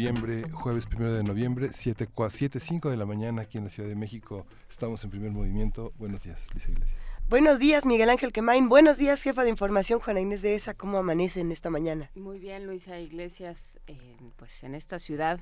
[0.00, 3.86] Noviembre, jueves primero de noviembre, 7, 7, 5 de la mañana aquí en la Ciudad
[3.86, 4.46] de México.
[4.70, 5.92] Estamos en primer movimiento.
[5.98, 6.98] Buenos días, Luis Iglesias.
[7.28, 8.70] Buenos días, Miguel Ángel Quemain.
[8.70, 10.72] Buenos días, jefa de información, Juana Inés de ESA.
[10.72, 12.10] ¿Cómo amanecen esta mañana?
[12.14, 15.38] Muy bien, Luisa Iglesias, eh, pues en esta ciudad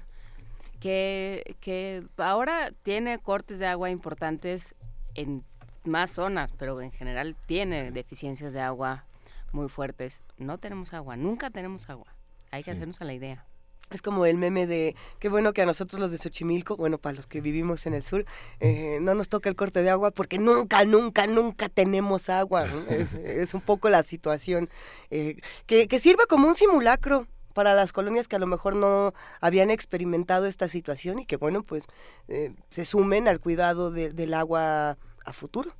[0.80, 4.74] que, que ahora tiene cortes de agua importantes
[5.14, 5.44] en
[5.84, 9.04] más zonas, pero en general tiene deficiencias de agua
[9.52, 10.24] muy fuertes.
[10.36, 12.12] No tenemos agua, nunca tenemos agua.
[12.50, 13.44] Hay que hacernos a la idea.
[13.90, 17.16] Es como el meme de qué bueno que a nosotros los de Xochimilco, bueno, para
[17.16, 18.24] los que vivimos en el sur,
[18.60, 22.66] eh, no nos toca el corte de agua porque nunca, nunca, nunca tenemos agua.
[23.24, 24.68] es, un poco la situación.
[25.10, 27.26] Eh, que, que sirva como un simulacro
[27.58, 31.64] para las colonias que a lo mejor no habían experimentado esta situación y que, bueno,
[31.64, 31.86] pues
[32.28, 35.72] eh, se sumen al cuidado del agua a futuro.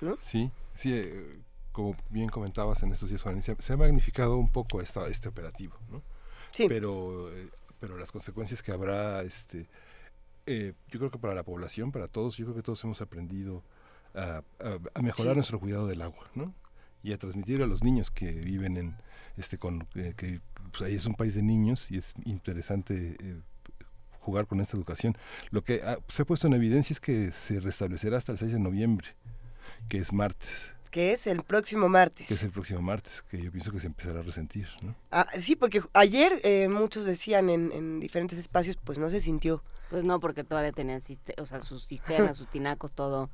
[0.00, 0.16] ¿no?
[0.20, 1.40] Sí, sí, eh,
[1.72, 5.76] como bien comentabas en estos días, Juan, se, ha magnificado un poco esta, este operativo,
[5.90, 6.00] ¿no?
[6.52, 6.66] Sí.
[6.68, 7.48] Pero, eh,
[7.80, 9.68] pero las consecuencias que habrá, este,
[10.46, 13.62] yo creo que para la población, para todos, yo creo que todos hemos aprendido
[14.14, 14.42] a,
[15.02, 16.54] mejorar nuestro cuidado del agua, ¿no?
[17.02, 18.96] Y a transmitir a los niños que viven en,
[19.36, 23.40] este, con, que pues ahí es un país de niños y es interesante eh,
[24.20, 25.16] jugar con esta educación.
[25.50, 28.60] Lo que se ha puesto en evidencia es que se restablecerá hasta el 6 de
[28.60, 29.08] noviembre,
[29.88, 30.75] que es martes.
[30.96, 32.26] Que es el próximo martes.
[32.26, 34.94] Que es el próximo martes, que yo pienso que se empezará a resentir, ¿no?
[35.10, 39.62] Ah, sí, porque ayer eh, muchos decían en, en, diferentes espacios, pues no se sintió.
[39.90, 41.02] Pues no, porque todavía tenían
[41.36, 43.28] o sea, sus cisternas, sus tinacos, todo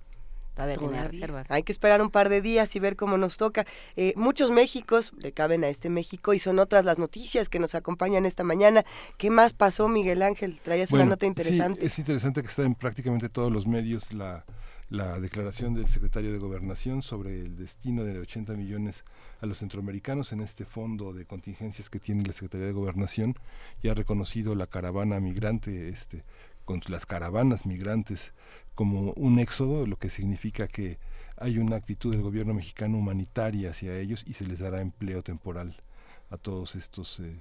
[0.56, 1.48] Todavía reservas.
[1.52, 3.64] Hay que esperar un par de días y ver cómo nos toca.
[3.94, 7.76] Eh, muchos Méxicos le caben a este México y son otras las noticias que nos
[7.76, 8.84] acompañan esta mañana.
[9.18, 10.58] ¿Qué más pasó, Miguel Ángel?
[10.64, 11.80] Traías una nota interesante.
[11.82, 14.44] Sí, es interesante que está en prácticamente todos los medios la,
[14.92, 19.04] la declaración del secretario de Gobernación sobre el destino de 80 millones
[19.40, 23.34] a los centroamericanos en este fondo de contingencias que tiene la Secretaría de Gobernación
[23.82, 26.24] y ha reconocido la caravana migrante este
[26.66, 28.34] con las caravanas migrantes
[28.74, 30.98] como un éxodo, lo que significa que
[31.38, 35.74] hay una actitud del gobierno mexicano humanitaria hacia ellos y se les dará empleo temporal
[36.28, 37.40] a todos estos eh,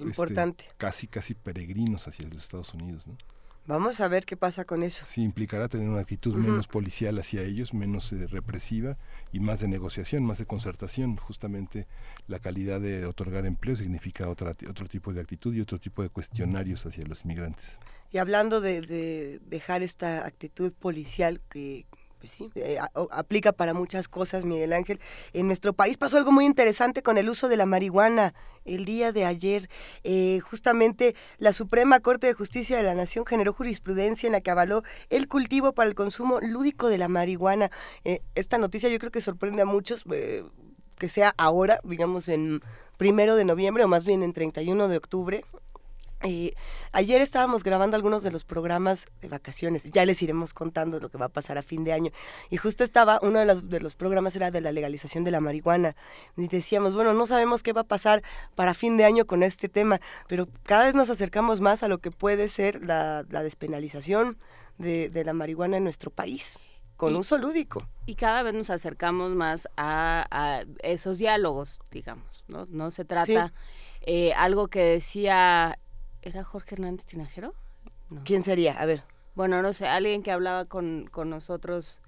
[0.00, 3.18] este, casi casi peregrinos hacia los Estados Unidos, ¿no?
[3.66, 5.04] Vamos a ver qué pasa con eso.
[5.06, 8.98] Sí, implicará tener una actitud menos policial hacia ellos, menos eh, represiva
[9.32, 11.16] y más de negociación, más de concertación.
[11.16, 11.86] Justamente
[12.26, 16.08] la calidad de otorgar empleo significa otra, otro tipo de actitud y otro tipo de
[16.08, 17.78] cuestionarios hacia los inmigrantes.
[18.10, 21.86] Y hablando de dejar esta actitud policial que,
[22.22, 22.78] pues sí, eh,
[23.10, 25.00] aplica para muchas cosas, Miguel Ángel.
[25.32, 28.32] En nuestro país pasó algo muy interesante con el uso de la marihuana.
[28.64, 29.68] El día de ayer,
[30.04, 34.52] eh, justamente la Suprema Corte de Justicia de la Nación generó jurisprudencia en la que
[34.52, 37.72] avaló el cultivo para el consumo lúdico de la marihuana.
[38.04, 42.62] Eh, esta noticia yo creo que sorprende a muchos, que sea ahora, digamos en
[42.98, 45.44] primero de noviembre o más bien en 31 de octubre,
[46.24, 46.54] eh,
[46.92, 51.18] ayer estábamos grabando algunos de los programas de vacaciones, ya les iremos contando lo que
[51.18, 52.10] va a pasar a fin de año.
[52.50, 55.40] Y justo estaba, uno de los, de los programas era de la legalización de la
[55.40, 55.96] marihuana.
[56.36, 58.22] Y decíamos, bueno, no sabemos qué va a pasar
[58.54, 61.98] para fin de año con este tema, pero cada vez nos acercamos más a lo
[61.98, 64.38] que puede ser la, despenalización
[64.78, 66.58] de, la marihuana en nuestro país
[66.96, 67.88] con uso lúdico.
[68.06, 72.66] Y cada vez nos acercamos más a, esos diálogos, digamos, ¿no?
[72.70, 73.52] No se trata...
[74.04, 75.78] Eh, algo que decía
[76.22, 77.52] ¿Era Jorge Hernández Tinajero?
[78.24, 78.80] ¿Quién sería?
[78.80, 79.02] A ver.
[79.34, 82.00] Bueno, no sé, alguien que hablaba con, con nosotros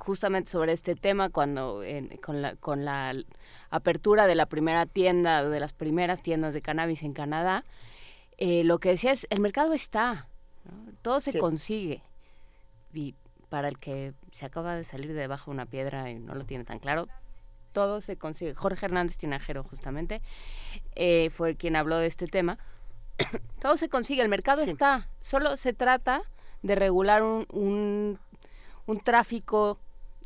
[0.00, 1.82] justamente sobre este tema cuando
[2.20, 3.14] con, la, con la
[3.70, 7.64] apertura de la primera tienda, de las primeras tiendas de cannabis en Canadá,
[8.36, 10.28] eh, lo que decía es, el mercado está,
[11.00, 12.02] todo se consigue.
[12.92, 13.14] Y
[13.48, 16.44] para el que se acaba de salir de debajo de una piedra y no lo
[16.44, 17.06] tiene tan claro,
[17.72, 18.54] todo se consigue.
[18.54, 20.20] Jorge Hernández Tinajero, justamente,
[20.96, 22.58] eh, fue quien habló de este tema
[23.60, 25.08] todo se consigue, el mercado está.
[25.20, 26.22] Solo se trata
[26.62, 28.18] de regular un,
[28.86, 29.78] un, tráfico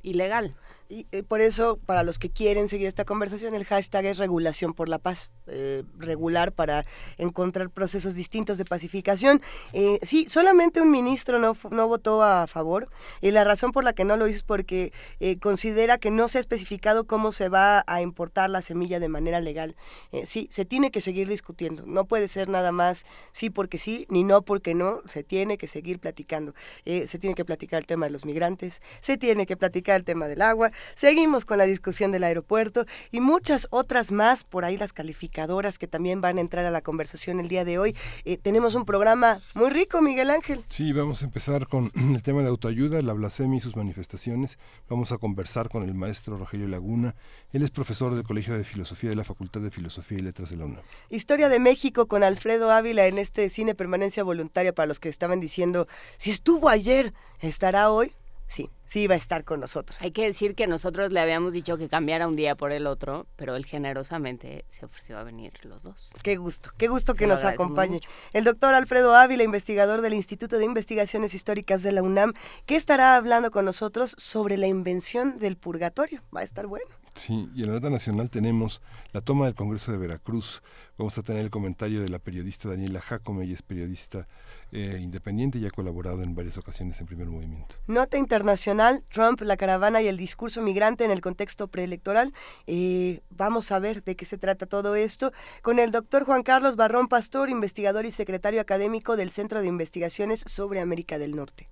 [0.03, 0.55] ilegal.
[0.89, 4.73] Y eh, por eso, para los que quieren seguir esta conversación, el hashtag es regulación
[4.73, 5.31] por la paz.
[5.49, 6.85] Eh, regular para
[7.19, 9.41] encontrar procesos distintos de pacificación.
[9.73, 12.89] Eh, sí, solamente un ministro no, no votó a favor
[13.21, 14.93] y la razón por la que no lo hizo es porque
[15.41, 19.41] considera que no se ha especificado cómo se va a importar la semilla de manera
[19.41, 19.77] legal.
[20.25, 21.85] sí, se tiene que seguir discutiendo.
[21.87, 25.01] No puede ser nada más sí porque sí, ni no porque no.
[25.07, 26.55] Se tiene que seguir platicando.
[26.85, 30.27] se tiene que platicar el tema de los migrantes, se tiene que platicar el tema
[30.27, 34.93] del agua, Seguimos con la discusión del aeropuerto y muchas otras más, por ahí las
[34.93, 37.97] calificadoras que también van a entrar a la conversación el día de hoy.
[38.25, 40.65] Eh, tenemos un programa muy rico, Miguel Ángel.
[40.69, 44.59] Sí, vamos a empezar con el tema de autoayuda, la blasfemia y sus manifestaciones.
[44.89, 47.15] Vamos a conversar con el maestro Rogelio Laguna.
[47.53, 50.57] Él es profesor del Colegio de Filosofía de la Facultad de Filosofía y Letras de
[50.57, 50.83] la UNAM.
[51.11, 55.41] Historia de México con Alfredo Ávila en este cine permanencia voluntaria para los que estaban
[55.41, 55.87] diciendo,
[56.17, 58.13] si estuvo ayer, estará hoy
[58.47, 59.99] sí, sí va a estar con nosotros.
[60.01, 63.27] Hay que decir que nosotros le habíamos dicho que cambiara un día por el otro,
[63.37, 66.11] pero él generosamente se ofreció a venir los dos.
[66.23, 68.01] Qué gusto, qué gusto que nos acompañe.
[68.33, 72.33] El doctor Alfredo Ávila, investigador del Instituto de Investigaciones Históricas de la UNAM,
[72.65, 76.23] que estará hablando con nosotros sobre la invención del purgatorio.
[76.35, 76.87] Va a estar bueno.
[77.17, 78.83] Sí, y en la nota nacional tenemos
[79.13, 80.63] la toma del Congreso de Veracruz.
[80.99, 84.29] Vamos a tener el comentario de la periodista Daniela Jacome, ella es periodista
[84.71, 87.77] eh, independiente y ha colaborado en varias ocasiones en primer movimiento.
[87.87, 92.35] Nota internacional, Trump, la caravana y el discurso migrante en el contexto preelectoral.
[92.67, 95.33] Eh, vamos a ver de qué se trata todo esto
[95.63, 100.45] con el doctor Juan Carlos Barrón Pastor, investigador y secretario académico del Centro de Investigaciones
[100.47, 101.67] sobre América del Norte.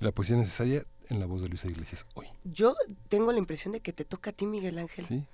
[0.00, 2.26] La poesía necesaria en la voz de Luisa Iglesias hoy.
[2.44, 2.74] Yo
[3.08, 5.06] tengo la impresión de que te toca a ti, Miguel Ángel.
[5.06, 5.24] Sí.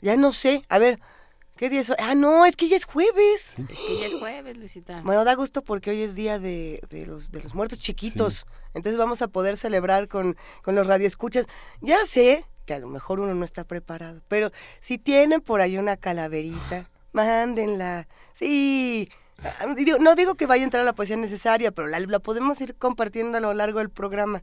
[0.00, 0.64] Ya no sé.
[0.68, 0.98] A ver,
[1.56, 1.96] ¿qué día es hoy?
[1.98, 3.52] Ah, no, es que ya es jueves.
[3.68, 5.02] Es que ya es jueves, Luisita.
[5.02, 8.46] Bueno, da gusto porque hoy es día de, los, de los muertos chiquitos.
[8.74, 11.46] Entonces vamos a poder celebrar con, con los radioescuchas.
[11.80, 14.50] Ya sé que a lo mejor uno no está preparado, pero
[14.80, 18.08] si tienen por ahí una calaverita, mándenla.
[18.32, 19.08] Sí.
[19.38, 19.66] Ah,
[20.00, 22.74] no digo que vaya a entrar a la poesía necesaria, pero la, la podemos ir
[22.74, 24.42] compartiendo a lo largo del programa.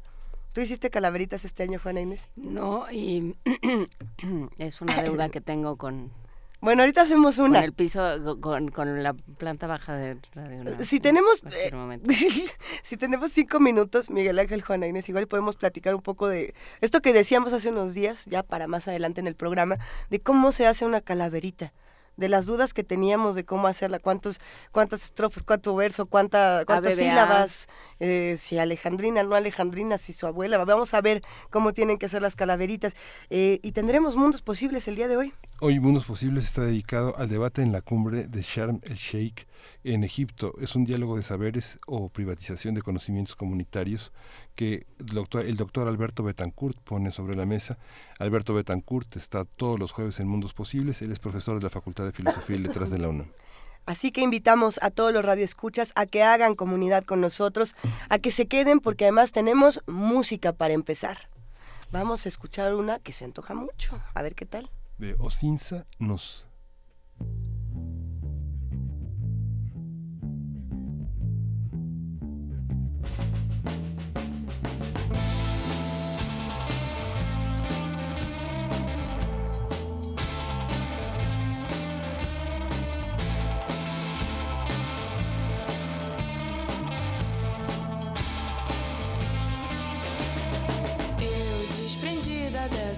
[0.54, 2.30] ¿Tú hiciste calaveritas este año, Juana Inés?
[2.36, 3.36] No, y
[4.60, 6.12] es una deuda que tengo con...
[6.62, 7.60] Bueno, ahorita hacemos una.
[7.60, 12.00] Con el piso, con, con la planta baja de Radio Si tenemos, eh,
[12.84, 17.02] si tenemos cinco minutos, Miguel Ángel, Juana Inés, igual podemos platicar un poco de esto
[17.02, 19.78] que decíamos hace unos días, ya para más adelante en el programa,
[20.10, 21.74] de cómo se hace una calaverita
[22.18, 24.40] de las dudas que teníamos de cómo hacerla, cuántos,
[24.72, 27.68] cuántas estrofas, cuánto verso, cuánta, cuántas sílabas,
[28.00, 30.64] eh, si alejandrina, no alejandrina, si su abuela.
[30.64, 32.94] Vamos a ver cómo tienen que hacer las calaveritas.
[33.30, 35.34] Eh, y tendremos mundos posibles el día de hoy.
[35.66, 39.48] Hoy Mundos Posibles está dedicado al debate en la cumbre de Sharm el Sheikh
[39.86, 40.54] en Egipto.
[40.60, 44.12] Es un diálogo de saberes o privatización de conocimientos comunitarios
[44.56, 47.78] que el doctor, Alberto Betancourt pone sobre la mesa.
[48.20, 51.02] Alberto Betancourt está todos los jueves en Mundos Posibles.
[51.02, 53.32] Él es profesor de la Facultad de Filosofía y Letras de la UNAM.
[53.86, 57.78] Así que invitamos a todos los radioescuchas a que hagan comunidad con nosotros,
[58.10, 61.30] a que se queden porque además tenemos música para empezar.
[61.94, 64.02] Vamos a escuchar una que se antoja mucho.
[64.14, 64.70] A ver qué tal.
[64.98, 66.46] De Osinsa Nos.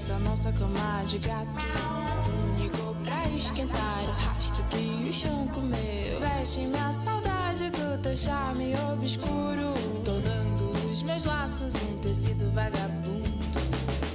[0.05, 1.74] dessa nossa cama de gato.
[3.35, 6.19] Esquentar o rastro que o chão comeu.
[6.19, 9.73] Veste minha saudade do teu charme obscuro.
[10.03, 13.29] Tornando os meus laços um tecido vagabundo.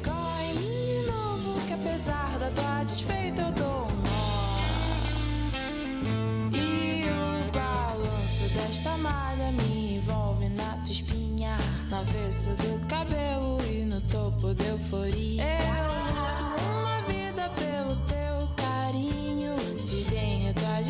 [0.02, 4.30] Corre de novo, que apesar da tua desfeita eu dou um nó.
[6.56, 11.59] E o balanço desta malha me envolve na tua espinha.
[11.90, 15.42] No avesso do cabelo e no topo da euforia.
[15.44, 15.89] Eu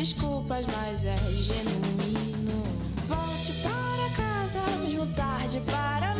[0.01, 2.63] desculpas, mas é genuíno.
[3.05, 6.10] Volte para casa, mesmo tarde, para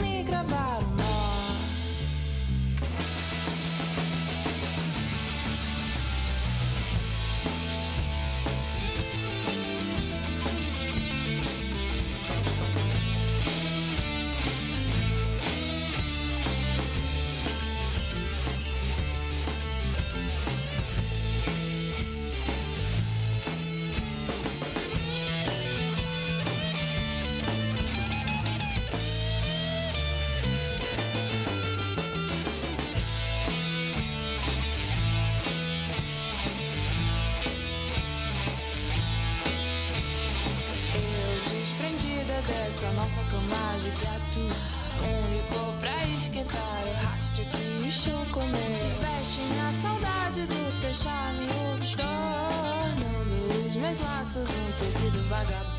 [54.31, 55.70] passos, um tecido vagabundo.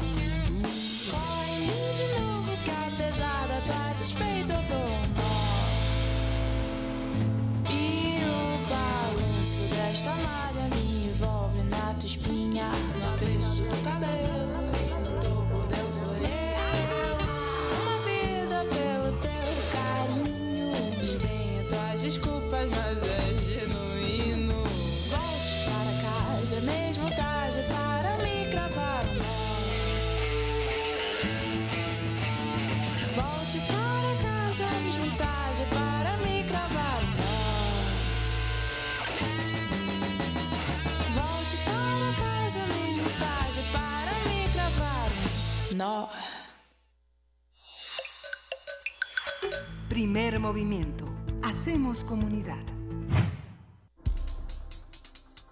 [49.89, 51.07] Primer movimiento.
[51.43, 52.63] Hacemos comunidad.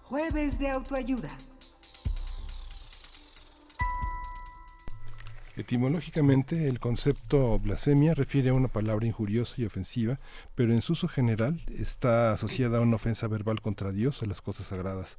[0.03, 1.29] Jueves de autoayuda.
[5.57, 10.19] Etimológicamente, el concepto blasfemia refiere a una palabra injuriosa y ofensiva,
[10.55, 14.41] pero en su uso general está asociada a una ofensa verbal contra Dios o las
[14.41, 15.17] cosas sagradas.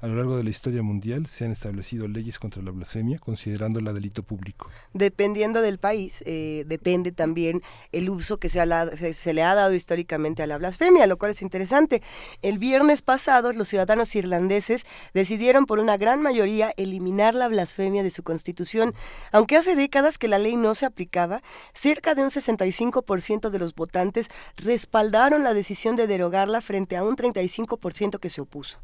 [0.00, 3.92] A lo largo de la historia mundial se han establecido leyes contra la blasfemia, considerándola
[3.92, 4.70] delito público.
[4.92, 7.62] Dependiendo del país, eh, depende también
[7.92, 11.42] el uso que se, se le ha dado históricamente a la blasfemia, lo cual es
[11.42, 12.02] interesante.
[12.42, 18.10] El viernes pasado, los ciudadanos irlandeses decidieron por una gran mayoría eliminar la blasfemia de
[18.10, 18.94] su constitución.
[19.32, 23.74] Aunque hace décadas que la ley no se aplicaba, cerca de un 65% de los
[23.74, 28.78] votantes respaldaron la decisión de derogarla frente a un 35% que se opuso.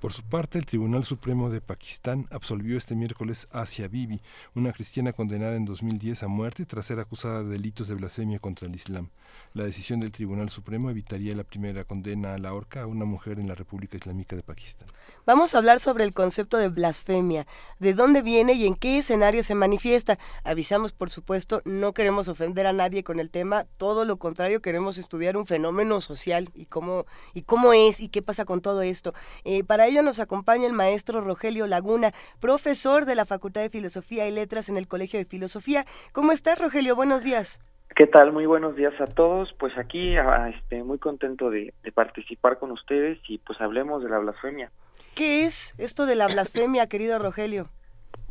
[0.00, 4.20] Por su parte, el Tribunal Supremo de Pakistán absolvió este miércoles a Asia Bibi,
[4.54, 8.68] una cristiana condenada en 2010 a muerte tras ser acusada de delitos de blasfemia contra
[8.68, 9.08] el Islam.
[9.54, 13.40] La decisión del Tribunal Supremo evitaría la primera condena a la horca a una mujer
[13.40, 14.88] en la República Islámica de Pakistán.
[15.26, 17.46] Vamos a hablar sobre el concepto de blasfemia,
[17.80, 20.18] de dónde viene y en qué escenario se manifiesta.
[20.44, 24.96] Avisamos, por supuesto, no queremos ofender a nadie con el tema, todo lo contrario, queremos
[24.96, 29.12] estudiar un fenómeno social y cómo, y cómo es y qué pasa con todo esto.
[29.44, 34.28] Eh, para ello nos acompaña el maestro Rogelio Laguna, profesor de la Facultad de Filosofía
[34.28, 35.84] y Letras en el Colegio de Filosofía.
[36.12, 36.94] ¿Cómo estás, Rogelio?
[36.94, 37.60] Buenos días.
[37.96, 38.32] ¿Qué tal?
[38.32, 39.52] Muy buenos días a todos.
[39.58, 44.10] Pues aquí ah, este, muy contento de, de participar con ustedes y pues hablemos de
[44.10, 44.70] la blasfemia.
[45.14, 47.68] ¿Qué es esto de la blasfemia, querido Rogelio?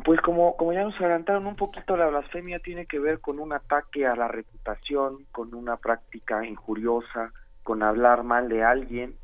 [0.05, 3.51] Pues como, como ya nos adelantaron un poquito, la blasfemia tiene que ver con un
[3.51, 7.33] ataque a la reputación, con una práctica injuriosa,
[7.63, 9.15] con hablar mal de alguien.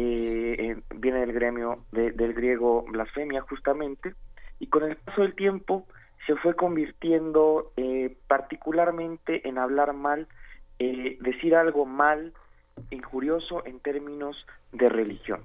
[0.00, 4.14] Eh, viene del gremio de- del griego blasfemia justamente
[4.60, 5.88] y con el paso del tiempo
[6.24, 10.28] se fue convirtiendo eh, particularmente en hablar mal,
[10.78, 12.32] eh, decir algo mal,
[12.90, 15.40] injurioso en términos de religión.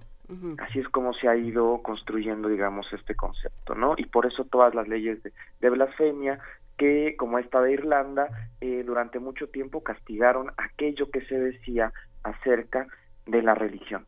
[0.60, 3.96] Así es como se ha ido construyendo, digamos, este concepto, ¿no?
[3.98, 5.32] Y por eso todas las leyes de,
[5.62, 6.38] de blasfemia,
[6.78, 8.30] que como esta de Irlanda,
[8.62, 11.92] eh, durante mucho tiempo castigaron aquello que se decía
[12.24, 12.88] acerca
[13.26, 14.06] de la religión.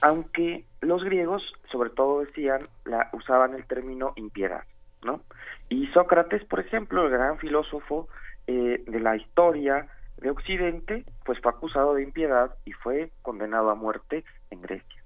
[0.00, 4.64] Aunque los griegos, sobre todo, decían, la, usaban el término impiedad,
[5.02, 5.24] ¿no?
[5.68, 8.08] Y Sócrates, por ejemplo, el gran filósofo
[8.46, 13.74] eh, de la historia de Occidente, pues fue acusado de impiedad y fue condenado a
[13.74, 15.02] muerte en Grecia.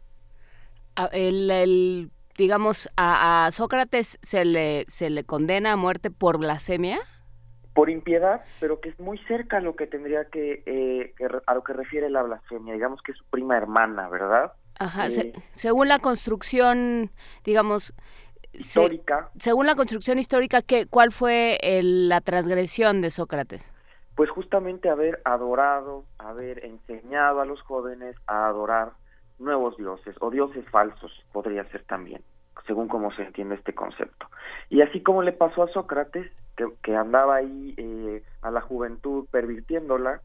[0.97, 6.39] A- El, el- digamos, a, a Sócrates se le, se le condena a muerte por
[6.39, 6.99] blasfemia.
[7.73, 11.55] por impiedad, pero que es muy cerca a lo que tendría que, eh, que a
[11.55, 14.53] lo que refiere la blasfemia, digamos que es su prima hermana, ¿verdad?
[14.79, 15.33] Ajá, se- Eh.
[15.53, 17.11] según la construcción,
[17.45, 17.95] digamos,
[18.53, 23.73] se- Histórica, según la construcción histórica, ¿qué, ¿cuál fue el- la transgresión de Sócrates?
[24.17, 28.93] pues justamente haber adorado, haber enseñado a los jóvenes a adorar
[29.41, 32.23] nuevos dioses o dioses falsos, podría ser también,
[32.65, 34.29] según cómo se entiende este concepto.
[34.71, 39.27] Y así como le pasó a Sócrates, que, que andaba ahí eh, a la juventud
[39.33, 40.21] pervirtiéndola,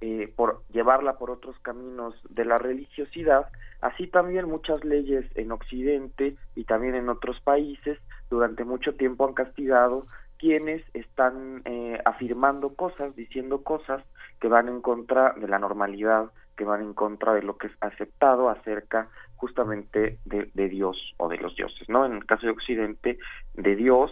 [0.00, 3.46] eh, por llevarla por otros caminos de la religiosidad,
[3.80, 7.98] así también muchas leyes en Occidente y también en otros países
[8.28, 10.06] durante mucho tiempo han castigado
[10.38, 14.04] quienes están eh, afirmando cosas, diciendo cosas
[14.40, 17.72] que van en contra de la normalidad, que van en contra de lo que es
[17.80, 22.04] aceptado acerca justamente de, de Dios o de los dioses, ¿no?
[22.04, 23.18] En el caso de Occidente,
[23.54, 24.10] de Dios,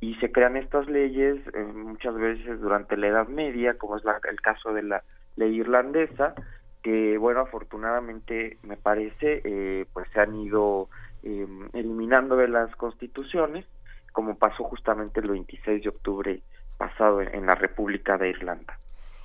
[0.00, 4.20] y se crean estas leyes eh, muchas veces durante la Edad Media, como es la-
[4.30, 5.02] el caso de la
[5.36, 6.34] ley irlandesa,
[6.82, 10.88] que bueno, afortunadamente me parece, eh, pues se han ido
[11.24, 13.66] eh, eliminando de las constituciones,
[14.12, 16.42] como pasó justamente el 26 de octubre
[16.76, 18.78] pasado en la República de Irlanda.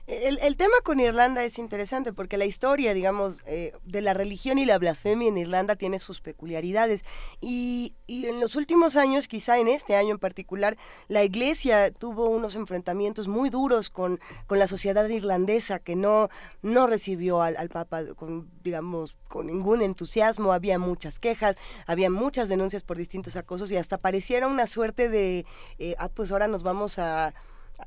[0.05, 4.65] El, tema con Irlanda es interesante porque la historia, digamos, eh, de la religión y
[4.65, 7.05] la blasfemia en Irlanda tiene sus peculiaridades.
[7.39, 10.75] Y, y, en los últimos años, quizá en este año en particular,
[11.07, 16.29] la iglesia tuvo unos enfrentamientos muy duros con, con la sociedad irlandesa que no,
[16.61, 20.51] no recibió al, al Papa con, digamos, con ningún entusiasmo.
[20.51, 21.55] Había muchas quejas,
[21.87, 25.45] había muchas denuncias por distintos acosos y hasta pareciera una suerte de,
[25.79, 27.33] eh, ah, pues ahora nos vamos a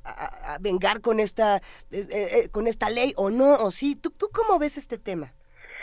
[0.05, 1.57] a, vengar con esta,
[1.91, 3.97] eh, eh, con esta ley o no, o sí.
[3.97, 5.33] ¿Tú, ¿Tú cómo ves este tema?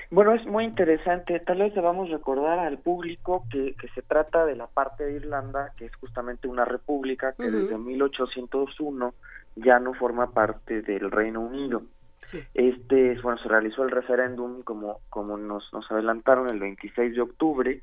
[0.09, 1.39] Bueno, es muy interesante.
[1.39, 5.73] Tal vez debamos recordar al público que, que se trata de la parte de Irlanda,
[5.77, 9.13] que es justamente una república que desde 1801
[9.55, 11.83] ya no forma parte del Reino Unido.
[12.53, 17.81] Este, bueno, se realizó el referéndum, como, como nos, nos adelantaron, el 26 de octubre,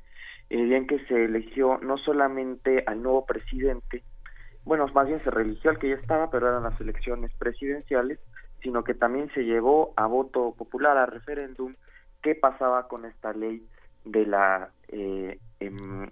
[0.48, 4.02] el día en que se eligió no solamente al nuevo presidente,
[4.64, 8.18] bueno, más bien se religió al que ya estaba, pero eran las elecciones presidenciales,
[8.62, 11.74] sino que también se llevó a voto popular, a referéndum,
[12.22, 13.66] qué pasaba con esta ley
[14.04, 16.10] de la eh, em,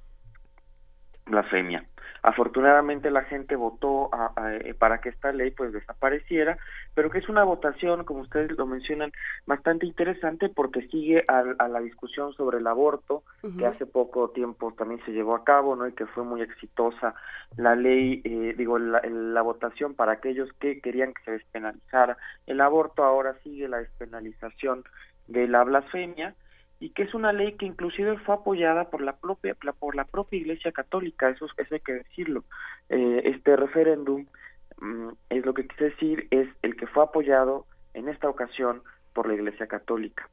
[1.28, 1.84] blasfemia.
[2.22, 4.10] Afortunadamente la gente votó
[4.50, 6.58] eh, para que esta ley pues desapareciera,
[6.94, 9.12] pero que es una votación, como ustedes lo mencionan,
[9.46, 13.22] bastante interesante porque sigue a, la discusión sobre el aborto,
[13.56, 15.86] que hace poco tiempo también se llevó a cabo, ¿no?
[15.86, 17.14] Y que fue muy exitosa
[17.56, 22.16] la ley, eh, digo, la, la votación para aquellos que querían que se despenalizara
[22.46, 24.84] el aborto, ahora sigue la despenalización
[25.28, 26.34] de la blasfemia,
[26.80, 30.38] y que es una ley que inclusive fue apoyada por la propia por la propia
[30.38, 32.44] Iglesia Católica eso, eso hay que decirlo.
[32.88, 34.26] Eh, este referéndum
[34.80, 38.82] mm, es lo que quise decir es el que fue apoyado en esta ocasión
[39.12, 40.28] por la Iglesia Católica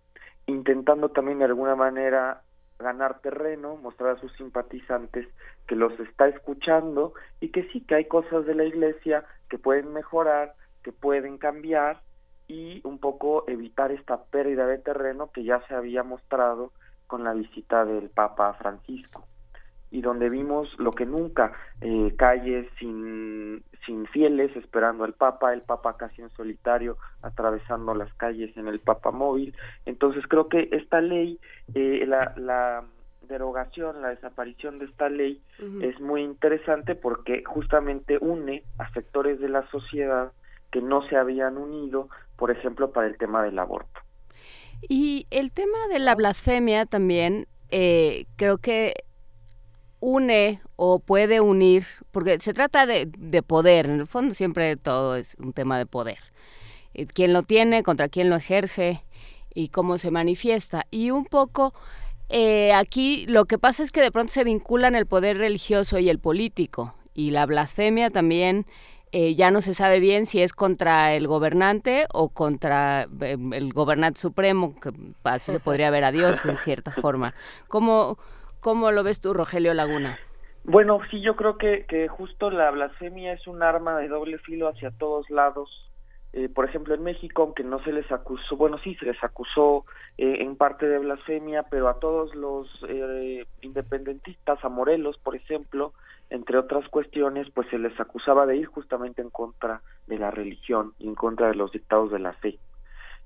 [0.47, 2.41] intentando también de alguna manera
[2.77, 5.27] ganar terreno, mostrar a sus simpatizantes
[5.67, 9.93] que los está escuchando y que sí que hay cosas de la Iglesia que pueden
[9.93, 12.01] mejorar, que pueden cambiar
[12.47, 16.71] y un poco evitar esta pérdida de terreno que ya se había mostrado
[17.07, 19.25] con la visita del Papa Francisco
[19.91, 25.61] y donde vimos lo que nunca, eh, calles sin, sin fieles esperando al Papa, el
[25.61, 29.55] Papa casi en solitario atravesando las calles en el Papa móvil.
[29.85, 31.39] Entonces creo que esta ley,
[31.73, 32.83] eh, la, la
[33.29, 35.41] derogación, la desaparición de esta ley
[35.81, 40.31] es muy interesante porque justamente une a sectores de la sociedad
[40.75, 44.01] que no se habían unido, por ejemplo, para el tema del aborto.
[44.89, 49.05] Y el tema de la blasfemia también, eh, creo que
[50.01, 53.07] une o puede unir, porque se trata de,
[53.41, 56.19] poder, en el fondo siempre todo es un tema de poder.
[56.93, 59.05] Eh, quién lo tiene, contra quién lo ejerce
[59.53, 60.87] y cómo se manifiesta.
[60.91, 61.73] Y un poco
[62.27, 66.09] eh, aquí lo que pasa es que de pronto se vinculan el poder religioso y
[66.09, 66.95] el político.
[67.13, 68.65] Y la blasfemia también
[69.17, 73.71] eh, ya no se sabe bien si es contra el gobernante o contra em, el
[73.71, 74.91] gobernante supremo, que
[75.23, 77.33] así se podría ver a Dios en cierta forma.
[77.69, 78.17] ¿Cómo,
[78.59, 80.19] cómo lo ves tú, Rogelio Laguna?
[80.65, 84.67] Bueno, sí, yo creo que, que justo la blasfemia es un arma de doble filo
[84.67, 85.69] hacia todos lados.
[86.37, 89.85] Eh, por ejemplo, en México, aunque no se les acusó, bueno, sí se les acusó
[90.17, 92.67] eh, en parte de blasfemia, pero a todos los
[93.61, 95.93] independentistas, a Morelos, por ejemplo,
[96.29, 100.93] entre otras cuestiones, pues se les acusaba de ir justamente en contra de la religión
[100.99, 102.59] y en contra de los dictados de la fe.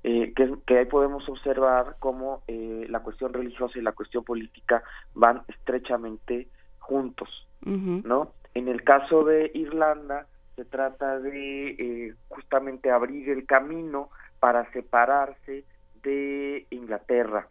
[0.04, 4.82] Eh, que, que, ahí podemos observar cómo eh, la cuestión religiosa y la cuestión política
[5.13, 8.34] van estrechamente juntos, ¿no?
[8.54, 10.28] En el caso de Irlanda
[10.60, 15.63] se trata de eh, justamente abrir el camino para separarse
[16.04, 17.48] de Inglaterra.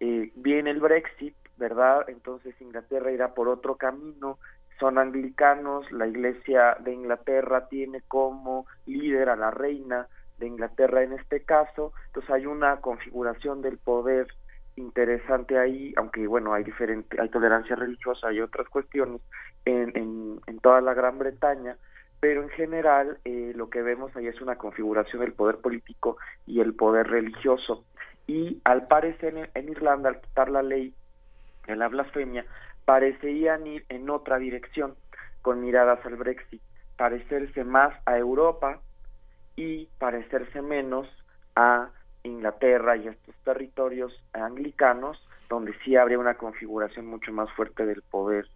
[0.00, 2.08] viene el Brexit, ¿verdad?
[2.08, 4.38] Entonces Inglaterra irá por otro camino
[4.78, 10.06] son anglicanos, la Iglesia de Inglaterra tiene como líder a la reina
[10.38, 14.28] de Inglaterra en este caso, entonces hay una configuración del poder
[14.76, 19.20] interesante ahí, aunque bueno, hay diferente, hay tolerancia religiosa y otras cuestiones
[19.64, 21.76] en, en, en, toda la Gran Bretaña,
[22.20, 26.60] pero en general eh, lo que vemos ahí es una configuración del poder político y
[26.60, 27.84] el poder religioso.
[28.26, 30.92] Y al parecer en, Irlanda, al quitar la ley
[31.66, 32.44] de la blasfemia,
[32.84, 34.96] parecerían ir en otra dirección
[35.42, 36.60] con miradas al Brexit,
[36.96, 38.80] parecerse más a Europa
[39.56, 41.06] y parecerse menos
[41.54, 41.90] a
[42.24, 48.02] Inglaterra y a estos territorios anglicanos, donde sí habría una configuración mucho más fuerte del
[48.02, 48.46] poder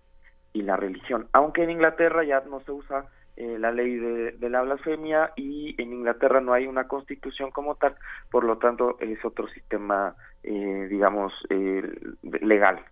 [0.53, 1.29] y la religión.
[1.33, 5.93] Aunque en Inglaterra ya no se usa eh, la ley de, la blasfemia y en
[5.93, 7.97] Inglaterra no hay una constitución como tal,
[8.31, 11.83] por lo tanto es otro sistema, eh, digamos, eh,
[12.23, 12.85] legal.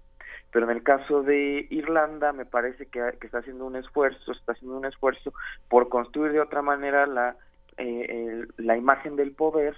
[0.53, 4.77] Pero en el caso de Irlanda me parece que, está haciendo un esfuerzo, está haciendo
[4.77, 5.33] un esfuerzo
[5.69, 7.37] por construir de otra manera la,
[7.77, 9.77] eh, la imagen del poder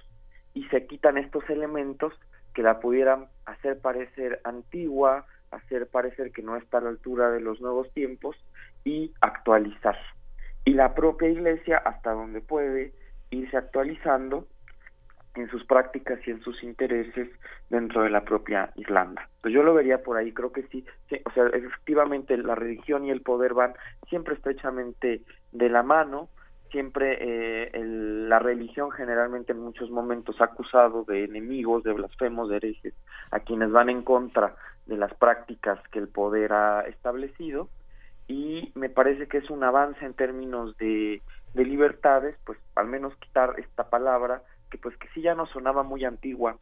[0.53, 2.13] y se quitan estos elementos
[2.53, 7.41] que la pudieran hacer parecer antigua, hacer parecer que no está a la altura de
[7.41, 8.35] los nuevos tiempos
[8.83, 9.97] y actualizar.
[10.65, 12.93] Y la propia iglesia, hasta donde puede,
[13.29, 14.47] irse actualizando
[15.35, 17.29] en sus prácticas y en sus intereses
[17.69, 19.29] dentro de la propia Irlanda.
[19.41, 20.85] Pues yo lo vería por ahí, creo que sí,
[21.25, 23.73] o sea, efectivamente la religión y el poder van
[24.09, 26.29] siempre estrechamente de la mano,
[26.69, 32.57] siempre eh, la religión generalmente en muchos momentos ha acusado de enemigos, de blasfemos, de
[32.57, 32.93] herejes,
[33.31, 37.69] a quienes van en contra de las prácticas que el poder ha establecido
[38.27, 41.21] y me parece que es un avance en términos de,
[41.53, 45.83] de libertades, pues al menos quitar esta palabra que pues que sí ya no sonaba
[45.83, 46.57] muy antigua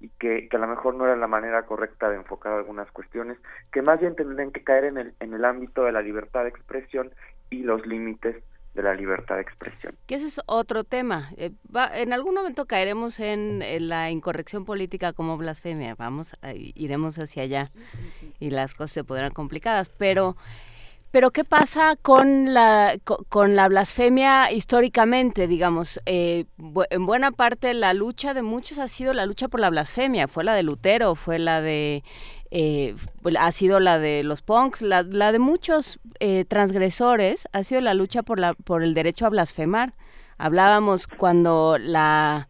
[0.00, 3.36] y que, que, a lo mejor no era la manera correcta de enfocar algunas cuestiones,
[3.70, 6.48] que más bien tendrían que caer en el, en el ámbito de la libertad de
[6.48, 7.12] expresión
[7.50, 8.42] y los límites
[8.74, 9.94] de la libertad de expresión.
[10.06, 11.30] Que ese es otro tema.
[11.36, 11.50] Eh,
[11.94, 15.96] en algún momento caeremos en, la incorrección política como blasfemia.
[15.96, 17.70] Vamos, iremos hacia allá
[18.38, 19.88] y las cosas se podrán complicadas.
[19.88, 20.36] Pero
[21.10, 22.96] pero ¿qué pasa con la,
[23.28, 26.00] con, la blasfemia históricamente, digamos?
[26.06, 26.44] Eh,
[26.90, 30.28] en buena parte la lucha de muchos ha sido la lucha por la blasfemia.
[30.28, 32.04] Fue la de Lutero, fue la de...
[32.52, 32.94] Eh,
[33.38, 38.24] ha sido la de los punks, la, de muchos eh, transgresores, ha sido la lucha
[38.24, 39.92] por, la, por el derecho a blasfemar.
[40.36, 42.48] Hablábamos cuando la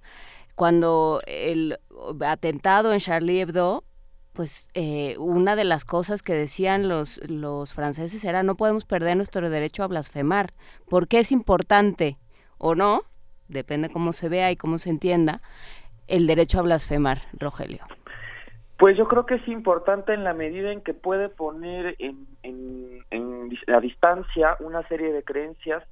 [0.55, 1.79] cuando el
[2.21, 3.85] atentado en Charlie Hebdo
[4.33, 9.17] pues eh, una de las cosas que decían los, los franceses era no podemos perder
[9.17, 10.53] nuestro derecho a blasfemar.
[10.89, 12.19] porque es importante
[12.59, 13.03] o no?
[13.49, 15.41] Depende cómo se vea y cómo se entienda
[16.07, 17.85] el derecho a blasfemar, Rogelio.
[18.79, 23.05] Pues yo creo que es importante en la medida en que puede poner en, en,
[23.11, 25.85] en la distancia una serie de creencias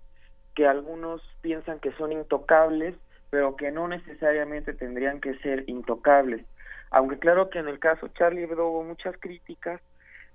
[0.55, 2.95] que algunos piensan que son intocables,
[3.31, 6.45] pero que no necesariamente tendrían que ser intocables
[6.91, 9.81] aunque claro que en el caso Charlie Hebdo hubo muchas críticas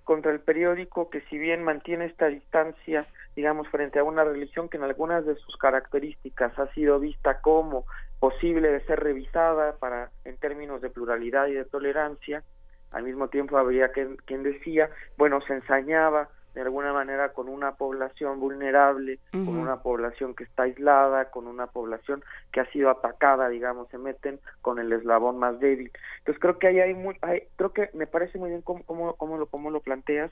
[0.03, 4.77] contra el periódico que si bien mantiene esta distancia, digamos, frente a una religión que
[4.77, 7.85] en algunas de sus características ha sido vista como
[8.19, 12.43] posible de ser revisada para en términos de pluralidad y de tolerancia,
[12.91, 17.73] al mismo tiempo habría quien, quien decía, bueno, se ensañaba de alguna manera con una
[17.75, 23.49] población vulnerable, con una población que está aislada, con una población que ha sido atacada,
[23.49, 25.91] digamos, se meten con el eslabón más débil.
[26.19, 29.15] Entonces creo que ahí hay, muy, hay creo que me parece muy bien cómo, cómo,
[29.15, 30.31] cómo lo, cómo lo planteas,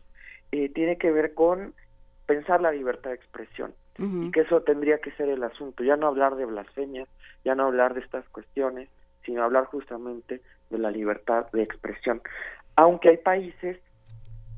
[0.52, 1.74] eh, tiene que ver con
[2.26, 6.08] pensar la libertad de expresión y que eso tendría que ser el asunto, ya no
[6.08, 7.08] hablar de blasfemias,
[7.44, 8.90] ya no hablar de estas cuestiones,
[9.24, 12.20] sino hablar justamente de la libertad de expresión.
[12.76, 13.80] Aunque hay países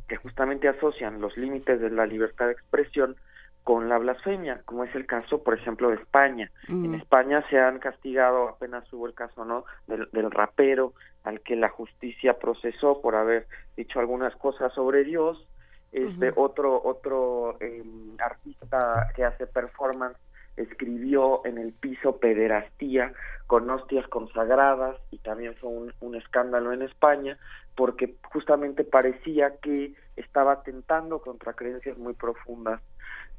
[0.07, 3.15] que justamente asocian los límites de la libertad de expresión
[3.63, 6.51] con la blasfemia, como es el caso, por ejemplo, de España.
[6.67, 6.95] En mm.
[6.95, 12.37] España se han castigado, apenas hubo el caso, ¿no?, del, rapero al que la justicia
[12.37, 15.47] procesó por haber dicho algunas cosas sobre Dios.
[15.93, 20.17] Este otro otro em, artista que hace performance
[20.57, 23.13] escribió en el piso pederastía
[23.45, 27.37] con hostias consagradas y también fue un, un escándalo en España
[27.75, 32.81] porque justamente parecía que estaba atentando contra creencias muy profundas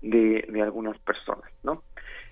[0.03, 1.83] de, de algunas personas, ¿no?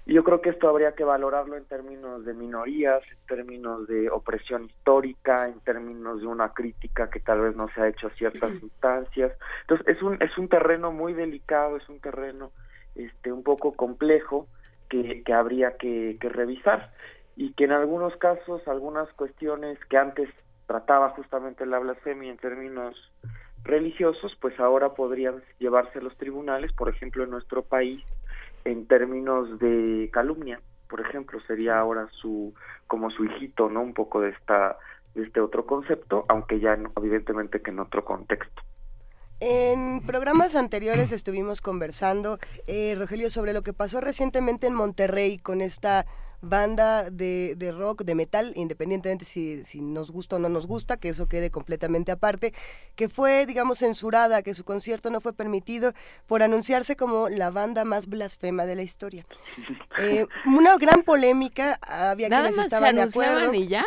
[0.05, 4.11] Y yo creo que esto habría que valorarlo en términos de minorías, en términos de
[4.11, 8.11] opresión histórica, en términos de una crítica que tal vez no se ha hecho a
[8.11, 9.33] ciertas instancias.
[9.61, 12.51] Entonces es un es un terreno muy delicado, es un terreno
[12.97, 14.49] este un poco complejo
[14.89, 16.93] que, que habría que, que revisar
[17.37, 20.29] y que en algunos casos algunas cuestiones que antes
[20.73, 22.97] trataba justamente la blasfemia en términos
[23.63, 28.03] religiosos, pues ahora podrían llevarse a los tribunales, por ejemplo, en nuestro país,
[28.65, 32.55] en términos de calumnia, por ejemplo, sería ahora su
[32.87, 33.83] como su hijito, ¿no?
[33.83, 34.79] Un poco de esta
[35.15, 38.63] de este otro concepto, aunque ya evidentemente que en otro contexto.
[39.41, 45.61] En programas anteriores estuvimos conversando, eh, Rogelio, sobre lo que pasó recientemente en Monterrey con
[45.61, 46.07] esta
[46.43, 50.99] banda de, de rock, de metal, independientemente si, si, nos gusta o no nos gusta,
[50.99, 52.53] que eso quede completamente aparte,
[52.97, 55.95] que fue, digamos, censurada, que su concierto no fue permitido
[56.27, 59.25] por anunciarse como la banda más blasfema de la historia.
[59.99, 63.53] Eh, una gran polémica, había Nada quienes estaban de acuerdo.
[63.53, 63.85] y ya?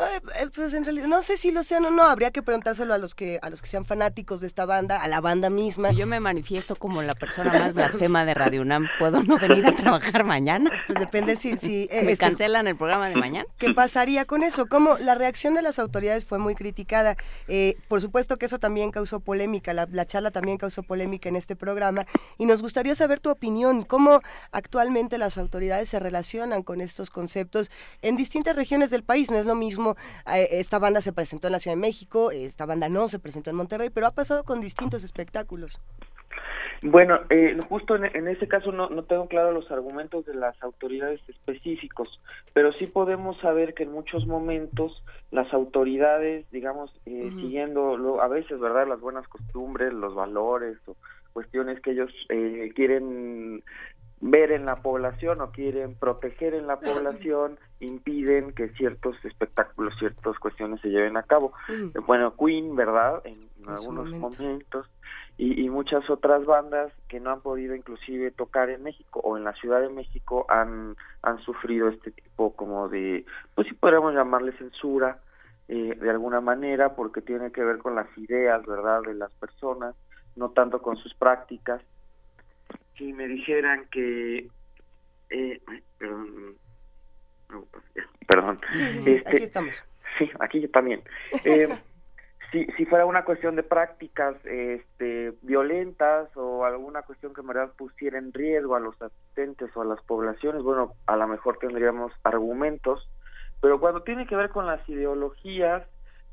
[0.00, 2.98] Eh, pues en realidad no sé si lo sean o no, habría que preguntárselo a
[2.98, 5.90] los que a los que sean fanáticos de esta banda, a la banda misma.
[5.90, 9.66] Si yo me manifiesto como la persona más blasfema de Radio UNAM, ¿puedo no venir
[9.66, 10.70] a trabajar mañana?
[10.86, 13.46] Pues depende si si me cancelan el programa de mañana.
[13.58, 14.66] ¿Qué pasaría con eso?
[14.66, 17.16] Como la reacción de las autoridades fue muy criticada.
[17.48, 21.36] Eh, por supuesto que eso también causó polémica, la, la charla también causó polémica en
[21.36, 22.06] este programa
[22.36, 24.20] y nos gustaría saber tu opinión, cómo
[24.52, 27.70] actualmente las autoridades se relacionan con estos conceptos
[28.02, 29.30] en distintas regiones del país.
[29.30, 29.87] No es lo mismo
[30.32, 33.50] eh, esta banda se presentó en la Ciudad de México, esta banda no se presentó
[33.50, 35.80] en Monterrey, pero ha pasado con distintos espectáculos.
[36.82, 40.60] Bueno, eh, justo en, en ese caso no, no tengo claro los argumentos de las
[40.62, 42.20] autoridades específicos,
[42.52, 48.60] pero sí podemos saber que en muchos momentos las autoridades, digamos, eh, siguiendo a veces,
[48.60, 50.94] ¿verdad?, las buenas costumbres, los valores o
[51.32, 53.62] cuestiones que ellos eh, quieren
[54.20, 60.38] ver en la población o quieren proteger en la población impiden que ciertos espectáculos, ciertas
[60.38, 61.52] cuestiones se lleven a cabo.
[61.68, 62.04] Mm.
[62.06, 63.22] Bueno, Queen, ¿verdad?
[63.24, 64.42] En, algunos momento.
[64.42, 64.86] momentos
[65.36, 69.44] y, y muchas otras bandas que no han podido inclusive tocar en México o en
[69.44, 74.52] la Ciudad de México han, han sufrido este tipo como de, pues sí podríamos llamarle
[74.52, 75.20] censura
[75.68, 79.02] eh, de alguna manera porque tiene que ver con las ideas, ¿verdad?
[79.02, 79.94] De las personas,
[80.34, 81.82] no tanto con sus prácticas
[82.98, 84.48] si me dijeran que
[85.30, 85.60] eh,
[85.98, 86.56] perdón,
[88.26, 89.84] perdón Sí, sí, sí, Este, aquí estamos.
[90.18, 91.02] sí aquí yo también
[91.44, 91.68] Eh,
[92.52, 97.72] si si fuera una cuestión de prácticas este violentas o alguna cuestión que en verdad
[97.76, 102.12] pusiera en riesgo a los asistentes o a las poblaciones bueno a lo mejor tendríamos
[102.24, 103.08] argumentos
[103.60, 105.86] pero cuando tiene que ver con las ideologías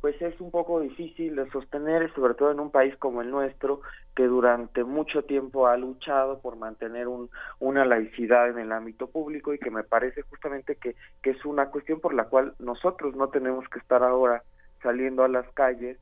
[0.06, 3.82] pues es un poco difícil de sostener, sobre todo en un país como el nuestro,
[4.16, 9.52] que durante mucho tiempo ha luchado por mantener un, una laicidad en el ámbito público
[9.52, 13.68] y que me parece justamente que, es una cuestión por la cual nosotros no tenemos
[13.68, 14.44] que estar ahora
[14.84, 15.98] saliendo a las calles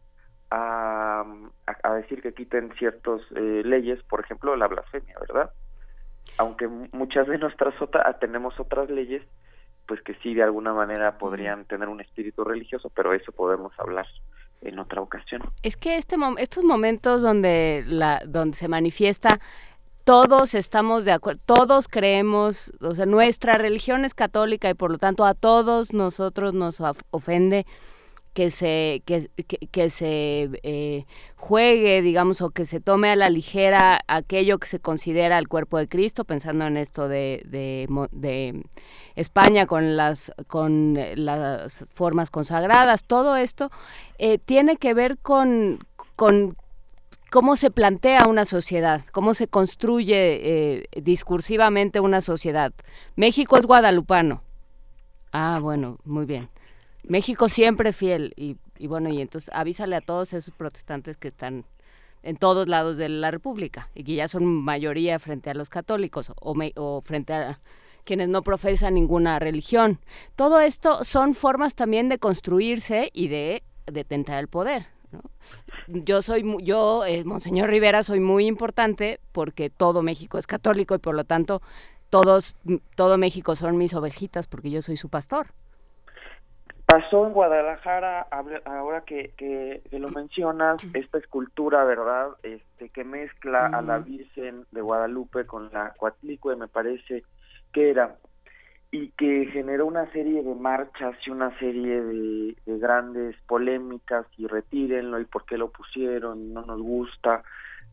[0.52, 1.24] a,
[1.66, 5.50] a, decir que quiten ciertas eh, leyes, por ejemplo la blasfemia, ¿verdad?
[6.40, 9.24] Aunque mu- muchas de nuestras otras tenemos otras leyes
[9.88, 14.06] pues que sí de alguna manera podrían tener un espíritu religioso, pero eso podemos hablar
[14.62, 15.42] en otra ocasión.
[15.62, 19.40] Es que este estos momentos donde la donde se manifiesta
[20.06, 24.98] todos estamos de acuerdo, todos creemos, o sea, nuestra religión es católica y por lo
[24.98, 27.66] tanto a todos nosotros nos of- ofende
[28.34, 33.30] que se que, que- que se eh, juegue, digamos, o que se tome a la
[33.30, 38.64] ligera aquello que se considera el cuerpo de Cristo, pensando en esto de, de, de
[39.16, 43.70] España con las con eh, las formas consagradas, todo esto
[44.18, 45.80] eh, tiene que ver con,
[46.16, 46.56] con
[47.32, 52.74] cómo se plantea una sociedad, cómo se construye eh, discursivamente una sociedad.
[53.16, 54.42] México es guadalupano.
[55.32, 56.50] Ah, bueno, muy bien.
[57.04, 61.66] México siempre fiel y, y bueno, y entonces avísale a todos esos protestantes que están
[62.24, 66.32] en todos lados de la República y que ya son mayoría frente a los católicos
[66.40, 67.60] o, me- o frente a
[68.06, 70.00] quienes no profesan ninguna religión.
[70.36, 74.88] Todo esto son formas también de construirse y de, de tentar el poder.
[75.88, 81.00] Yo soy, yo, eh, Monseñor Rivera, soy muy importante porque todo México es católico y
[81.00, 81.62] por lo tanto
[82.10, 82.56] todos,
[82.96, 85.48] todo México son mis ovejitas porque yo soy su pastor.
[86.94, 88.28] Pasó en Guadalajara,
[88.66, 92.28] ahora que, que, que lo mencionas, esta escultura, ¿verdad?
[92.44, 97.24] Este que mezcla a la Virgen de Guadalupe con la Coatlicue, me parece
[97.72, 98.18] que era,
[98.92, 104.46] y que generó una serie de marchas y una serie de, de grandes polémicas y
[104.46, 107.42] retírenlo y por qué lo pusieron, no nos gusta,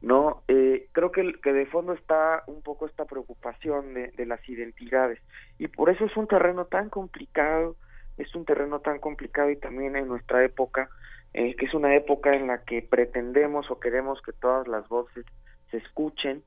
[0.02, 0.42] ¿no?
[0.46, 5.22] Eh, creo que, que de fondo está un poco esta preocupación de, de las identidades
[5.58, 7.76] y por eso es un terreno tan complicado
[8.20, 10.88] es un terreno tan complicado y también en nuestra época,
[11.32, 15.24] eh, que es una época en la que pretendemos o queremos que todas las voces
[15.70, 16.42] se escuchen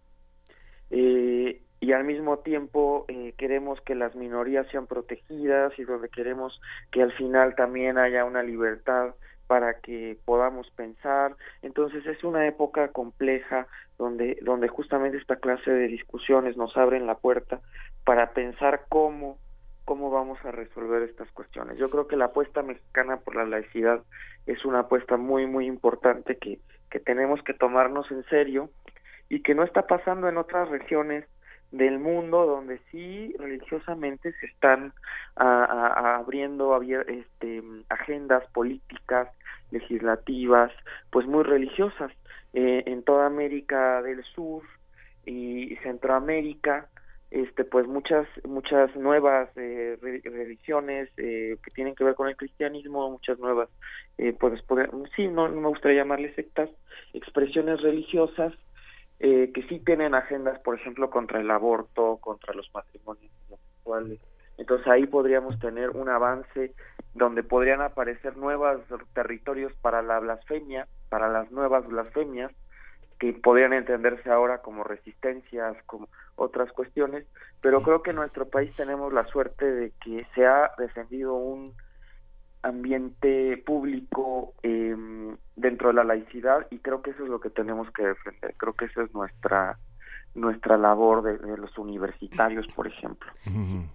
[0.92, 6.62] eh, y al mismo tiempo eh, queremos que las minorías sean protegidas y donde queremos
[6.92, 9.16] que al final también haya una libertad
[9.48, 11.36] para que podamos pensar.
[11.62, 17.16] Entonces es una época compleja donde, donde justamente esta clase de discusiones nos abren la
[17.16, 17.60] puerta
[18.06, 19.38] para pensar cómo
[19.86, 21.78] cómo vamos a resolver estas cuestiones.
[21.78, 24.02] Yo creo que la apuesta mexicana por la laicidad
[24.46, 28.70] es una apuesta muy, muy importante que, que tenemos que tomarnos en serio
[29.30, 31.26] y que no está pasando en otras regiones
[31.72, 34.94] del mundo donde sí religiosamente se están
[35.36, 39.28] a, a, abriendo abier, este, agendas políticas,
[39.72, 40.72] legislativas,
[41.10, 42.12] pues muy religiosas.
[42.54, 44.62] Eh, en toda América del Sur
[45.26, 46.88] y Centroamérica,
[47.34, 53.10] este pues muchas muchas nuevas eh, religiones eh, que tienen que ver con el cristianismo
[53.10, 53.70] muchas nuevas
[54.20, 54.64] eh, pues
[55.16, 56.70] sí no, no, me gustaría llamarles sectas
[57.14, 58.54] expresiones religiosas
[59.20, 64.20] eh, que sí tienen agendas por ejemplo contra el aborto contra los matrimonios homosexuales.
[64.60, 66.76] Entonces ahí podríamos tener un avance
[67.16, 68.82] donde podrían aparecer nuevos
[69.14, 72.52] territorios para la blasfemia para las nuevas blasfemias
[73.20, 77.26] que podrían entenderse ahora como resistencias, como otras cuestiones,
[77.62, 81.72] pero creo que en nuestro país tenemos la suerte de que se ha defendido un
[82.64, 84.96] ambiente público eh,
[85.56, 88.56] dentro de la laicidad y creo que eso es lo que tenemos que defender.
[88.58, 89.78] Creo que esa es nuestra
[90.36, 93.32] nuestra labor de, de los universitarios, por ejemplo.
[93.62, 93.86] Sí.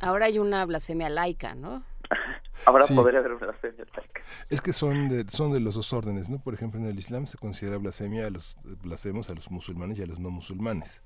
[0.00, 1.82] Ahora hay una blasfemia laica, ¿no?
[2.66, 2.94] Ahora sí.
[2.94, 4.20] podría haber blasfemia laica.
[4.50, 6.38] Es que son de, son de los dos órdenes, ¿no?
[6.38, 10.02] Por ejemplo, en el Islam se considera blasfemia a los blasfemos a los musulmanes y
[10.02, 11.02] a los no musulmanes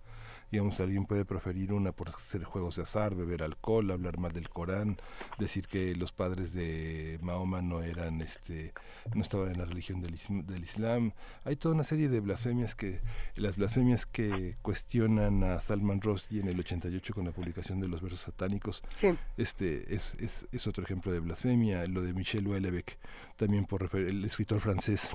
[0.51, 4.49] digamos, alguien puede preferir una por hacer juegos de azar, beber alcohol, hablar mal del
[4.49, 4.99] Corán,
[5.39, 8.73] decir que los padres de Mahoma no eran, este,
[9.15, 11.13] no estaban en la religión del, del Islam.
[11.45, 13.01] Hay toda una serie de blasfemias que,
[13.37, 18.03] las blasfemias que cuestionan a Salman Rushdie en el 88 con la publicación de los
[18.03, 19.15] versos satánicos, sí.
[19.37, 21.87] este es, es, es, otro ejemplo de blasfemia.
[21.87, 22.97] Lo de Michel Houellebecq,
[23.37, 25.15] también por el escritor francés,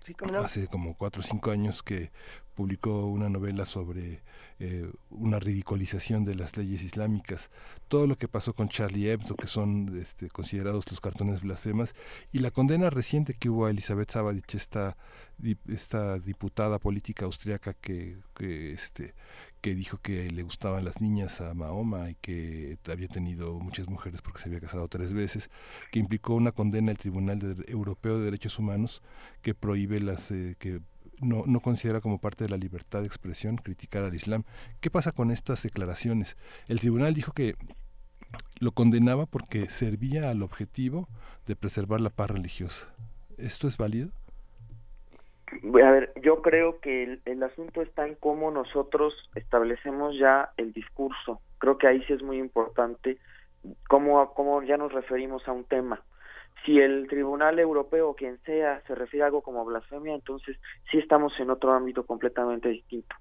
[0.00, 0.38] Sí, no?
[0.38, 2.12] hace como cuatro o cinco años que
[2.54, 4.20] publicó una novela sobre
[4.58, 7.50] eh, una ridiculización de las leyes islámicas,
[7.88, 11.94] todo lo que pasó con Charlie Hebdo, que son este, considerados los cartones blasfemas,
[12.32, 14.96] y la condena reciente que hubo a Elizabeth Sabadich, esta,
[15.68, 19.14] esta diputada política austriaca que, que, este,
[19.60, 24.22] que dijo que le gustaban las niñas a Mahoma y que había tenido muchas mujeres
[24.22, 25.50] porque se había casado tres veces,
[25.92, 29.02] que implicó una condena al Tribunal Europeo de Derechos Humanos
[29.42, 30.80] que prohíbe las eh, que
[31.22, 34.44] no, no considera como parte de la libertad de expresión criticar al Islam.
[34.80, 36.36] ¿Qué pasa con estas declaraciones?
[36.68, 37.54] El tribunal dijo que
[38.60, 41.08] lo condenaba porque servía al objetivo
[41.46, 42.94] de preservar la paz religiosa.
[43.38, 44.10] ¿Esto es válido?
[45.84, 50.72] A ver, yo creo que el, el, asunto está en cómo nosotros establecemos ya el
[50.72, 51.40] discurso.
[51.58, 53.18] Creo que ahí sí es muy importante
[53.88, 56.02] cómo, cómo ya nos referimos a un tema
[56.66, 60.58] si el Tribunal Europeo o quien sea se refiere a algo como blasfemia, entonces
[60.90, 63.14] sí estamos en otro ámbito completamente distinto.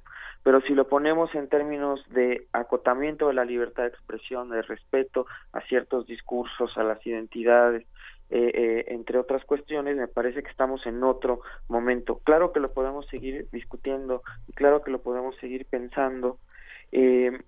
[0.44, 5.28] Pero si lo ponemos en términos de acotamiento de la libertad de expresión, de respeto
[5.54, 7.86] a ciertos discursos, a las identidades,
[8.32, 12.20] eh, eh, entre otras cuestiones, me parece que estamos en otro momento.
[12.24, 16.40] Claro que lo podemos seguir discutiendo y claro que lo podemos seguir pensando,
[16.92, 17.40] eh,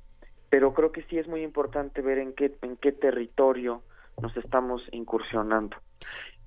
[0.50, 3.82] pero creo que sí es muy importante ver en qué, en qué territorio
[4.22, 5.78] nos estamos incursionando.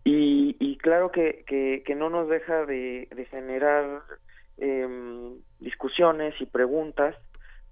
[0.04, 4.02] Y, y claro que, que, no nos deja de, de generar
[4.56, 7.16] eh, discusiones y preguntas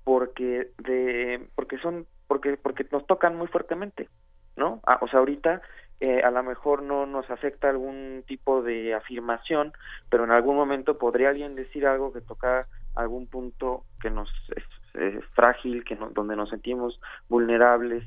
[0.04, 4.08] porque de porque son porque porque nos tocan muy fuertemente
[4.56, 5.60] no ah, o sea ahorita
[6.00, 9.72] eh, a lo mejor no nos afecta algún tipo de afirmación
[10.08, 14.64] pero en algún momento podría alguien decir algo que toca algún punto que nos es,
[14.94, 18.04] es frágil que no, donde nos sentimos vulnerables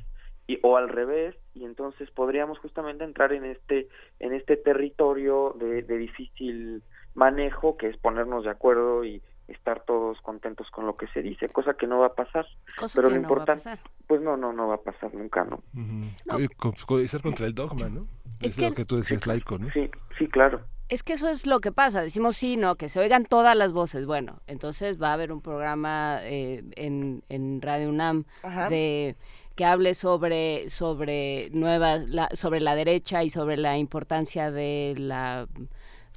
[0.52, 3.88] y, o al revés y entonces podríamos justamente entrar en este
[4.20, 6.82] en este territorio de, de difícil
[7.14, 11.48] manejo que es ponernos de acuerdo y estar todos contentos con lo que se dice,
[11.48, 12.46] cosa que no va a pasar.
[12.78, 13.90] Cosa Pero que lo no importante, va a pasar.
[14.06, 15.56] pues no, no, no va a pasar nunca, ¿no?
[15.74, 16.10] Uh -huh.
[16.24, 16.74] No.
[16.86, 18.06] Co- ser contra el dogma, ¿no?
[18.40, 19.68] Es Es, que- lo que tú decías, laico, ¿no?
[19.72, 20.62] Sí, sí, claro.
[20.88, 22.02] Es que eso es lo que pasa.
[22.02, 24.04] Decimos sí, no, que se oigan todas las voces.
[24.06, 28.68] Bueno, entonces va a haber un programa eh, en, en Radio UNAM Ajá.
[28.68, 29.16] de
[29.54, 35.46] que hable sobre sobre nuevas la, sobre la derecha y sobre la importancia de la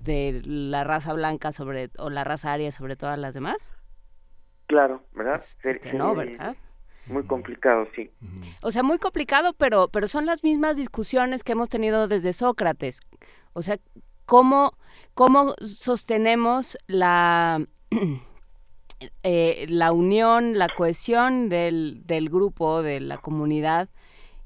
[0.02, 3.72] de la raza blanca sobre o la raza aria sobre todas las demás.
[4.68, 5.44] Claro, ¿verdad?
[5.62, 6.56] Pues, este, no, ¿verdad?
[7.08, 8.12] Muy complicado, sí.
[8.64, 13.00] O sea, muy complicado, pero, pero son las mismas discusiones que hemos tenido desde Sócrates.
[13.54, 13.78] O sea,
[14.26, 14.76] ¿cómo,
[15.14, 17.64] cómo sostenemos la,
[19.24, 23.90] eh, la unión, la cohesión del, del grupo, de la comunidad,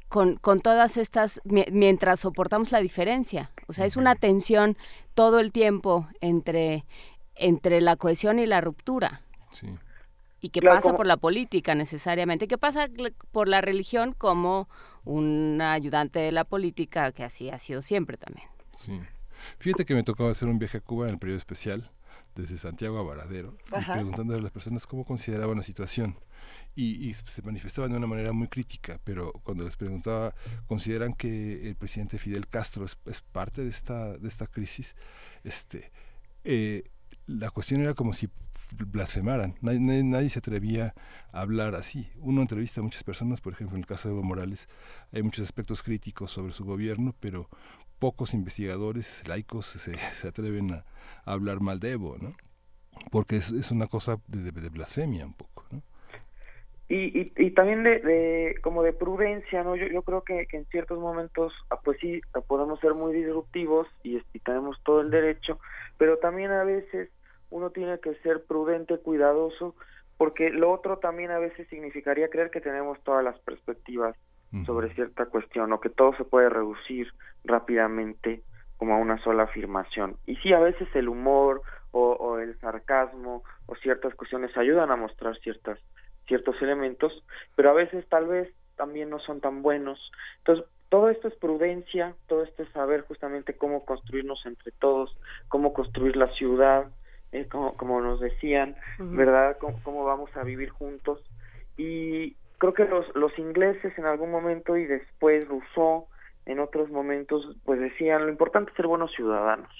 [0.07, 3.51] con, con todas estas, mi- mientras soportamos la diferencia?
[3.67, 4.75] O sea, es una tensión
[5.13, 6.85] todo el tiempo entre,
[7.35, 9.67] entre la cohesión y la ruptura Sí.
[10.41, 12.87] y que Claro, pasa como- por la política necesariamente, que pasa
[13.31, 14.67] por la religión como
[15.05, 18.47] un ayudante de la política, que así ha sido siempre también.
[18.77, 18.99] Sí.
[19.57, 21.89] Fíjate que me tocó hacer un viaje a Cuba en el periodo especial,
[22.39, 26.15] desde Santiago a Varadero, y preguntando a las personas cómo consideraban la situación.
[26.75, 30.33] Y, y se manifestaban de una manera muy crítica, pero cuando les preguntaba,
[30.67, 34.95] ¿consideran que el presidente Fidel Castro es, es parte de esta, de esta crisis?
[35.43, 35.91] Este,
[36.43, 36.83] eh,
[37.25, 38.29] la cuestión era como si
[38.73, 39.55] blasfemaran.
[39.61, 40.93] Nadie, nadie, se atrevía
[41.31, 42.09] a hablar así.
[42.17, 44.67] Uno entrevista a muchas personas, por ejemplo, en el caso de Evo Morales,
[45.11, 47.49] hay muchos aspectos críticos sobre su gobierno, pero
[47.99, 49.95] pocos investigadores laicos se,
[50.27, 50.85] atreven a,
[51.25, 52.33] hablar mal de Evo, ¿no?
[53.11, 55.81] Porque es, una cosa de, blasfemia un poco, ¿no?
[56.87, 59.75] Y, y, y, también de, de, como de prudencia, ¿no?
[59.75, 64.17] Yo, yo creo que, en ciertos momentos, ah, pues sí, podemos ser muy disruptivos y,
[64.33, 65.59] y tenemos todo el derecho,
[65.99, 67.09] pero también a veces
[67.51, 69.75] uno tiene que ser prudente, cuidadoso,
[70.17, 74.15] porque lo otro también a veces significaría creer que tenemos todas las perspectivas
[74.65, 78.41] sobre cierta cuestión o que todo se puede reducir rápidamente
[78.77, 80.17] como a una sola afirmación.
[80.25, 84.95] Y sí, a veces el humor o, o el sarcasmo o ciertas cuestiones ayudan a
[84.95, 85.79] mostrar ciertas
[86.29, 87.11] ciertos elementos,
[87.55, 89.99] pero a veces tal vez también no son tan buenos.
[90.37, 95.15] Entonces, todo esto es prudencia, todo esto es saber justamente cómo construirnos entre todos,
[95.49, 96.87] cómo construir la ciudad,
[97.31, 99.57] eh, como, como, nos decían, ¿verdad?
[99.59, 101.19] Cómo, cómo, vamos a vivir juntos.
[101.77, 106.07] Y creo que los, los ingleses en algún momento y después Rousseau
[106.45, 109.71] en otros momentos, pues decían, lo importante es ser buenos ciudadanos,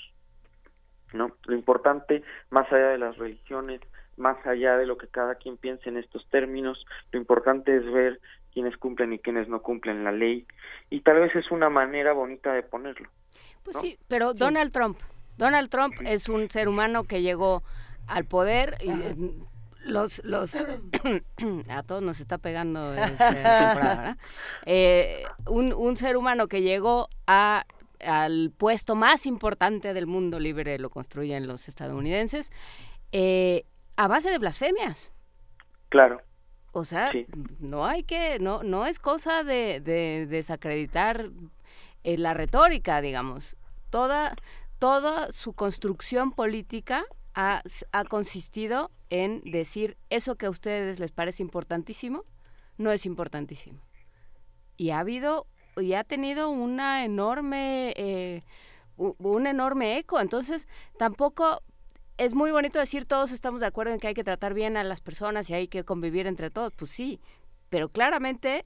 [1.13, 1.31] ¿no?
[1.45, 3.81] Lo importante, más allá de las religiones,
[4.17, 8.19] más allá de lo que cada quien piense en estos términos, lo importante es ver
[8.53, 10.45] quiénes cumplen y quiénes no cumplen la ley
[10.89, 13.09] y tal vez es una manera bonita de ponerlo.
[13.63, 14.99] Pues sí, pero Donald Trump,
[15.37, 17.63] Donald Trump es un ser humano que llegó
[18.07, 18.91] al poder y
[19.89, 20.55] los los
[21.69, 23.43] a todos nos está pegando este,
[24.65, 27.65] eh, un, un ser humano que llegó a
[27.99, 32.51] al puesto más importante del mundo libre lo construyen los estadounidenses
[33.11, 33.65] eh,
[33.95, 35.11] a base de blasfemias.
[35.89, 36.21] Claro.
[36.71, 37.11] O sea,
[37.59, 39.81] no hay que, no, no es cosa de,
[40.29, 41.31] desacreditar
[42.03, 43.57] eh, la retórica, digamos.
[43.89, 44.35] Toda,
[44.77, 47.61] toda su construcción política ha,
[47.91, 52.23] ha, consistido en decir eso que a ustedes les parece importantísimo,
[52.77, 53.79] no es importantísimo.
[54.77, 58.41] Y ha habido, y ha tenido una enorme, eh,
[58.97, 60.19] un enorme eco.
[60.19, 60.67] Entonces,
[60.97, 61.61] tampoco
[62.17, 64.83] es muy bonito decir todos estamos de acuerdo en que hay que tratar bien a
[64.83, 67.21] las personas y hay que convivir entre todos, pues sí,
[67.69, 68.65] pero claramente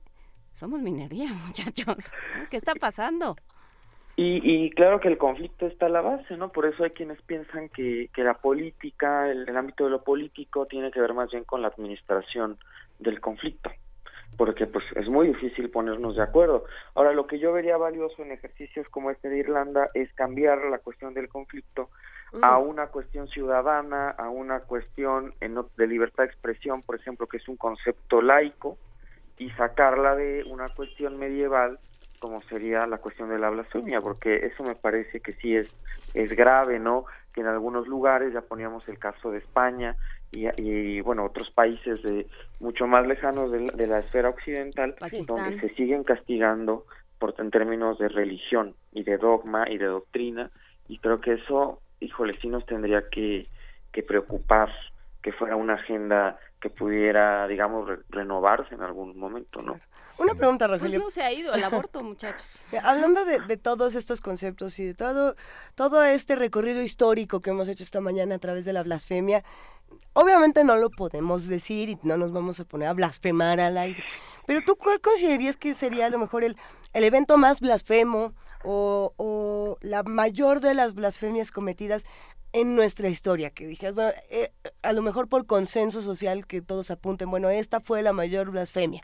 [0.53, 2.11] somos minería, muchachos.
[2.49, 3.35] ¿Qué está pasando?
[4.15, 6.51] Y, y claro que el conflicto está a la base, ¿no?
[6.51, 10.67] Por eso hay quienes piensan que, que la política, el, el ámbito de lo político
[10.67, 12.57] tiene que ver más bien con la administración
[12.99, 13.71] del conflicto
[14.37, 16.65] porque pues es muy difícil ponernos de acuerdo.
[16.95, 20.79] Ahora, lo que yo vería valioso en ejercicios como este de Irlanda es cambiar la
[20.79, 21.89] cuestión del conflicto
[22.41, 27.47] a una cuestión ciudadana, a una cuestión de libertad de expresión, por ejemplo, que es
[27.47, 28.77] un concepto laico,
[29.37, 31.79] y sacarla de una cuestión medieval
[32.23, 35.67] como sería la cuestión de la blasfemia, porque eso me parece que sí es,
[36.13, 37.03] es grave, ¿no?
[37.33, 39.97] Que en algunos lugares, ya poníamos el caso de España
[40.31, 42.25] y, y bueno, otros países de
[42.61, 44.95] mucho más lejanos de, la esfera occidental,
[45.27, 46.85] donde se siguen castigando
[47.19, 50.49] por en términos de religión y de dogma y de doctrina,
[50.87, 53.49] y creo que eso híjole, sí nos tendría que,
[53.91, 54.69] que preocupar
[55.21, 59.77] que fuera una agenda que pudiera, digamos, renovarse en algún momento, ¿no?
[60.17, 60.99] Una pregunta, Rogelio.
[60.99, 62.61] Pues no se ha ido el aborto, muchachos.
[62.73, 65.35] Eh, hablando de, de, todos estos conceptos y de todo,
[65.75, 69.43] todo este recorrido histórico que hemos hecho esta mañana a través de la blasfemia,
[70.13, 74.03] obviamente no lo podemos decir y no nos vamos a poner a blasfemar al aire,
[74.45, 76.57] pero ¿tú cuál considerarías que sería a lo mejor el,
[76.93, 78.33] el evento más blasfemo
[78.63, 82.05] o, o, la mayor de las blasfemias cometidas
[82.53, 84.51] en nuestra historia, que dijeras, bueno, eh,
[84.83, 89.03] a lo mejor por consenso social que todos apunten, bueno, esta fue la mayor blasfemia.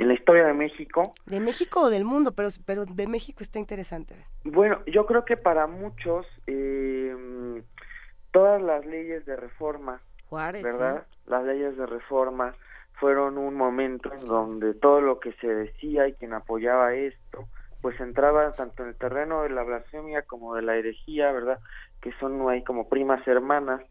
[0.00, 1.12] En la historia de México.
[1.26, 4.14] De México o del mundo, pero, pero de México está interesante.
[4.44, 7.62] Bueno, yo creo que para muchos eh,
[8.30, 11.06] todas las leyes de reforma, Juárez, ¿verdad?
[11.26, 12.54] Las leyes de reforma
[12.94, 17.46] fueron un momento en donde todo lo que se decía y quien apoyaba esto,
[17.82, 21.58] pues entraba tanto en el terreno de la blasfemia como de la herejía, ¿verdad?
[22.00, 23.82] Que son ahí como primas hermanas,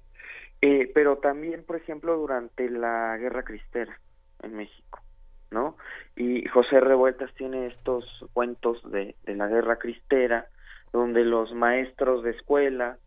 [0.61, 3.99] eh, pero también, por ejemplo, durante la Guerra Cristera
[4.41, 5.01] en México,
[5.51, 5.77] ¿no?
[6.15, 10.47] Y José Revueltas tiene estos cuentos de, de la Guerra Cristera,
[10.91, 12.97] donde los maestros de escuela,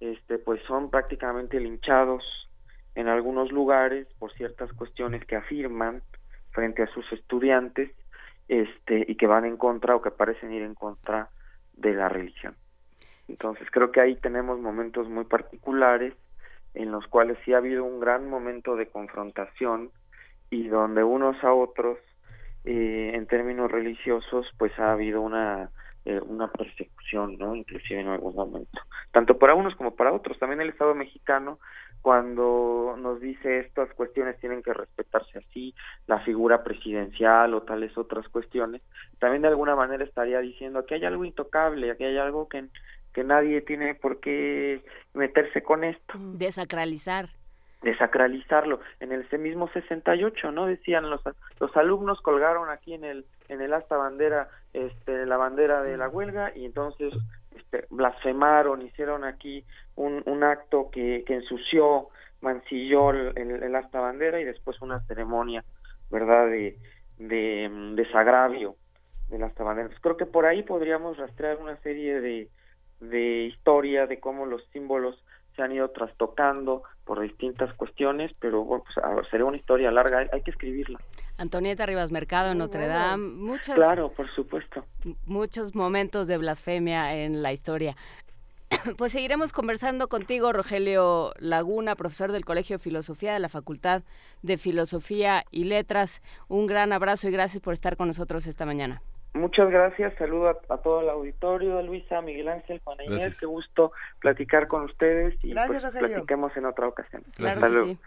[0.00, 2.22] este, pues son prácticamente linchados
[2.94, 6.02] en algunos lugares por ciertas cuestiones que afirman
[6.50, 7.90] frente a sus estudiantes
[8.48, 11.30] este y que van en contra o que parecen ir en contra
[11.74, 12.54] de la religión.
[13.28, 16.14] Entonces creo que ahí tenemos momentos muy particulares
[16.74, 19.90] en los cuales sí ha habido un gran momento de confrontación
[20.52, 21.98] y donde unos a otros
[22.64, 25.70] eh, en términos religiosos pues ha habido una
[26.04, 27.54] eh, una persecución, ¿no?
[27.54, 28.80] Inclusive en algún momento,
[29.12, 30.36] tanto para unos como para otros.
[30.38, 31.60] También el Estado mexicano,
[32.00, 35.76] cuando nos dice estas cuestiones tienen que respetarse así,
[36.08, 38.82] la figura presidencial o tales otras cuestiones,
[39.20, 42.66] también de alguna manera estaría diciendo que hay algo intocable, que hay algo que,
[43.14, 44.82] que nadie tiene por qué
[45.14, 46.14] meterse con esto.
[46.18, 47.26] Desacralizar
[47.82, 48.80] desacralizarlo.
[49.00, 50.66] En el mismo 68, ¿no?
[50.66, 51.20] Decían los,
[51.58, 56.08] los alumnos colgaron aquí en el en el asta bandera este la bandera de la
[56.08, 57.12] huelga y entonces
[57.56, 59.64] este, blasfemaron, hicieron aquí
[59.96, 62.08] un, un acto que, que ensució,
[62.40, 65.64] mancilló el, el, asta bandera y después una ceremonia,
[66.10, 66.46] ¿verdad?
[66.46, 66.78] De,
[67.18, 68.76] de mm, desagravio
[69.28, 69.90] del asta bandera.
[70.00, 72.48] creo que por ahí podríamos rastrear una serie de,
[73.00, 75.22] de historia de cómo los símbolos
[75.56, 80.42] se han ido trastocando por distintas cuestiones, pero bueno, pues, sería una historia larga, hay,
[80.42, 80.98] que escribirla.
[81.36, 83.74] Antonieta Rivas Mercado, en Notre Dame, muchos...
[83.74, 84.84] Claro, por supuesto.
[85.26, 87.96] Muchos momentos de blasfemia en la historia.
[88.96, 94.02] Pues seguiremos conversando contigo, Rogelio Laguna, profesor del Colegio de Filosofía de la Facultad
[94.42, 96.22] de Filosofía y Letras.
[96.48, 99.02] Un gran abrazo y gracias por estar con nosotros esta mañana.
[99.34, 104.68] Muchas gracias, saludo a, todo el auditorio, Luisa, Miguel Ángel, Juan Inés, qué gusto platicar
[104.68, 107.24] con ustedes y pues, platiquemos en otra ocasión.
[107.34, 107.98] Claro sí.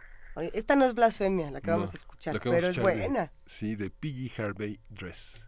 [0.53, 3.31] esta no es blasfemia, la que vamos a escuchar, pero es buena.
[3.47, 4.39] sí, de P.G.
[4.39, 5.44] Harvey Dress.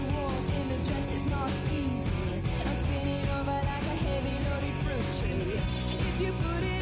[0.00, 2.10] walk in the dress not easy.
[2.64, 5.54] I'm spinning over like a heavy loaded fruit tree.
[5.54, 6.73] If you put it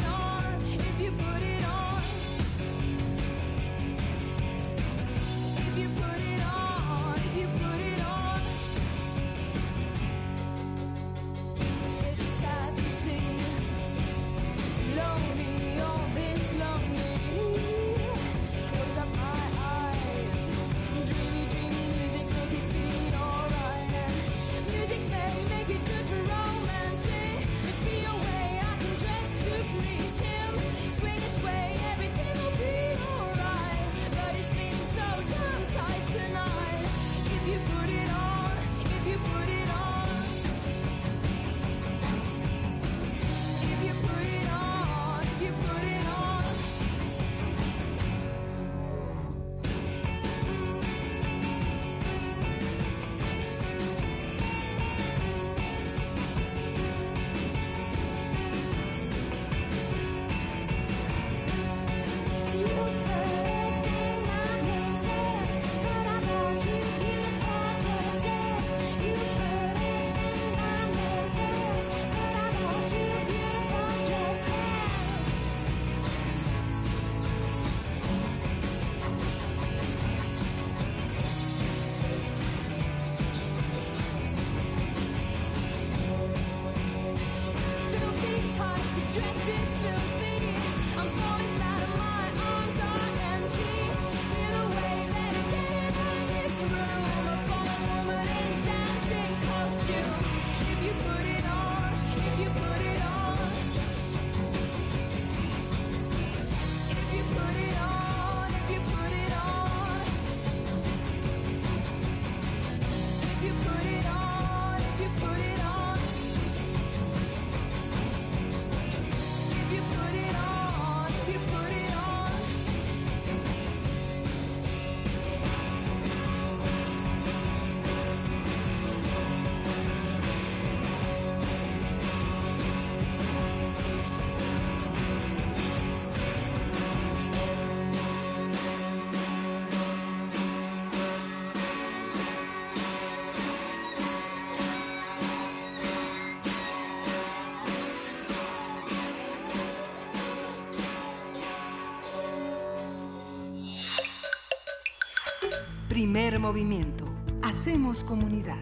[156.43, 157.05] movimiento.
[157.41, 158.57] Hacemos comunidad.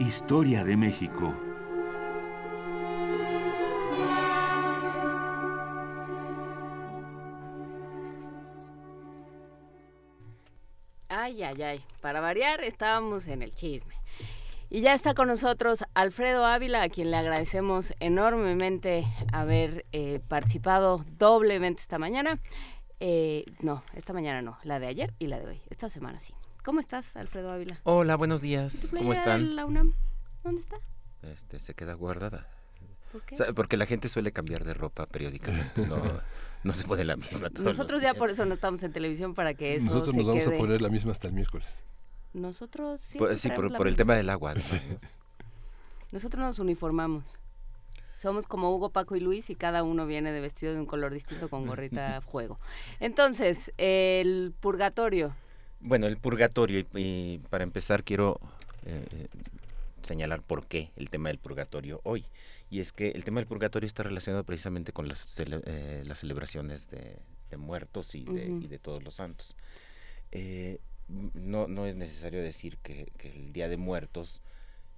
[0.00, 1.32] Historia de México.
[11.08, 11.84] Ay, ay, ay.
[12.00, 13.94] Para variar, estábamos en el chisme.
[14.68, 21.04] Y ya está con nosotros Alfredo Ávila, a quien le agradecemos enormemente haber eh, participado
[21.18, 22.40] doblemente esta mañana.
[23.04, 25.60] Eh, no, esta mañana no, la de ayer y la de hoy.
[25.70, 26.32] Esta semana sí.
[26.64, 27.80] ¿Cómo estás, Alfredo Ávila?
[27.82, 28.92] Hola, buenos días.
[28.96, 29.56] ¿Cómo están?
[29.56, 29.94] La UNAM?
[30.44, 30.76] ¿Dónde está?
[31.22, 32.46] Este, se queda guardada.
[33.10, 33.34] ¿Por qué?
[33.34, 35.84] O sea, porque la gente suele cambiar de ropa periódicamente.
[35.84, 36.00] No,
[36.62, 37.50] no se pone la misma.
[37.50, 38.18] todos los Nosotros ya días.
[38.18, 40.54] por eso no estamos en televisión para que eso Nosotros se nos vamos quede.
[40.54, 41.80] a poner la misma hasta el miércoles.
[42.34, 43.18] Nosotros sí.
[43.18, 44.54] Por- sí, por, por el tema del agua.
[46.12, 47.24] Nosotros nos uniformamos.
[48.14, 51.12] Somos como Hugo, Paco y Luis y cada uno viene de vestido de un color
[51.12, 52.58] distinto con gorrita a fuego.
[53.00, 55.34] Entonces, el purgatorio.
[55.80, 58.38] Bueno, el purgatorio, y, y para empezar quiero
[58.86, 59.26] eh,
[60.02, 62.24] señalar por qué el tema del purgatorio hoy.
[62.70, 66.20] Y es que el tema del purgatorio está relacionado precisamente con las, cele- eh, las
[66.20, 67.16] celebraciones de,
[67.50, 69.56] de muertos y de, y de todos los santos.
[70.30, 70.78] Eh,
[71.34, 74.40] no, no es necesario decir que, que el Día de Muertos,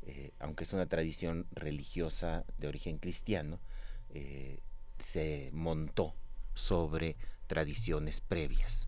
[0.07, 3.59] eh, aunque es una tradición religiosa de origen cristiano,
[4.11, 4.61] eh,
[4.99, 6.15] se montó
[6.55, 8.87] sobre tradiciones previas.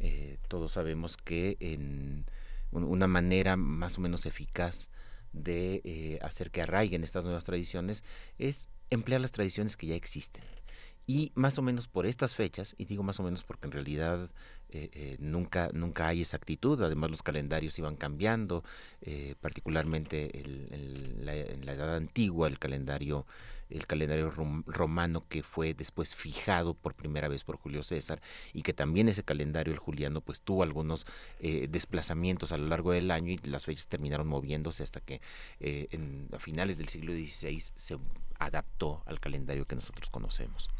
[0.00, 2.26] Eh, todos sabemos que en
[2.70, 4.90] un- una manera más o menos eficaz
[5.32, 8.02] de hacer que arraiguen estas nuevas tradiciones
[8.38, 10.44] es emplear las tradiciones que ya existen.
[11.06, 14.30] Y más o menos por estas fechas, y digo más o menos porque en realidad
[14.74, 18.64] eh, eh, nunca, nunca hay exactitud, además los calendarios iban cambiando,
[19.02, 23.26] eh, particularmente en la edad antigua el calendario,
[23.68, 28.22] el calendario rom- romano que fue después fijado por primera vez por Julio César
[28.54, 31.06] y que también ese calendario, el juliano, pues tuvo algunos
[31.40, 35.20] desplazamientos a lo largo del año y las fechas terminaron moviéndose hasta que
[35.60, 37.98] en, a finales del siglo XVI se
[38.38, 40.70] adaptó al calendario que nosotros conocemos.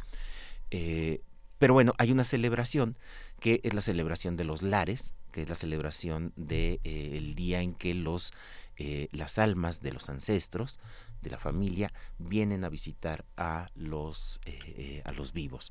[1.59, 2.97] Pero bueno, hay una celebración
[3.43, 7.35] que es la celebración de los lares, que es la celebración del de, eh, el
[7.35, 8.33] día en que los,
[8.77, 10.79] eh, las almas de los ancestros,
[11.23, 15.71] de la familia, vienen a visitar a los, eh, a los vivos.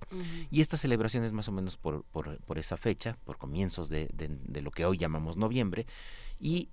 [0.52, 4.10] Y esta celebración es más o menos por, por, por esa fecha, por comienzos de,
[4.14, 5.86] de- de lo que hoy llamamos noviembre,
[6.40, 6.70] y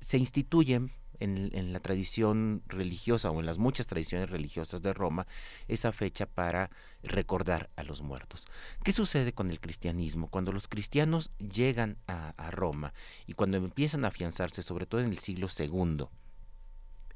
[0.00, 5.26] se instituyen en, la tradición religiosa o en las muchas tradiciones religiosas de Roma
[5.68, 6.70] esa fecha para
[7.02, 8.46] recordar a los muertos.
[8.84, 10.28] ¿Qué sucede con el cristianismo?
[10.28, 12.92] Cuando los cristianos llegan a, a Roma
[13.26, 16.06] y cuando empiezan a afianzarse, sobre todo en el siglo II,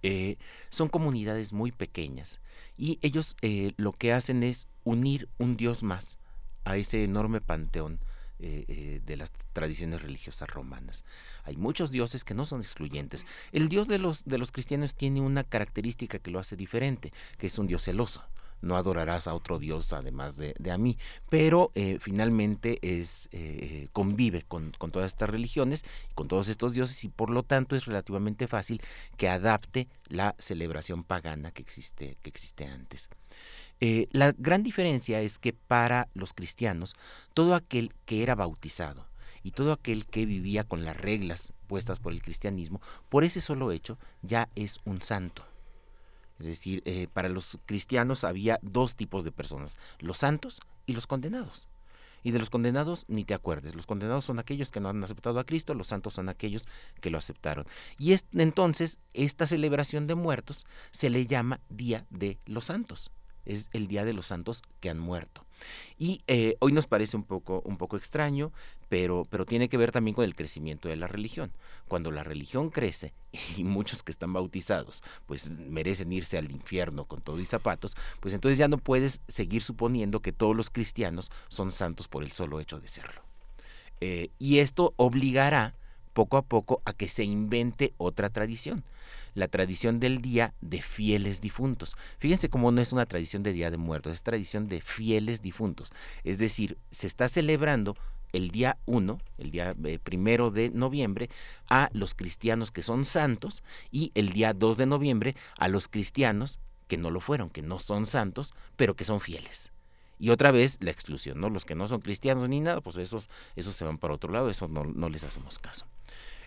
[0.03, 0.39] eh,
[0.71, 2.41] son comunidades muy pequeñas
[2.79, 6.19] y ellos eh, lo que hacen es unir un dios más
[6.65, 8.01] a ese enorme panteón
[8.43, 11.05] eh, eh, de las tradiciones religiosas romanas.
[11.45, 13.27] Hay muchos dioses que no son excluyentes.
[13.53, 17.49] El dios de los, de los cristianos tiene una característica que lo hace diferente, que
[17.49, 18.25] es un dios celoso.
[18.63, 23.29] No adorarás a otro dios además de, de a mí, pero eh, finalmente es
[23.93, 25.85] convive con, con todas estas religiones,
[26.15, 28.83] con todos estos dioses y por lo tanto es relativamente fácil
[29.17, 33.09] que adapte la celebración pagana que existe, que existe antes.
[33.81, 36.95] Eh, la gran diferencia es que para los cristianos,
[37.33, 39.07] todo aquel que era bautizado
[39.43, 43.73] y todo aquel que vivía con las reglas puestas por el cristianismo, por ese solo
[43.73, 45.45] hecho ya es un santo.
[46.39, 51.07] Es decir, eh, para los cristianos había dos tipos de personas, los santos y los
[51.07, 51.69] condenados.
[52.23, 53.75] Y de los condenados ni te acuerdes.
[53.75, 56.69] Los condenados son aquellos que no han aceptado a Cristo, los santos son aquellos
[57.01, 57.65] que lo aceptaron.
[57.99, 63.11] Y es, entonces esta celebración de muertos se le llama Día de los Santos.
[63.51, 65.45] Es el Día de los Santos que han muerto.
[65.99, 68.53] Y eh, hoy nos parece un poco, un poco extraño,
[68.89, 71.53] pero, pero tiene que ver también con el crecimiento de la religión.
[71.89, 73.13] Cuando la religión crece
[73.57, 78.35] y muchos que están bautizados pues merecen irse al infierno con todo y zapatos, pues
[78.35, 82.61] entonces ya no puedes seguir suponiendo que todos los cristianos son santos por el solo
[82.61, 83.23] hecho de serlo.
[84.01, 85.75] Eh, y esto obligará
[86.13, 88.85] poco a poco a que se invente otra tradición,
[89.35, 91.97] la tradición del día de fieles difuntos.
[92.19, 95.93] Fíjense cómo no es una tradición de día de muertos, es tradición de fieles difuntos.
[96.25, 97.97] Es decir, se está celebrando
[98.33, 101.31] el día 1, el día eh, primero de noviembre,
[101.69, 106.59] a los cristianos que son santos y el día 2 de noviembre a los cristianos
[106.87, 109.73] que no lo fueron, que no son santos, pero que son fieles.
[110.19, 111.49] Y otra vez la exclusión, ¿no?
[111.49, 114.51] Los que no son cristianos ni nada, pues esos, esos se van para otro lado,
[114.51, 115.87] esos no, no les hacemos caso.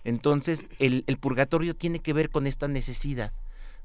[0.04, 3.34] Entonces, el, el, purgatorio tiene que ver con esta necesidad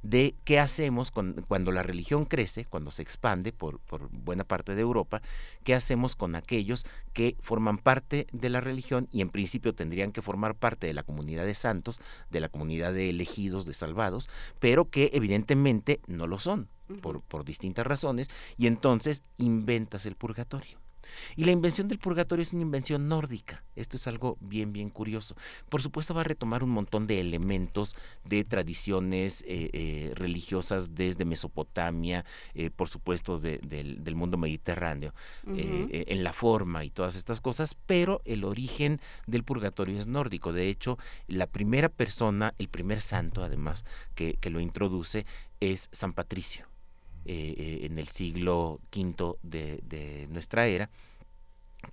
[0.02, 4.74] de qué hacemos con, cuando la religión crece, cuando se expande por, por, buena parte
[4.74, 5.22] de Europa,
[5.64, 10.22] qué hacemos con aquellos que forman parte de la religión y en principio tendrían que
[10.22, 12.00] formar parte de la comunidad de santos,
[12.30, 14.28] de la comunidad de elegidos, de salvados,
[14.60, 16.68] pero que evidentemente no lo son
[17.02, 20.78] por, por distintas razones y entonces inventas el purgatorio.
[21.36, 23.64] Y la invención del purgatorio es una invención nórdica.
[23.76, 25.36] Esto es algo bien, bien curioso.
[25.68, 31.24] Por supuesto va a retomar un montón de elementos de tradiciones eh, eh, religiosas desde
[31.24, 35.14] Mesopotamia, eh, por supuesto del, del, mundo mediterráneo,
[35.46, 40.52] en la forma y todas estas cosas, pero el origen del purgatorio es nórdico.
[40.52, 43.84] De hecho, la primera persona, el primer santo además,
[44.14, 45.26] que, que lo introduce
[45.60, 46.66] es San Patricio.
[47.24, 50.90] En el siglo V de, nuestra era,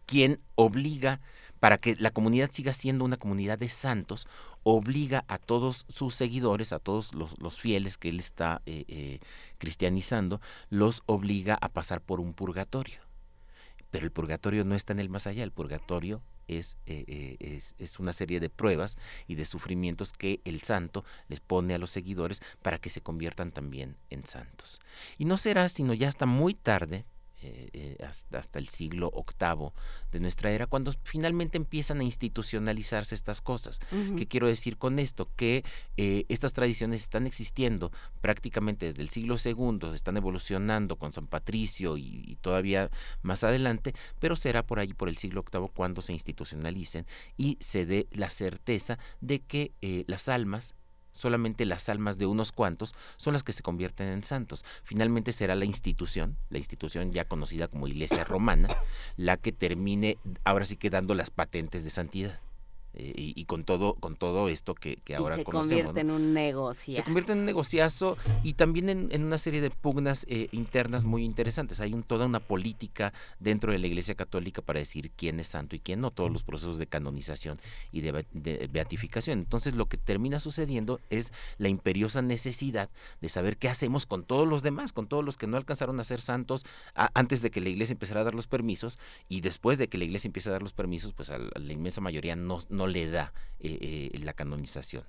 [0.06, 1.22] quien obliga,
[1.60, 4.28] para que la comunidad siga siendo una comunidad de santos,
[4.64, 9.20] obliga a todos sus seguidores, a todos los, fieles que él está eh, eh,
[9.58, 13.00] cristianizando, los obliga a pasar por un purgatorio.
[13.90, 18.00] Pero el purgatorio no está en el más allá, el purgatorio es, eh, es, es,
[18.00, 22.42] una serie de pruebas y de sufrimientos que el santo les pone a los seguidores
[22.62, 24.80] para que se conviertan también en santos.
[25.18, 27.06] Y no será sino ya hasta muy tarde,
[27.42, 27.98] eh, eh,
[28.32, 29.72] hasta, el siglo VIII
[30.12, 33.80] de nuestra era, cuando finalmente empiezan a institucionalizarse estas cosas.
[34.18, 35.30] ¿Qué quiero decir con esto?
[35.36, 35.64] Que
[35.98, 41.98] eh, estas tradiciones están existiendo prácticamente desde el siglo II, están evolucionando con San Patricio
[41.98, 42.90] y, todavía
[43.22, 47.06] más adelante, pero será por ahí, por el siglo VIII, cuando se institucionalicen
[47.38, 49.74] y se dé la certeza de que
[50.08, 50.74] las almas
[51.16, 54.64] solamente las almas de unos cuantos son las que se convierten en santos.
[54.84, 58.70] Finalmente será la institución, la institución ya conocida como Iglesia Romana,
[59.18, 62.45] la que termine ahora sí que dando las patentes de santidad.
[62.98, 66.34] Eh, y, con todo con todo esto que, que ahora y se convierte en un
[66.34, 66.96] negociazo.
[66.96, 71.26] Se convierte en un negociazo y también en, una serie de pugnas eh, internas muy
[71.26, 71.82] interesantes.
[71.82, 75.76] Hay un, toda una política dentro de la Iglesia Católica para decir quién es santo
[75.76, 77.60] y quién no, todos los procesos de canonización
[77.92, 78.14] y de,
[78.72, 79.40] beatificación.
[79.40, 82.90] Entonces lo que termina sucediendo es la imperiosa necesidad
[83.20, 86.06] de saber qué hacemos con todos los demás, con todos los que no alcanzaron a
[86.06, 89.90] ser santos antes de que la Iglesia empezara a dar los permisos y después de
[89.90, 93.10] que la Iglesia empiece a dar los permisos, pues a la, inmensa mayoría no le
[93.10, 93.34] da
[93.68, 95.04] eh, eh, la canonización.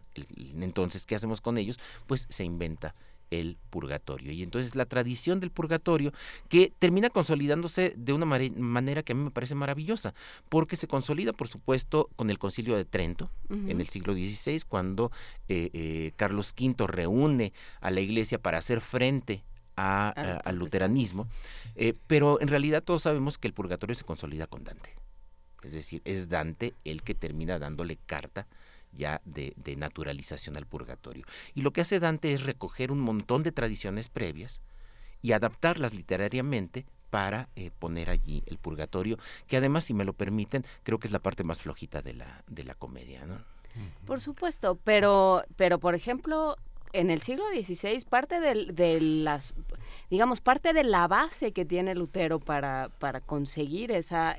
[0.61, 1.79] entonces, ¿qué hacemos con ellos?
[2.07, 2.95] Pues se inventa
[3.31, 4.33] el purgatorio.
[4.33, 6.13] Y entonces la tradición del purgatorio
[6.49, 10.15] que termina consolidándose de una manera que a mí me parece maravillosa,
[10.49, 15.11] porque se consolida, por supuesto, con el concilio de Trento en el siglo XVI, cuando
[15.49, 19.43] eh, Carlos V reúne a la iglesia para hacer frente
[19.75, 21.27] al luteranismo,
[22.07, 24.95] pero en realidad todos sabemos que el purgatorio se consolida con Dante.
[25.67, 28.47] Es decir, es Dante el que termina dándole carta
[28.93, 31.25] ya de, naturalización al purgatorio.
[31.55, 34.63] Y lo que hace Dante es recoger un montón de tradiciones previas
[35.23, 40.65] y adaptarlas literariamente para eh, poner allí el purgatorio, que además, si me lo permiten,
[40.83, 43.27] creo que es la parte más flojita de la, de la comedia.
[43.27, 43.39] ¿no?
[44.07, 46.57] Por supuesto, pero, pero por ejemplo,
[46.93, 49.55] en el siglo XVI parte de, las
[50.11, 54.37] digamos parte de la base que tiene Lutero para, para conseguir esa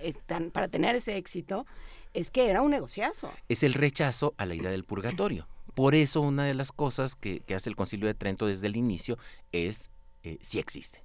[0.52, 1.66] para tener ese éxito
[2.14, 3.32] es que era un negociazo.
[3.48, 5.48] Es el rechazo a la idea del purgatorio.
[5.76, 9.18] Por eso una de las cosas que, hace el Concilio de Trento desde el inicio
[9.52, 9.92] es
[10.24, 11.04] eh, si existe.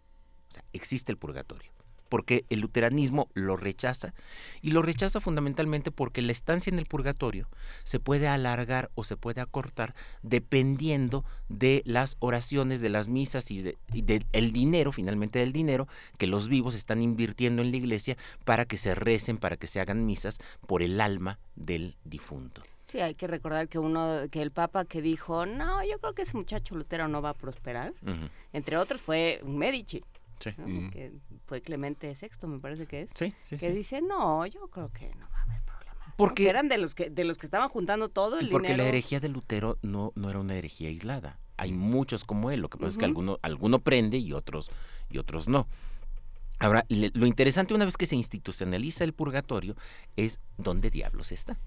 [0.48, 1.72] O sea, existe el purgatorio
[2.12, 4.12] porque el luteranismo lo rechaza
[4.60, 7.48] y lo rechaza fundamentalmente porque la estancia en el purgatorio
[7.84, 13.62] se puede alargar o se puede acortar dependiendo de las oraciones, de las misas y
[13.62, 15.88] del dinero, finalmente del dinero
[16.18, 19.80] que los vivos están invirtiendo en la iglesia para que se recen, para que se
[19.80, 22.62] hagan misas por el alma del difunto.
[22.84, 26.22] Sí, hay que recordar que uno, que el Papa que dijo, no, yo creo que
[26.22, 27.94] ese muchacho Lutero no va a prosperar,
[28.52, 30.04] entre otros fue un Medici.
[30.50, 30.90] Mm.
[30.90, 31.12] que
[31.46, 35.38] fue Clemente VI, me parece que es, que dice, no, yo creo que no va
[35.38, 36.14] a haber problema.
[36.16, 39.20] Porque eran de los que de los que estaban juntando todo el porque la herejía
[39.20, 41.38] de Lutero no, no era una herejía aislada.
[41.56, 44.70] Hay muchos como él, lo que pasa es que alguno, alguno prende y otros,
[45.10, 45.68] y otros no.
[46.58, 49.74] Ahora, lo interesante una vez que se institucionaliza el purgatorio
[50.16, 51.58] es dónde diablos está.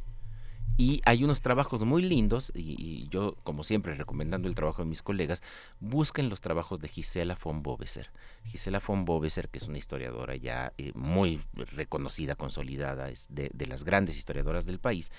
[0.77, 5.01] Y hay unos trabajos muy lindos, y, yo, como siempre, recomendando el trabajo de mis
[5.01, 5.41] colegas,
[5.79, 8.09] busquen los trabajos de Gisela von Boveser.
[8.43, 13.83] Gisela von Boveser, que es una historiadora ya eh, muy reconocida, consolidada, es de, las
[13.83, 15.11] grandes historiadoras del país,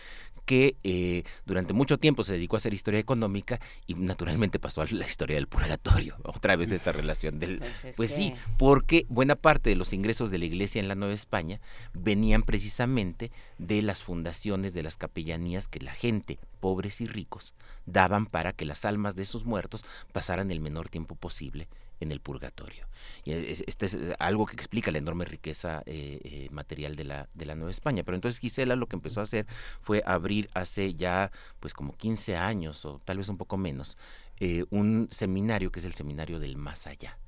[0.44, 4.86] que eh, durante mucho tiempo se dedicó a hacer historia económica y naturalmente pasó a
[4.90, 6.16] la historia del purgatorio.
[6.24, 7.58] Otra vez esta relación del...
[7.58, 11.14] Pues, pues sí, porque buena parte de los ingresos de la iglesia en la Nueva
[11.14, 11.60] España
[11.94, 17.54] venían precisamente de las fundaciones de las capellanías que la gente, pobres y ricos,
[17.86, 21.68] daban para que las almas de sus muertos pasaran el menor tiempo posible
[22.00, 22.86] en el purgatorio.
[23.24, 27.46] Y este es algo que explica la enorme riqueza eh, eh, material de la, de
[27.46, 28.02] la Nueva España.
[28.02, 29.46] Pero entonces Gisela lo que empezó a hacer
[29.80, 31.30] fue abrir hace ya
[31.60, 33.96] pues como 15 años o tal vez un poco menos,
[34.38, 37.18] eh, un seminario que es el Seminario del Más Allá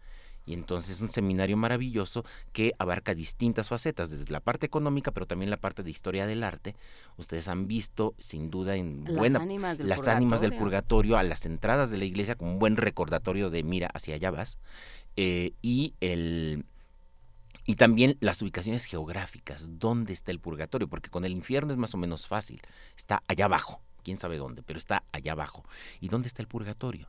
[0.48, 2.24] Y entonces es un seminario maravilloso
[2.54, 6.42] que abarca distintas facetas, desde la parte económica, pero también la parte de historia del
[6.42, 6.74] arte.
[7.18, 10.58] Ustedes han visto, sin duda, en Las buena ánimas las ánimas del purgatorio.
[10.58, 14.30] purgatorio a las entradas de la iglesia como un buen recordatorio de mira, hacia allá
[14.30, 14.58] vas.
[15.16, 16.64] Eh, y el
[17.66, 21.92] y también las ubicaciones geográficas, dónde está el purgatorio, porque con el infierno es más
[21.92, 22.62] o menos fácil,
[22.96, 25.62] está allá abajo, quién sabe dónde, pero está allá abajo.
[26.00, 27.08] ¿Y dónde está el purgatorio?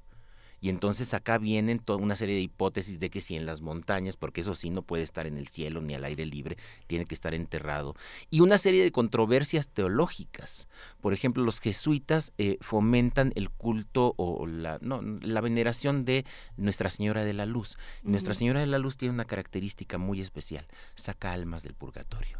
[0.62, 4.18] Y entonces acá vienen toda una serie de hipótesis de que si en las montañas,
[4.18, 6.58] porque eso sí no puede estar en el cielo ni al aire libre,
[6.88, 7.96] tiene que estar enterrado.
[8.30, 10.68] Y una serie de controversias teológicas.
[11.02, 16.26] Por ejemplo, los jesuitas eh, fomentan el culto o la, no, la veneración de
[16.58, 17.78] Nuestra Señora de la Luz.
[18.04, 18.34] Nuestra.
[18.34, 22.40] Señora de la Luz tiene una característica muy especial, saca almas del purgatorio,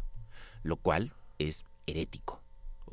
[0.62, 2.40] lo cual es herético.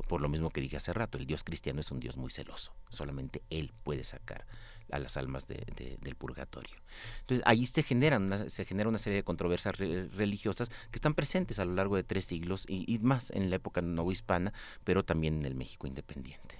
[0.08, 2.72] Por lo mismo que dije hace rato, el Dios cristiano es un Dios muy celoso.
[2.88, 4.46] Solamente Él puede sacar
[4.90, 6.76] a las almas de- de- del purgatorio.
[7.20, 11.14] Entonces, ahí se, generan una, se genera una serie de controversias re- religiosas que están
[11.14, 14.52] presentes a lo largo de tres siglos y, más en la época novohispana,
[14.84, 16.58] pero también en el México independiente.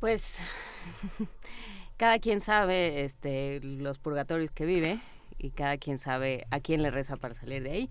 [0.00, 0.38] Pues
[1.96, 5.00] cada quien sabe este, los purgatorios que vive
[5.38, 7.90] y cada quien sabe a quién le reza para salir de ahí.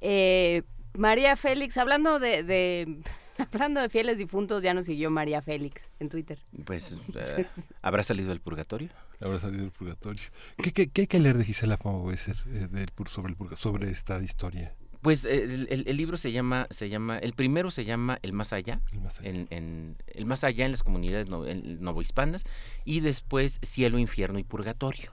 [0.00, 0.62] Eh,
[0.94, 2.42] María Félix, hablando de-
[3.52, 6.38] hablando de fieles difuntos, ya nos siguió María Félix en Twitter.
[6.64, 7.46] Pues, eh,
[7.82, 8.88] ¿habrá salido del purgatorio?
[9.20, 10.22] Habrá salido del purgatorio.
[10.62, 13.90] ¿Qué, qué, qué hay que leer de Gisela Famoveser eh, del sobre, el purga- sobre
[13.90, 14.74] esta historia?
[15.00, 18.32] Pues eh, el, el- el libro se llama, se llama, el primero se llama El
[18.32, 19.30] Más Allá, El más allá.
[19.30, 22.44] en, en- el más allá en las comunidades no- en- novohispanas,
[22.84, 25.12] y después Cielo, Infierno y Purgatorio.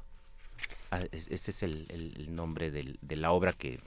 [0.92, 3.80] Ah, es- Ese es el, el- el nombre del- de la obra que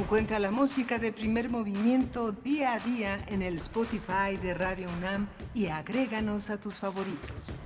[0.00, 5.28] Encuentra la música de primer movimiento día a día en el Spotify de Radio UNAM
[5.52, 7.58] y agréganos a tus favoritos.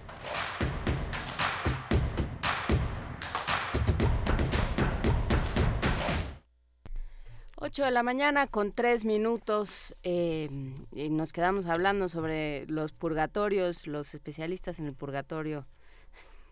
[7.57, 10.51] 8 de la mañana con 3 minutos eh,
[10.91, 15.66] y nos quedamos hablando sobre los purgatorios, los especialistas en el purgatorio,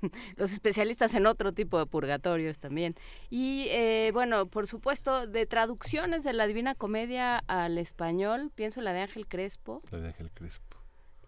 [0.36, 2.94] los especialistas en otro tipo de purgatorios también.
[3.30, 8.92] Y eh, bueno, por supuesto, de traducciones de la Divina Comedia al español, pienso la
[8.92, 9.82] de Ángel Crespo.
[9.90, 10.76] La de Ángel Crespo.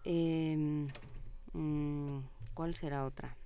[0.03, 0.87] Eh,
[2.53, 3.37] ¿Cuál será otra?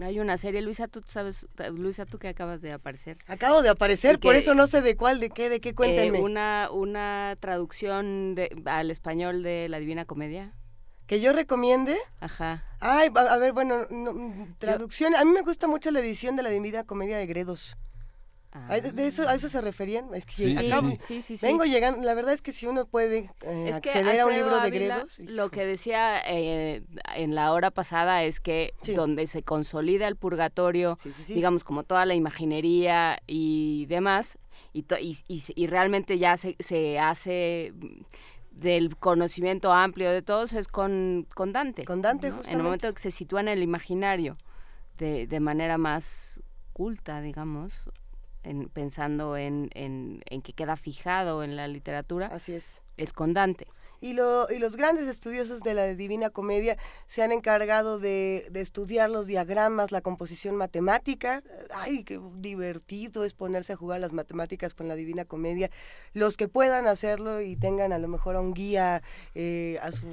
[0.00, 3.16] Hay una serie, Luisa, tú sabes, Luisa, tú que acabas de aparecer.
[3.28, 6.18] Acabo de aparecer, por eso no sé de cuál, de qué, de qué, cuéntenme.
[6.18, 10.52] Eh, una, una traducción de, al español de la Divina Comedia.
[11.06, 11.96] ¿Que yo recomiende?
[12.20, 12.64] Ajá.
[12.80, 13.86] Ay, a, ver, bueno,
[14.58, 15.14] traducción.
[15.14, 17.76] A mí me gusta mucho la edición de la Divina Comedia de Gredos.
[18.68, 20.14] ¿De eso, ¿A eso se referían?
[20.14, 23.72] Es que sí, sí, sí, vengo llegando, la verdad es que si uno puede eh,
[23.74, 25.18] acceder a un libro de Gredos...
[25.18, 26.84] Lo que decía eh,
[27.16, 30.96] en la hora pasada es que donde se consolida el purgatorio,
[31.26, 34.38] digamos como toda la imaginería y demás,
[34.72, 34.84] y,
[35.26, 37.72] y, realmente ya se, se hace
[38.54, 41.84] del conocimiento amplio de todos es con, con Dante.
[41.84, 42.52] Con Dante, justamente.
[42.52, 44.36] En el momento que se sitúa en el imaginario
[44.98, 46.42] de, de manera más
[46.72, 47.90] culta, digamos,
[48.72, 52.26] pensando en, en, que queda fijado en la literatura.
[52.26, 52.82] Así es.
[52.96, 53.66] Es con Dante.
[54.04, 56.76] Y, lo, y los grandes estudiosos de la Divina Comedia
[57.06, 61.42] se han encargado de, de, estudiar los diagramas, la composición matemática.
[61.72, 65.70] ¡Ay, qué divertido es ponerse a jugar las matemáticas con la Divina Comedia!
[66.12, 69.02] Los que puedan hacerlo y tengan a lo mejor a un guía
[69.34, 70.06] eh, a, su,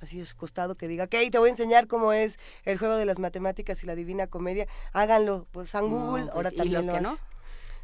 [0.00, 2.96] así a su costado que diga, ok, te voy a enseñar cómo es el juego
[2.96, 5.46] de las matemáticas y la Divina Comedia, háganlo.
[5.52, 7.16] Pues San Google, pues, ahora también los lo que no?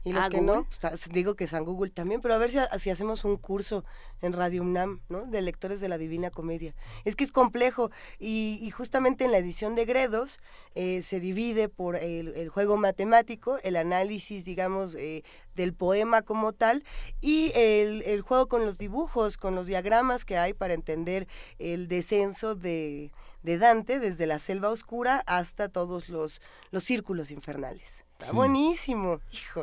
[0.05, 3.25] Y los que no, pues, digo que San Google también, pero a ver si, hacemos
[3.25, 3.85] un curso
[4.21, 5.27] en Radio UNAM, ¿no?
[5.27, 6.75] De lectores de la Divina Comedia.
[7.05, 10.41] Es que es complejo y, justamente en la edición de Gredos
[10.75, 15.23] eh, se divide por el, juego matemático, el análisis, digamos, eh,
[15.55, 16.85] del poema como tal
[17.21, 21.29] y el, el juego con los dibujos, con los diagramas que hay para entender
[21.59, 26.41] el descenso de, de Dante desde la selva oscura hasta todos los,
[26.71, 28.02] los círculos infernales.
[28.23, 29.63] Está buenísimo, hijo.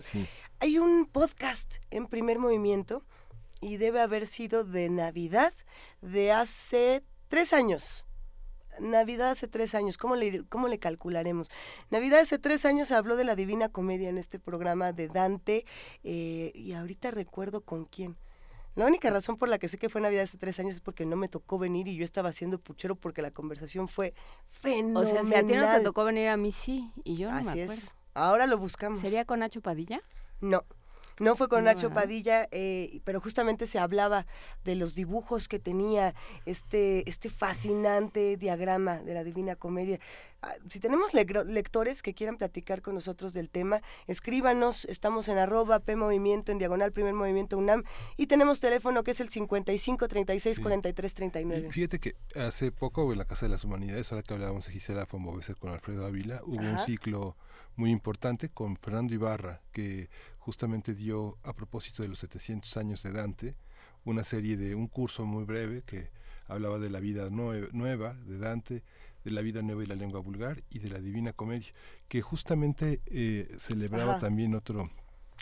[0.60, 3.04] Hay un podcast en primer movimiento
[3.62, 5.54] y debe haber sido de Navidad
[6.02, 8.06] de hace tres años.
[8.82, 11.50] Navidad hace tres años, ¿cómo le, cómo le calcularemos?
[11.90, 15.66] Navidad hace tres años se habló de la Divina Comedia en este programa de Dante
[16.04, 18.18] eh, y ahorita recuerdo con quién.
[18.76, 21.06] La única razón por la que sé que fue Navidad hace tres años es porque
[21.06, 24.14] no me tocó venir y yo estaba haciendo puchero porque la conversación fue
[24.50, 25.04] fenomenal.
[25.04, 27.38] O sea, si a ti no te tocó venir, a mí sí, y yo no
[27.38, 27.74] Así me acuerdo.
[27.74, 27.94] es.
[28.14, 29.00] Ahora lo buscamos.
[29.00, 30.02] ¿Sería con Nacho Padilla?
[30.42, 30.64] No.
[31.20, 34.26] No fue con Nacho Padilla, eh, pero justamente se hablaba
[34.64, 40.00] de los dibujos que tenía este, este fascinante diagrama de la Divina Comedia.
[40.42, 45.80] Ah, si tenemos lectores que quieran platicar con nosotros del tema, escríbanos, estamos en arroba
[45.80, 47.84] P Movimiento, en diagonal Primer Movimiento UNAM,
[48.16, 51.72] y tenemos teléfono que es el 55 36 43 39.
[51.74, 55.06] fíjate que hace poco en la Casa de las Humanidades, ahora que hablábamos de Gisela
[55.06, 57.36] Fomoveser con Alfredo Ávila, hubo un ciclo
[57.80, 63.14] muy importante con Fernando Ibarra, que justamente dio a propósito de los 700 años de
[63.14, 63.56] Dante,
[64.04, 66.10] una serie de un curso muy breve que
[66.48, 68.84] hablaba de la vida nueva de Dante,
[69.24, 71.70] de la vida nueva y la lengua vulgar y de la Divina Comedia,
[72.10, 74.90] que justamente eh, celebraba también otro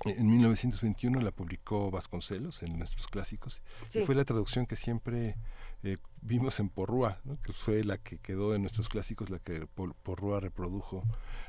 [0.05, 3.61] en 1921 la publicó Vasconcelos en nuestros clásicos
[3.93, 5.35] y fue la traducción que siempre
[5.83, 9.67] eh, vimos en Porrúa, que fue la que quedó en nuestros clásicos, la que
[10.03, 11.03] Porrúa reprodujo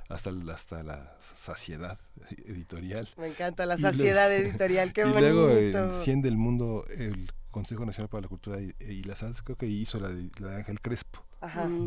[0.08, 1.98] hasta, hasta la saciedad
[2.46, 3.08] editorial.
[3.16, 5.18] Me encanta la saciedad editorial, qué bonito.
[5.18, 9.42] Y luego en 100 del mundo, el Consejo Nacional para la Cultura y, las Artes
[9.42, 11.24] creo que hizo la de, Ángel Crespo.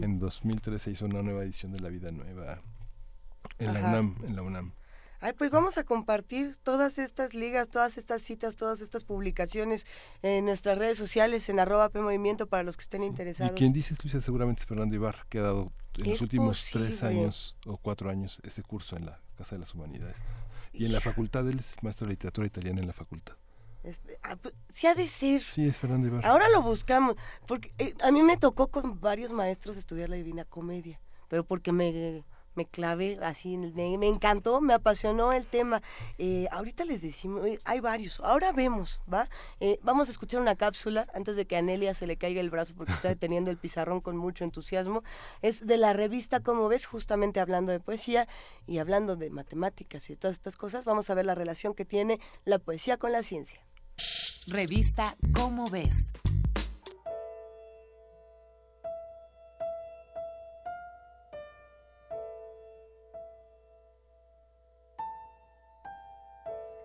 [0.01, 2.61] En 2013 hizo una nueva edición de La Vida Nueva
[3.59, 4.15] en la UNAM.
[4.23, 4.71] En la UNAM.
[5.23, 9.85] Ay, pues vamos a compartir todas estas ligas, todas estas citas, todas estas publicaciones
[10.23, 13.53] en nuestras redes sociales, en arroba P Movimiento para los que estén interesados.
[13.53, 17.03] Y quien dice Luisa seguramente es Fernando Ibarra, que ha dado en los últimos tres
[17.03, 20.17] años o cuatro años este curso en la Casa de las Humanidades.
[20.73, 23.35] Y en la facultad, él es maestro de literatura italiana en la facultad.
[24.23, 25.43] Ah, pues, sí ha de ser.
[25.43, 26.29] Sí, es Fernando Ibarra.
[26.29, 27.15] Ahora lo buscamos,
[27.45, 31.71] porque eh, a mí me tocó con varios maestros estudiar la Divina Comedia, pero porque
[31.71, 32.23] me
[32.55, 35.81] me clavé así, me, me, encantó, me apasionó el tema.
[36.17, 39.29] Eh, ahorita les decimos, eh, hay varios, ahora vemos, ¿va?
[39.59, 42.49] Eh, vamos a escuchar una cápsula antes de que a Anelia se le caiga el
[42.49, 45.03] brazo porque está deteniendo el pizarrón con mucho entusiasmo.
[45.41, 48.27] Es de la revista Como ves, justamente hablando de poesía
[48.67, 50.85] y hablando de matemáticas y de todas estas cosas.
[50.85, 53.65] Vamos a ver la relación que tiene la poesía con la ciencia.
[54.47, 56.11] Revista Cómo ves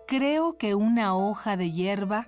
[0.07, 2.27] Creo que una hoja de hierba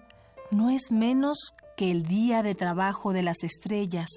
[0.51, 4.09] no es menos que el día de trabajo de las estrellas,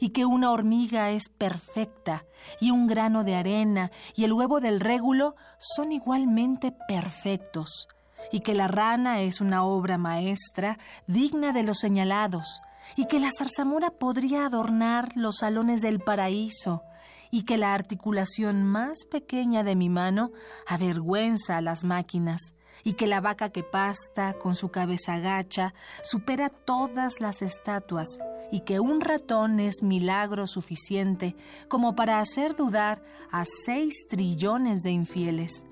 [0.00, 2.24] y que una hormiga es perfecta,
[2.60, 7.86] y un grano de arena y el huevo del régulo son igualmente perfectos,
[8.32, 12.60] y que la rana es una obra maestra digna de los señalados,
[12.96, 16.82] y que la zarzamora podría adornar los salones del paraíso,
[17.30, 20.32] y que la articulación más pequeña de mi mano
[20.66, 26.48] avergüenza a las máquinas, y que la vaca que pasta con su cabeza gacha supera
[26.48, 28.18] todas las estatuas,
[28.50, 31.34] y que un ratón es milagro suficiente
[31.68, 35.66] como para hacer dudar a seis trillones de infieles.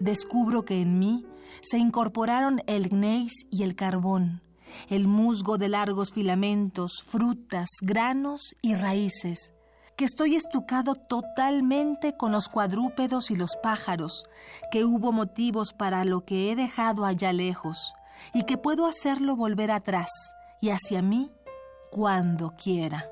[0.00, 1.26] Descubro que en mí
[1.62, 4.42] se incorporaron el gneiss y el carbón,
[4.88, 9.54] el musgo de largos filamentos, frutas, granos y raíces,
[9.96, 14.24] que estoy estucado totalmente con los cuadrúpedos y los pájaros,
[14.70, 17.94] que hubo motivos para lo que he dejado allá lejos,
[18.32, 20.10] y que puedo hacerlo volver atrás
[20.60, 21.30] y hacia mí
[21.90, 23.08] cuando quiera.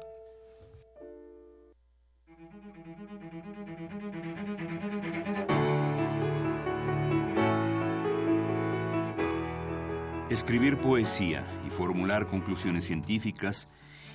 [10.30, 13.68] Escribir poesía y formular conclusiones científicas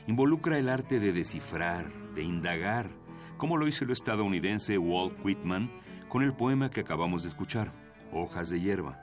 [0.07, 2.89] involucra el arte de descifrar, de indagar,
[3.37, 5.71] como lo hizo el estadounidense Walt Whitman
[6.09, 7.71] con el poema que acabamos de escuchar,
[8.11, 8.99] Hojas de hierba.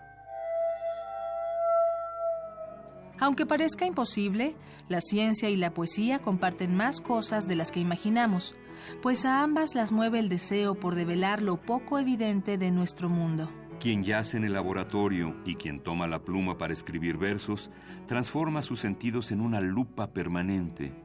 [3.21, 4.57] Aunque parezca imposible,
[4.89, 8.55] la ciencia y la poesía comparten más cosas de las que imaginamos,
[9.03, 13.49] pues a ambas las mueve el deseo por develar lo poco evidente de nuestro mundo.
[13.79, 17.71] Quien yace en el laboratorio y quien toma la pluma para escribir versos,
[18.07, 21.04] transforma sus sentidos en una lupa permanente.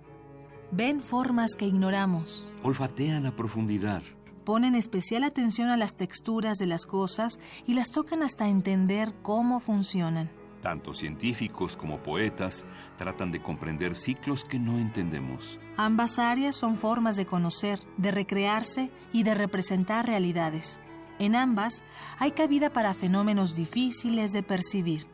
[0.71, 2.47] Ven formas que ignoramos.
[2.61, 4.03] Olfatean a profundidad.
[4.45, 9.59] Ponen especial atención a las texturas de las cosas y las tocan hasta entender cómo
[9.59, 10.29] funcionan.
[10.61, 12.65] Tanto científicos como poetas
[12.97, 15.59] tratan de comprender ciclos que no entendemos.
[15.75, 20.79] Ambas áreas son formas de conocer, de recrearse y de representar realidades.
[21.17, 21.83] En ambas
[22.19, 25.07] hay cabida para fenómenos difíciles de percibir.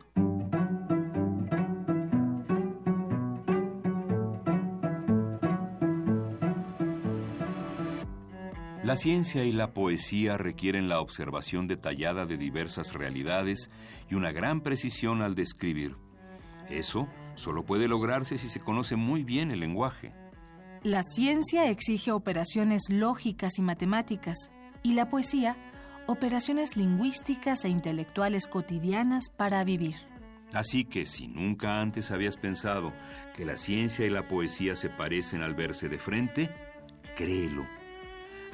[8.96, 13.70] La ciencia y la poesía requieren la observación detallada de diversas realidades
[14.08, 15.96] y una gran precisión al describir.
[16.70, 20.14] Eso solo puede lograrse si se conoce muy bien el lenguaje.
[20.82, 24.50] La ciencia exige operaciones lógicas y matemáticas,
[24.82, 25.58] y la poesía
[26.06, 29.96] operaciones lingüísticas e intelectuales cotidianas para vivir.
[30.54, 32.94] Así que si nunca antes habías pensado
[33.36, 36.48] que la ciencia y la poesía se parecen al verse de frente,
[37.14, 37.75] créelo.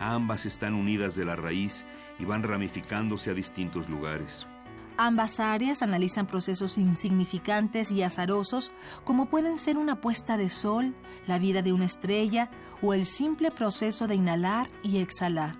[0.02, 1.86] Ambas están unidas de la raíz
[2.18, 4.48] y van ramificándose a distintos lugares.
[4.96, 8.72] Ambas áreas analizan procesos insignificantes y azarosos
[9.04, 10.92] como pueden ser una puesta de sol,
[11.28, 12.50] la vida de una estrella
[12.82, 15.54] o el simple proceso de inhalar y exhalar.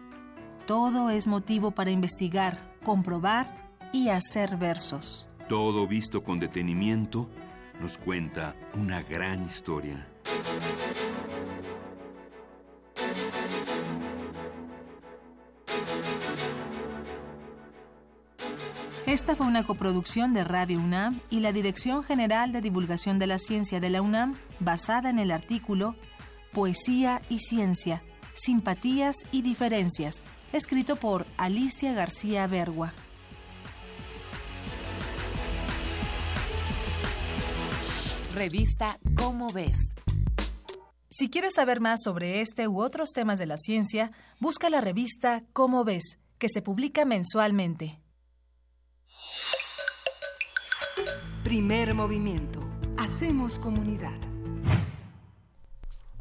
[0.66, 5.28] Todo es motivo para investigar, comprobar y hacer versos.
[5.48, 7.30] Todo visto con detenimiento
[7.80, 10.04] nos cuenta una gran historia.
[19.06, 23.36] Esta fue una coproducción de Radio UNAM y la Dirección General de Divulgación de la
[23.36, 25.96] Ciencia de la UNAM, basada en el artículo
[26.52, 28.02] Poesía y Ciencia,
[28.32, 32.94] Simpatías y Diferencias, escrito por Alicia García Bergua.
[38.34, 39.91] Revista Cómo ves.
[41.14, 45.44] Si quieres saber más sobre este u otros temas de la ciencia, busca la revista
[45.52, 48.00] Cómo ves, que se publica mensualmente.
[51.44, 52.60] Primer movimiento.
[52.96, 54.14] Hacemos comunidad.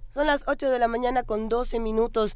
[0.09, 2.35] Son las 8 de la mañana con 12 minutos.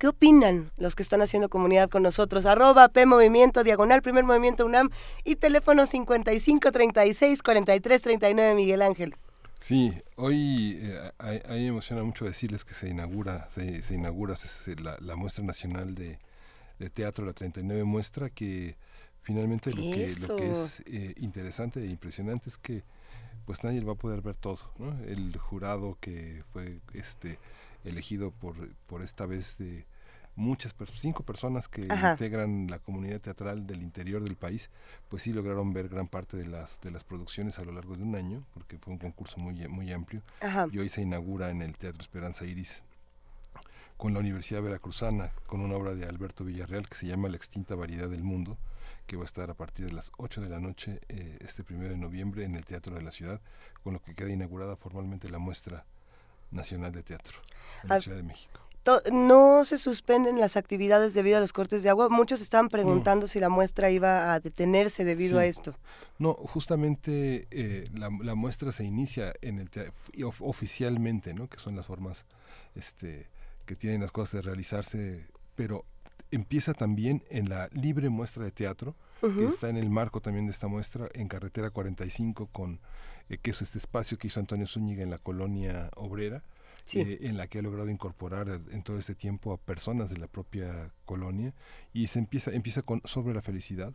[0.00, 2.46] ¿Qué opinan los que están haciendo comunidad con nosotros?
[2.46, 4.90] Arroba P Movimiento, Diagonal Primer Movimiento UNAM
[5.22, 9.14] y teléfono 55 36 43 39 Miguel Ángel.
[9.60, 14.34] Sí, hoy eh, a, mí me emociona mucho decirles que se inaugura, se, se inaugura
[14.82, 16.18] la, la, muestra nacional de,
[16.78, 18.76] de, teatro, la 39 muestra, que
[19.22, 22.84] finalmente lo que, lo que, es eh, interesante e impresionante es que
[23.44, 25.02] pues nadie va a poder ver todo, ¿no?
[25.04, 27.38] El jurado que fue este
[27.84, 29.86] elegido por, por esta vez de
[30.36, 34.70] muchas cinco personas que integran la comunidad teatral del interior del país,
[35.08, 38.02] pues sí lograron ver gran parte de las de las producciones a lo largo de
[38.02, 40.22] un año, porque fue un concurso muy muy amplio.
[40.70, 42.82] Y hoy se inaugura en el Teatro Esperanza Iris
[43.96, 47.74] con la Universidad Veracruzana, con una obra de Alberto Villarreal que se llama La extinta
[47.74, 48.58] variedad del mundo,
[49.06, 51.90] que va a estar a partir de las 8 de la noche eh, este primero
[51.90, 53.40] de noviembre en el Teatro de la Ciudad,
[53.82, 55.84] con lo que queda inaugurada formalmente la muestra
[56.50, 57.38] nacional de teatro
[57.82, 58.60] en la Ciudad de México.
[59.12, 62.08] No se suspenden las actividades debido a los cortes de agua.
[62.08, 65.44] Muchos estaban preguntando si la muestra iba a detenerse debido Sí.
[65.44, 65.74] a esto.
[66.18, 69.70] No, justamente eh, la, la muestra se inicia en el
[70.24, 71.48] of- oficialmente, ¿no?
[71.48, 72.24] Que son las formas
[72.74, 73.26] este,
[73.66, 75.84] que tienen las cosas de realizarse, pero
[76.30, 80.52] empieza también en la libre muestra de teatro, que está en el marco también de
[80.52, 82.78] esta muestra, en Carretera 45, con
[83.28, 86.42] eh, que es este espacio que hizo Antonio Zúñiga en la colonia obrera,
[86.86, 87.00] Sí.
[87.00, 90.26] eh, en la que ha logrado incorporar en todo este tiempo a personas de la
[90.28, 91.52] propia colonia,
[91.92, 93.92] y se empieza, empieza con Sobre la Felicidad,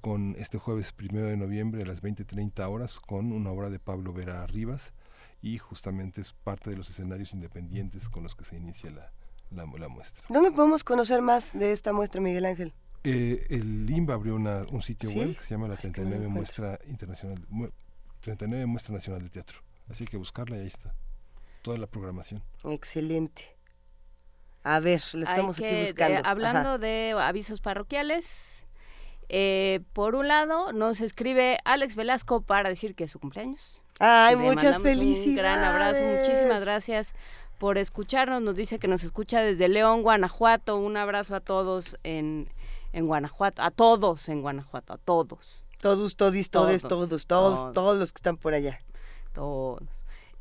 [0.00, 4.12] con este jueves primero de noviembre a las 20.30 horas con una obra de Pablo
[4.12, 4.92] Vera Rivas
[5.40, 9.12] y justamente es parte de los escenarios independientes con los que se inicia la,
[9.50, 10.22] la, la muestra.
[10.28, 12.72] ¿Dónde podemos conocer más de esta muestra, Miguel Ángel?
[13.04, 15.18] Eh, el LIMBA abrió una, un sitio ¿Sí?
[15.18, 16.64] web que se llama la Es que no lo 39 encuentro.
[16.64, 17.68] Muestra Internacional, Mu-
[18.20, 19.58] 39 Muestra Nacional de Teatro.
[19.90, 20.94] Así que buscarla y ahí está.
[21.64, 22.42] Toda la programación.
[22.64, 23.56] Excelente.
[24.64, 26.22] A ver, lo estamos aquí que- buscando.
[26.22, 26.78] de- hablando Ajá.
[26.78, 28.66] de avisos parroquiales,
[29.30, 33.80] eh, por un lado nos escribe Alex Velasco para decir que es su cumpleaños.
[33.98, 35.26] Ay, Le muchas felicidades.
[35.28, 37.14] Un gran abrazo, muchísimas gracias
[37.58, 38.42] por escucharnos.
[38.42, 40.76] Nos dice que nos escucha desde León, Guanajuato.
[40.76, 42.52] Un abrazo a todos en,
[42.92, 45.62] en Guanajuato, a todos en Guanajuato, a todos.
[45.80, 47.72] Todos, todis, todes, Todos, todos, todos, todos.
[47.74, 48.80] todos los que están por allá.
[49.32, 49.82] Todos.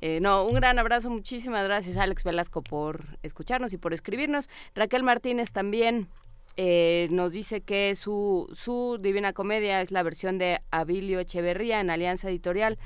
[0.06, 4.50] Eh, no, un gran abrazo, muchísimas gracias Alex Velasco por escucharnos y por escribirnos.
[4.76, 6.10] Raquel Martínez también
[6.58, 11.90] eh, nos dice que su, su Divina Comedia es la versión de Abilio Echeverría en
[11.90, 12.80] Alianza Editorial,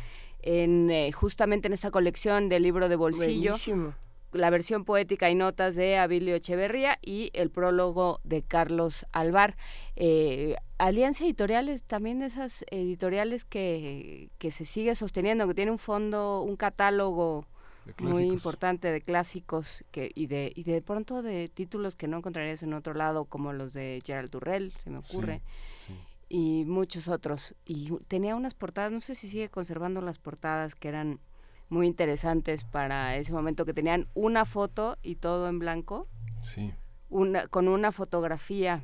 [0.44, 3.54] en, eh, justamente en esta colección del libro de bolsillo.
[3.54, 3.96] Buenísimo.
[4.38, 9.58] La versión poética y notas de Abilio Echeverría y el prólogo de Carlos Alvar.
[9.96, 15.72] Eh, Alianza Editorial es también de esas editoriales que, que se sigue sosteniendo, que tiene
[15.72, 17.48] un fondo, un catálogo
[18.00, 22.64] muy importante de clásicos que, y, de, y de pronto de títulos que no encontrarías
[22.64, 25.42] en otro lado, como los de Gerald Durrell, se me ocurre,
[26.30, 27.56] y muchos otros.
[27.66, 31.20] Y tenía unas portadas, no sé si sigue conservando las portadas que eran
[31.70, 36.08] muy interesantes para ese momento, que tenían una foto y todo en blanco,
[36.42, 36.74] Sí.
[37.10, 38.84] una, con una fotografía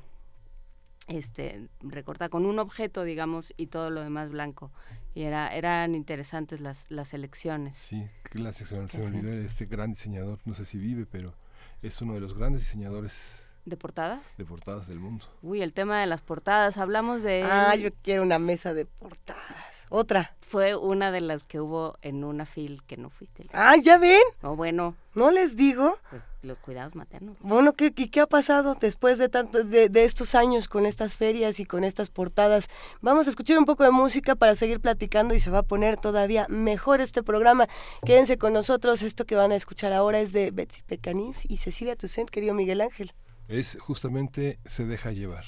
[1.08, 4.72] este recortada con un objeto digamos y todo lo demás blanco.
[5.14, 7.76] Y era eran interesantes las las elecciones.
[7.76, 11.34] Sí, que la sección, se me olvidó este gran diseñador, no sé si vive, pero
[11.82, 15.26] es uno de los grandes diseñadores de portadas de portadas del mundo.
[15.42, 16.78] uy el tema de las portadas.
[16.78, 19.73] Hablamos de Ah, yo quiero una mesa de portadas.
[19.96, 20.36] Otra.
[20.42, 24.22] fue una de las que hubo en una fil que no fuiste Ah, ¿ya ven?
[24.42, 25.98] no bueno ¿No les digo?
[26.10, 30.04] pues los cuidados maternos Bueno, ¿qué, ¿y qué ha pasado después de, tanto, de, de
[30.04, 32.70] estos años con estas ferias y con estas portadas?
[33.02, 35.98] Vamos a escuchar un poco de música para seguir platicando y se va a poner
[35.98, 37.68] todavía mejor este programa.
[38.06, 39.04] Quédense con nosotros.
[39.04, 42.82] Esto que van a escuchar ahora es de Betsy Pecanís y Cecilia Toussaint, querido Miguel
[42.82, 43.14] Ángel.
[43.48, 45.46] Es justamente Se deja llevar.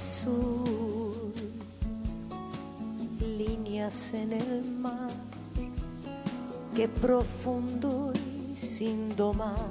[0.00, 1.34] Azul,
[3.20, 5.10] líneas en el mar,
[6.74, 9.68] que profundo y sin domar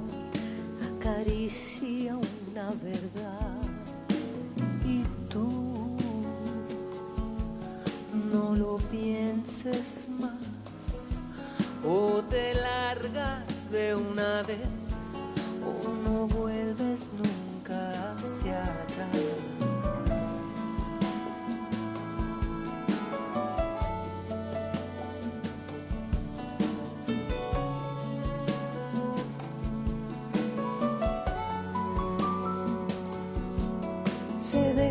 [0.91, 3.57] acaricia una verdad.
[4.85, 5.97] Y tú
[8.31, 11.15] no lo pienses más,
[11.83, 15.33] o te largas de una vez,
[15.65, 19.58] o no vuelves nunca hacia atrás.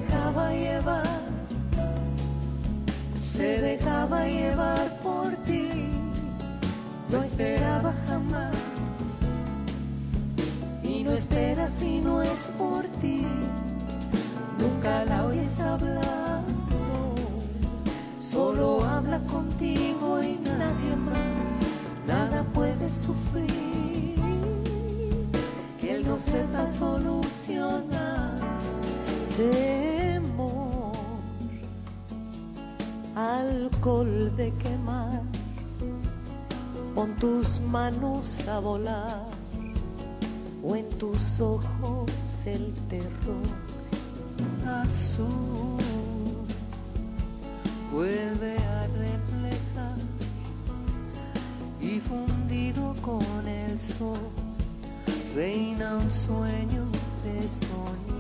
[0.01, 1.21] Dejaba llevar,
[3.15, 5.71] se dejaba llevar por ti,
[7.11, 8.55] no esperaba jamás
[10.85, 13.27] y no espera si no es por ti,
[14.61, 18.23] nunca la oyes hablar, no.
[18.23, 21.59] solo habla contigo y nadie más,
[22.07, 24.15] nada puede sufrir,
[25.81, 28.28] que él no sepa solucionar
[29.39, 30.93] temor,
[33.15, 35.23] alcohol de quemar,
[36.95, 39.23] pon tus manos a volar
[40.65, 42.11] o en tus ojos
[42.47, 43.47] el terror.
[44.67, 45.79] azul
[47.93, 49.99] vuelve a reflejar
[51.81, 54.19] y fundido con el sol
[55.35, 56.85] reina un sueño
[57.25, 58.18] de sonido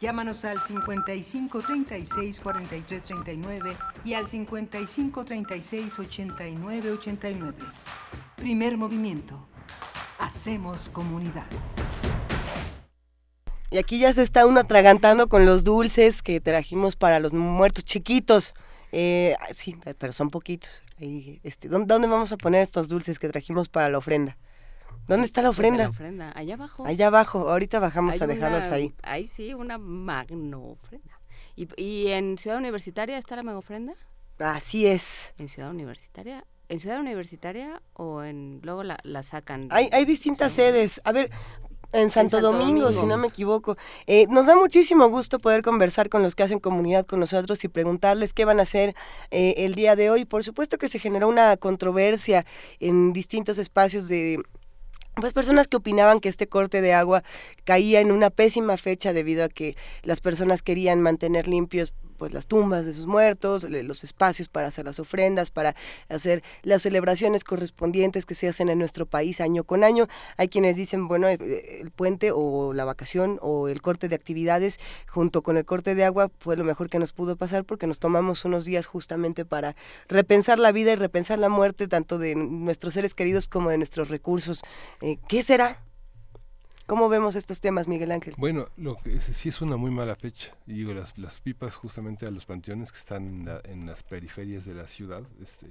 [0.00, 7.58] Llámanos al 55 36 43 39 y al 55 36 89 89.
[8.36, 9.46] Primer movimiento.
[10.18, 11.46] Hacemos comunidad.
[13.70, 17.84] Y aquí ya se está uno atragantando con los dulces que trajimos para los muertos
[17.84, 18.54] chiquitos.
[18.92, 20.82] Eh, sí, pero son poquitos.
[21.42, 24.38] Este, ¿dónde, ¿Dónde vamos a poner estos dulces que trajimos para la ofrenda?
[25.06, 25.84] ¿Dónde está la ofrenda?
[25.84, 26.84] la ofrenda, allá abajo.
[26.86, 28.94] Allá abajo, ahorita bajamos Hay a dejarlos una- ahí.
[29.02, 31.18] Ahí sí, una magno ofrenda.
[31.54, 33.94] ¿Y, ¿Y en Ciudad Universitaria está la mega ofrenda?
[34.38, 35.32] Así es.
[35.38, 36.44] ¿En Ciudad Universitaria?
[36.68, 39.68] ¿En Ciudad Universitaria o en luego la, la sacan?
[39.70, 41.00] Hay, hay distintas sedes.
[41.04, 41.30] A ver,
[41.92, 43.76] en Santo, Santo Domingo, si no me equivoco.
[44.06, 47.68] Eh, nos da muchísimo gusto poder conversar con los que hacen comunidad con nosotros y
[47.68, 48.94] preguntarles qué van a hacer
[49.30, 50.24] eh, el día de hoy.
[50.26, 52.44] Por supuesto que se generó una controversia
[52.80, 54.42] en distintos espacios de
[55.20, 57.24] pues personas que opinaban que este corte de agua
[57.64, 62.46] caía en una pésima fecha debido a que las personas querían mantener limpios pues las
[62.46, 65.74] tumbas de sus muertos, los espacios para hacer las ofrendas, para
[66.08, 70.08] hacer las celebraciones correspondientes que se hacen en nuestro país año con año.
[70.36, 74.78] Hay quienes dicen, bueno, el puente o la vacación o el corte de actividades
[75.08, 77.98] junto con el corte de agua fue lo mejor que nos pudo pasar porque nos
[77.98, 79.76] tomamos unos días justamente para
[80.08, 84.08] repensar la vida y repensar la muerte tanto de nuestros seres queridos como de nuestros
[84.08, 84.62] recursos.
[85.00, 85.85] Eh, ¿Qué será?
[86.86, 88.34] ¿Cómo vemos estos temas, Miguel Ángel?
[88.38, 90.54] Bueno, lo que sí es una muy mala fecha.
[90.68, 94.04] Y digo, las, las pipas justamente a los panteones que están en, la- en las
[94.04, 95.66] periferias de la ciudad este,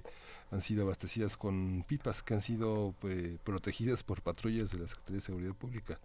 [0.51, 5.17] han sido abastecidas con pipas que han sido pues, protegidas por patrullas de la Secretaría
[5.19, 5.99] de Seguridad Pública.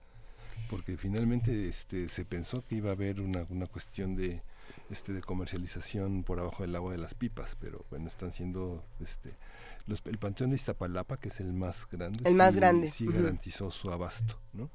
[0.69, 4.43] Porque finalmente este, se pensó que iba a haber una, una cuestión de,
[4.91, 8.85] este, de comercialización por abajo del agua de las pipas, pero bueno, están siendo...
[9.01, 9.35] Este,
[9.87, 13.09] los, el Panteón de Iztapalapa, que es el más grande, El más sí- grande, sí
[13.09, 13.19] ujú.
[13.19, 14.71] garantizó su abasto, ¿no?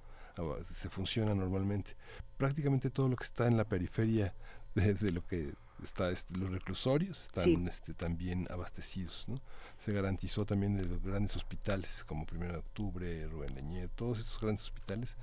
[0.73, 1.95] Se funciona normalmente.
[2.37, 4.33] Prácticamente todo lo que está en la periferia
[4.75, 5.53] de, de lo que
[5.83, 7.65] está, este, los reclusorios están Sí.
[7.67, 9.39] este, también abastecidos, ¿no?
[9.77, 14.39] Se garantizó también de los grandes hospitales como Primero de Octubre, Rubén Leñer, todos estos
[14.39, 15.15] grandes hospitales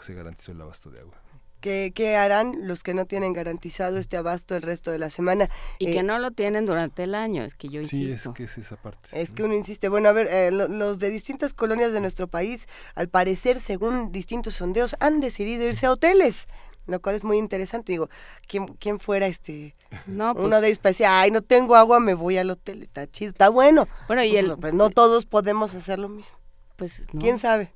[0.00, 1.20] se garantizó el abasto de agua.
[1.60, 5.48] ¿Qué, qué harán los que no tienen garantizado este abasto el resto de la semana?
[5.78, 8.30] Y Eh, que no lo tienen durante el año, es que yo Sí, insisto.
[8.30, 9.08] es que es esa parte.
[9.12, 12.28] Es que uno insiste, bueno, a ver, eh, lo- los de distintas colonias de nuestro
[12.28, 16.46] país, al parecer, según distintos sondeos, han decidido irse a hoteles,
[16.86, 17.90] lo cual es muy interesante.
[17.92, 18.08] Digo,
[18.46, 19.74] ¿quién, quién fuera este?
[20.06, 22.82] No, pues- Uno de ellos para decir, ay, no tengo agua, me voy al hotel,
[22.82, 23.88] está chido, está bueno.
[24.06, 26.38] Bueno, y el- Pero no todos podemos hacer lo mismo.
[26.76, 27.20] Pues no.
[27.20, 27.72] ¿Quién sabe?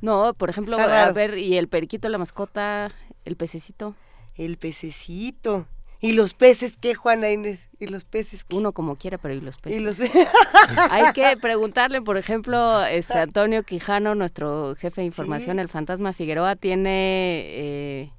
[0.00, 2.92] No, por ejemplo, a ver, y el periquito, la mascota,
[3.24, 3.94] el pececito.
[4.34, 5.66] El pececito.
[6.00, 7.68] ¿Y los peces qué, Juana Inés?
[7.78, 8.56] ¿Y los peces qué?
[8.56, 9.80] Uno como quiera, pero ¿y los peces?
[9.80, 9.98] Y los
[10.90, 15.60] Hay que preguntarle, por ejemplo, este Antonio Quijano, nuestro jefe de información, Sí.
[15.62, 16.90] el fantasma Figueroa, tiene
[17.46, 18.10] eh,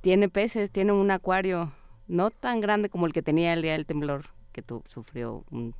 [0.00, 1.72] tiene peces, tiene un acuario
[2.08, 5.74] no tan grande como el que tenía el día del temblor, que tu, sufrió un...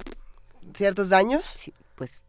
[0.75, 1.45] ¿Ciertos daños?
[1.45, 2.25] Sí, pues...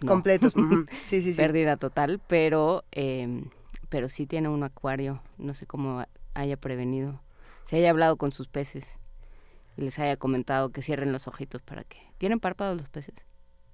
[0.00, 0.08] no.
[0.08, 0.52] Completos.
[1.06, 1.36] Sí, sí, sí.
[1.36, 3.44] Pérdida total, pero, eh,
[3.88, 5.22] pero sí tiene un acuario.
[5.38, 6.04] No sé cómo
[6.34, 7.20] haya prevenido.
[7.64, 8.98] Se haya hablado con sus peces
[9.76, 11.98] y les haya comentado que cierren los ojitos para que...
[12.18, 13.14] ¿Tienen párpados los peces?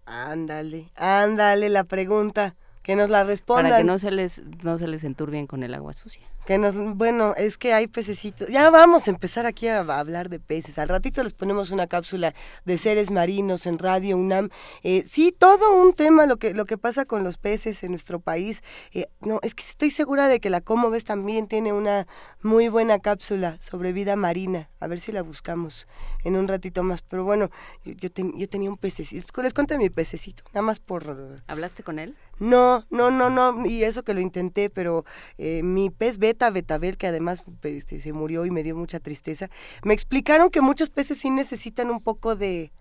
[0.07, 2.57] Ándale, ándale la pregunta.
[2.83, 3.67] Que nos la respondan.
[3.67, 6.27] Para que no se les, no se les enturbien con el agua sucia.
[6.47, 8.49] Que nos, bueno, es que hay pececitos.
[8.49, 10.77] Ya vamos a empezar aquí a, a hablar de peces.
[10.77, 14.49] Al ratito les ponemos una cápsula de seres marinos en Radio UNAM.
[14.83, 18.19] Eh, sí, todo un tema lo que lo que pasa con los peces en nuestro
[18.19, 18.63] país.
[18.93, 22.09] Eh, no, es que estoy segura de que la Como ves también tiene una
[22.43, 24.69] muy buena cápsula sobre vida marina.
[24.81, 25.87] A ver si la buscamos
[26.25, 27.03] en un ratito más.
[27.03, 27.51] Pero bueno,
[27.85, 29.43] yo, yo, ten- yo tenía un pececito.
[29.43, 32.17] Les cuento de mi pececito, nada más por ¿Hablaste con él?
[32.39, 35.05] no, no, no, no, y eso que lo intenté, pero
[35.39, 39.51] eh, mi pez beta, betabel, que además este, se murió y me dio mucha tristeza,
[39.85, 42.73] me explicaron que muchos peces sí necesitan un poco de,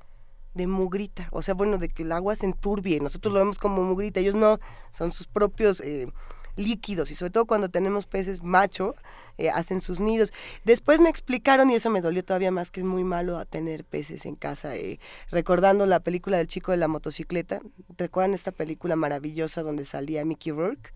[0.53, 3.83] de mugrita, o sea, bueno, de que el agua se enturbie, nosotros lo vemos como
[3.83, 4.59] mugrita, ellos no,
[4.93, 6.07] son sus propios eh,
[6.55, 8.95] líquidos, y sobre todo cuando tenemos peces macho,
[9.37, 10.33] eh, hacen sus nidos.
[10.65, 14.25] Después me explicaron, y eso me dolió todavía más, que es muy malo tener peces
[14.25, 14.99] en casa, eh,
[15.29, 17.61] recordando la película del chico de la motocicleta,
[17.97, 20.91] ¿recuerdan esta película maravillosa donde salía Mickey Rourke?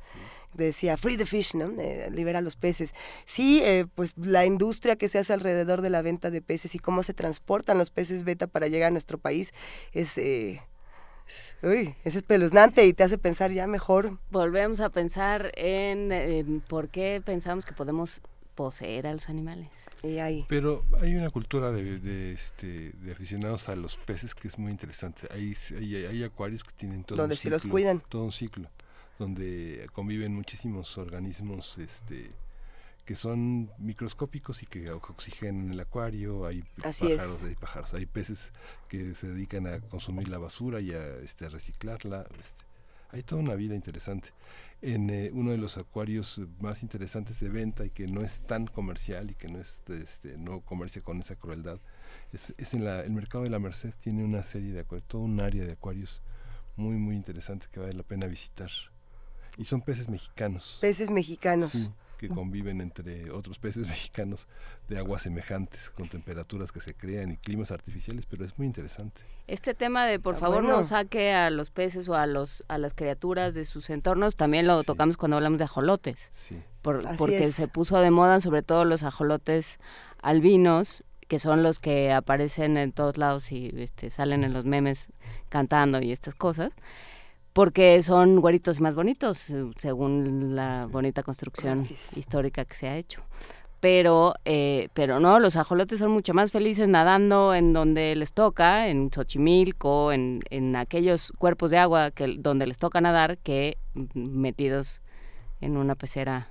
[0.55, 1.71] Decía, free the fish, ¿no?
[1.79, 2.93] Eh, libera los peces.
[3.25, 6.79] Sí, eh, pues la industria que se hace alrededor de la venta de peces y
[6.79, 9.53] cómo se transportan los peces beta para llegar a nuestro país
[9.91, 10.17] es...
[10.17, 10.61] Eh,
[11.63, 14.17] uy, es espeluznante y te hace pensar ya mejor.
[14.31, 18.21] Volvemos a pensar en por qué pensamos que podemos
[18.55, 19.69] poseer a los animales.
[20.03, 20.45] Y ahí.
[20.47, 24.71] Pero hay una cultura de, de, este, de aficionados a los peces que es muy
[24.71, 25.27] interesante.
[25.31, 28.03] Hay, hay, hay acuarios que tienen todo Donde un sí los ciclo, cuidan.
[28.07, 28.69] todo un ciclo,
[29.19, 32.31] donde conviven muchísimos organismos este,
[33.05, 36.45] que son microscópicos y que oxigenan el acuario.
[36.45, 37.17] Hay Así es.
[37.17, 38.53] pájaros, hay pájaros, hay peces
[38.89, 42.25] que se dedican a consumir la basura y a este, reciclarla.
[42.39, 42.65] Este,
[43.11, 44.29] hay toda una vida interesante.
[44.81, 48.67] En eh, uno de los acuarios más interesantes de venta y que no es tan
[48.67, 51.79] comercial y que no es este, no comercia con esa crueldad
[52.33, 55.21] es, es en la, el mercado de la Merced tiene una serie de acuarios, todo
[55.21, 56.21] un área de acuarios
[56.75, 58.69] muy muy interesante que vale la pena visitar
[59.57, 61.71] y son peces mexicanos Peces mexicanos.
[61.71, 64.47] Sí, que conviven entre otros peces mexicanos
[64.87, 69.21] de aguas semejantes con temperaturas que se crean y climas artificiales pero es muy interesante
[69.47, 70.77] Este tema de por Está favor bueno.
[70.77, 74.65] no saque a los peces o a los a las criaturas de sus entornos, también
[74.67, 76.17] lo tocamos cuando hablamos de ajolotes.
[76.31, 76.61] Sí.
[76.81, 77.55] Por- porque es.
[77.55, 79.79] se puso de moda sobre todo los ajolotes
[80.21, 85.07] albinos, que son los que aparecen en todos lados y este, salen en los memes
[85.49, 86.71] cantando y estas cosas.
[87.55, 91.85] Porque son güeritos y más bonitos, eh, según la bonita construcción
[92.17, 93.21] histórica que se ha hecho.
[93.79, 98.89] Pero, eh, pero no, los ajolotes son mucho más felices nadando en donde les toca,
[98.89, 103.77] en Xochimilco, en, en aquellos cuerpos de agua que, donde les toca nadar, que
[104.13, 105.01] metidos
[105.61, 106.49] en una pecera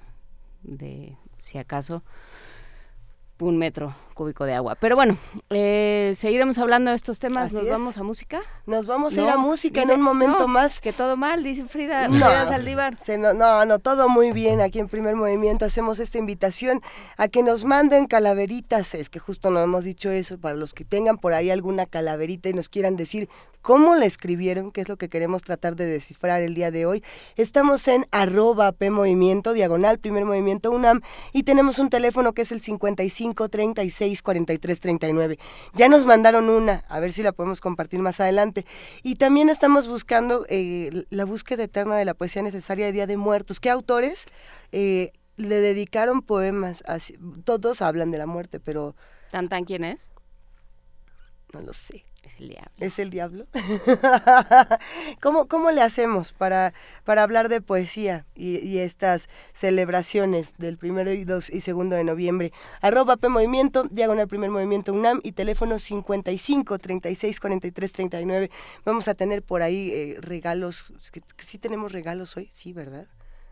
[0.62, 2.02] de, si acaso,
[3.40, 4.76] un metro cúbico de agua.
[4.76, 5.16] Pero bueno,
[5.50, 7.46] eh, seguiremos hablando de estos temas.
[7.46, 7.70] Así ¿Nos es.
[7.70, 8.40] vamos a música?
[8.66, 10.80] Nos vamos a ir a música dice- en un momento no, más.
[10.80, 12.14] Que todo mal, dice Frida, No.
[12.14, 12.98] Frida Saldívar.
[13.04, 14.60] Se no, no, no, todo muy bien.
[14.60, 16.80] Aquí en Primer Movimiento hacemos esta invitación
[17.16, 18.94] a que nos manden calaveritas.
[18.94, 20.38] Es que justo no hemos dicho eso.
[20.38, 23.28] Para los que tengan por ahí alguna calaverita y nos quieran decir
[23.62, 27.02] cómo la escribieron, que es lo que queremos tratar de descifrar el día de hoy.
[27.36, 31.00] Estamos en arroba P Movimiento, diagonal Primer Movimiento UNAM,
[31.32, 33.48] y tenemos un teléfono que es el 55
[34.04, 35.38] 36 43 39.
[35.74, 38.64] Ya nos mandaron una, a ver si la podemos compartir más adelante.
[39.02, 43.16] Y también estamos buscando eh, la búsqueda eterna de la poesía necesaria de Día de
[43.16, 43.60] Muertos.
[43.60, 44.26] ¿Qué autores
[44.72, 46.82] eh, le dedicaron poemas?
[47.44, 48.94] Todos hablan de la muerte, pero
[49.30, 50.12] ¿Tan tan quién es?
[51.52, 52.04] no lo sé.
[52.34, 52.72] Es el diablo.
[52.78, 53.46] ¿Es el diablo?
[55.20, 56.74] ¿Cómo, ¿Cómo le hacemos para,
[57.04, 62.52] para hablar de poesía y, estas celebraciones del primero y, dos y segundo de noviembre?
[62.80, 68.50] Arroba P Movimiento, diagonal primer movimiento UNAM y teléfono 55 36 43 39.
[68.84, 70.92] Vamos a tener por ahí eh, regalos.
[71.38, 72.50] ¿Sí tenemos regalos hoy?
[72.52, 73.06] Sí, ¿verdad?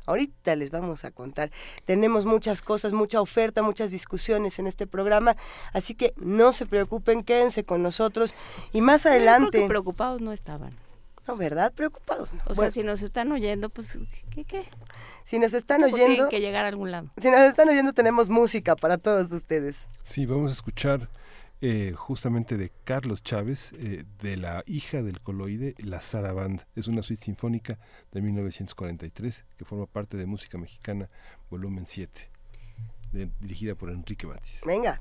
[0.06, 1.50] Ahorita les vamos a contar.
[1.84, 5.36] Tenemos muchas cosas, mucha oferta, muchas discusiones en este programa,
[5.72, 8.34] así que no se preocupen, quédense con nosotros
[8.72, 9.68] y más Yo creo que adelante.
[9.68, 10.76] preocupados no estaban.
[11.28, 11.72] No, ¿verdad?
[11.72, 12.34] Preocupados.
[12.34, 12.40] no.
[12.46, 13.96] O sea, si nos están oyendo, pues,
[14.34, 14.64] ¿qué qué?
[15.24, 17.08] si nos están oyendo, Tienen que llegar a algún lado.
[17.16, 19.76] si nos están oyendo tenemos música para todos ustedes.
[20.02, 21.08] Sí, vamos a escuchar
[21.64, 26.62] eh, justamente de Carlos Chávez, eh, de la hija del coloide, la Saraband.
[26.74, 27.78] Es una suite sinfónica
[28.10, 31.08] de 1943 que forma parte de Música Mexicana,
[31.50, 32.28] volumen 7.
[33.40, 34.62] dirigida por Enrique Batis.
[34.66, 35.00] Venga.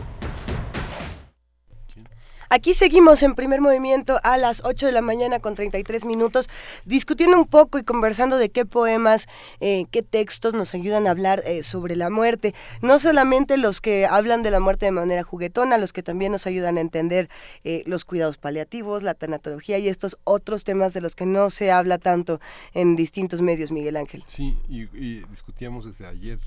[2.53, 6.49] Aquí seguimos en primer movimiento a las 8 de la mañana con 33 minutos,
[6.83, 9.29] discutiendo un poco y conversando de qué poemas,
[9.61, 12.53] eh, qué textos nos ayudan a hablar eh, sobre la muerte.
[12.81, 16.45] No solamente los que hablan de la muerte de manera juguetona, los que también nos
[16.45, 17.29] ayudan a entender
[17.63, 21.71] eh, los cuidados paliativos, la tanatología y estos otros temas de los que no se
[21.71, 22.41] habla tanto
[22.73, 24.25] en distintos medios, Miguel Ángel.
[24.27, 26.37] Sí, y, y discutíamos desde ayer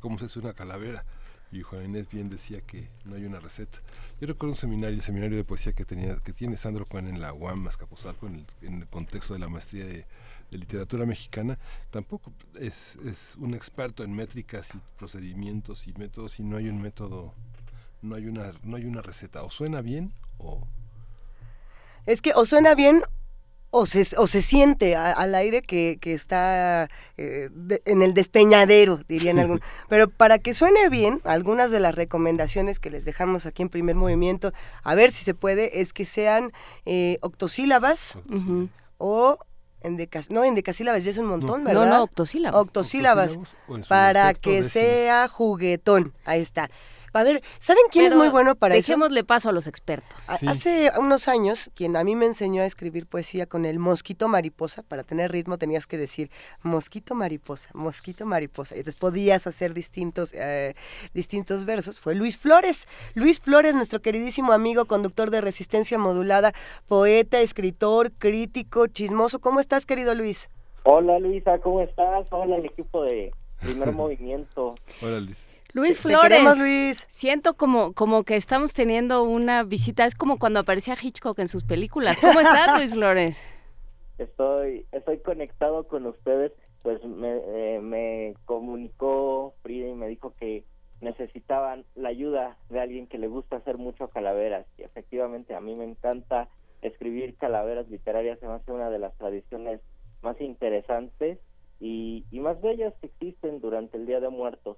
[0.00, 1.04] cómo se hace una calavera
[1.52, 3.78] y Juan Inés bien decía que no hay una receta.
[4.20, 7.20] Yo recuerdo un seminario, el seminario de poesía que tenía, que tiene Sandro Juan en
[7.20, 10.06] la UAM el, en el contexto de la maestría de,
[10.50, 11.58] de literatura mexicana,
[11.90, 16.80] tampoco es, es un experto en métricas y procedimientos y métodos y no hay un
[16.80, 17.34] método,
[18.00, 19.42] no hay una, no hay una receta.
[19.42, 20.66] O suena bien o
[22.06, 23.02] es que o suena bien
[23.74, 28.12] o se, o se siente a, al aire que, que está eh, de, en el
[28.12, 29.62] despeñadero, dirían algunos.
[29.88, 33.96] Pero para que suene bien, algunas de las recomendaciones que les dejamos aquí en primer
[33.96, 36.52] movimiento, a ver si se puede, es que sean
[36.84, 38.68] eh, octosílabas uh -huh.
[38.98, 39.38] o
[39.80, 41.88] endecas, no, endecasílabas ya es un montón, no, ¿verdad?
[41.88, 42.60] No, no, octosílabas.
[42.60, 46.12] Octosílabas, octosílabas para que sea juguetón.
[46.26, 46.70] Ahí está.
[47.14, 49.26] A ver, ¿saben quién Pero es muy bueno para dejémosle eso?
[49.26, 50.18] paso a los expertos.
[50.38, 50.46] Sí.
[50.46, 54.82] Hace unos años, quien a mí me enseñó a escribir poesía con el mosquito mariposa,
[54.82, 56.30] para tener ritmo tenías que decir
[56.62, 58.74] mosquito mariposa, mosquito mariposa.
[58.74, 60.74] Y entonces podías hacer distintos, eh,
[61.12, 62.00] distintos versos.
[62.00, 62.86] Fue Luis Flores.
[63.14, 66.52] Luis Flores, nuestro queridísimo amigo, conductor de Resistencia Modulada,
[66.88, 69.40] poeta, escritor, crítico, chismoso.
[69.40, 70.50] ¿Cómo estás, querido Luis?
[70.84, 72.26] Hola, Luisa, ¿cómo estás?
[72.32, 74.74] Hola, el equipo de Primer Movimiento.
[75.02, 75.38] Hola, Luis.
[75.74, 77.06] Luis Te Flores, queremos, Luis.
[77.08, 81.64] siento como, como que estamos teniendo una visita, es como cuando aparecía Hitchcock en sus
[81.64, 82.18] películas.
[82.20, 83.58] ¿Cómo estás, Luis Flores?
[84.18, 90.64] Estoy, estoy conectado con ustedes, pues me, eh, me comunicó Frida y me dijo que
[91.00, 95.74] necesitaban la ayuda de alguien que le gusta hacer mucho calaveras y efectivamente a mí
[95.74, 96.48] me encanta
[96.82, 99.80] escribir calaveras literarias, se me hace una de las tradiciones
[100.20, 101.38] más interesantes
[101.80, 104.76] y, y, más bellas que existen durante el Día de Muertos.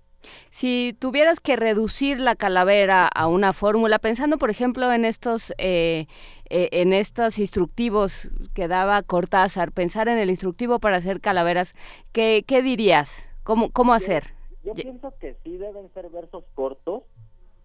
[0.50, 6.06] Si tuvieras que reducir la calavera a una fórmula, pensando por ejemplo en estos eh,
[6.50, 11.74] eh, en estos instructivos que daba Cortázar, pensar en el instructivo para hacer calaveras,
[12.12, 13.30] ¿qué, qué dirías?
[13.42, 14.34] ¿Cómo, cómo hacer?
[14.62, 17.02] Yo, yo pienso que sí deben ser versos cortos.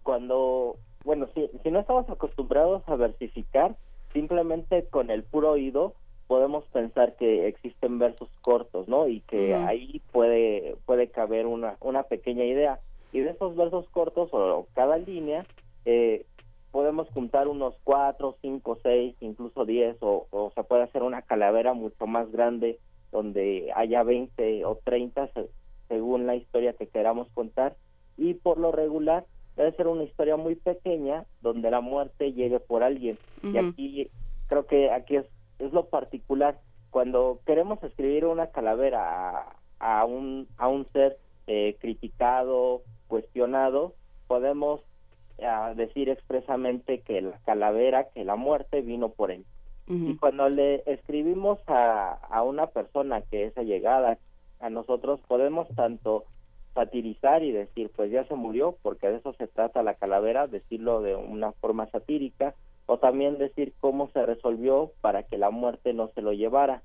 [0.03, 3.75] Cuando, bueno, si, si no estamos acostumbrados a versificar,
[4.13, 5.93] simplemente con el puro oído
[6.29, 9.07] podemos pensar que existen versos cortos, ¿no?
[9.07, 9.67] Y que uh -huh.
[9.67, 12.79] ahí puede puede caber una una pequeña idea.
[13.11, 15.47] Y de esos versos cortos o cada línea
[15.85, 16.27] eh,
[16.71, 21.73] podemos juntar unos cuatro, cinco, seis, incluso diez o, o se puede hacer una calavera
[21.73, 22.77] mucho más grande
[23.11, 25.31] donde haya 20 o 30
[25.87, 27.75] según la historia que queramos contar
[28.17, 29.25] y por lo regular
[29.57, 33.53] debe ser una historia muy pequeña donde la muerte llegue por alguien uh -huh.
[33.55, 34.09] y aquí
[34.47, 35.25] creo que aquí es
[35.59, 36.59] es lo particular
[36.89, 39.29] cuando queremos escribir una calavera
[39.79, 41.17] a, a un a un ser
[41.47, 43.93] eh, criticado cuestionado
[44.27, 44.81] podemos
[45.37, 49.45] uh, decir expresamente que la calavera que la muerte vino por él
[49.87, 50.11] uh -huh.
[50.11, 54.17] y cuando le escribimos a, a una persona que es allegada
[54.59, 56.25] a nosotros podemos tanto
[56.73, 61.01] satirizar y decir pues ya se murió porque de eso se trata la calavera decirlo
[61.01, 62.53] de una forma satírica
[62.89, 66.81] o también decir cómo se resolvió para que la muerte no se lo llevara.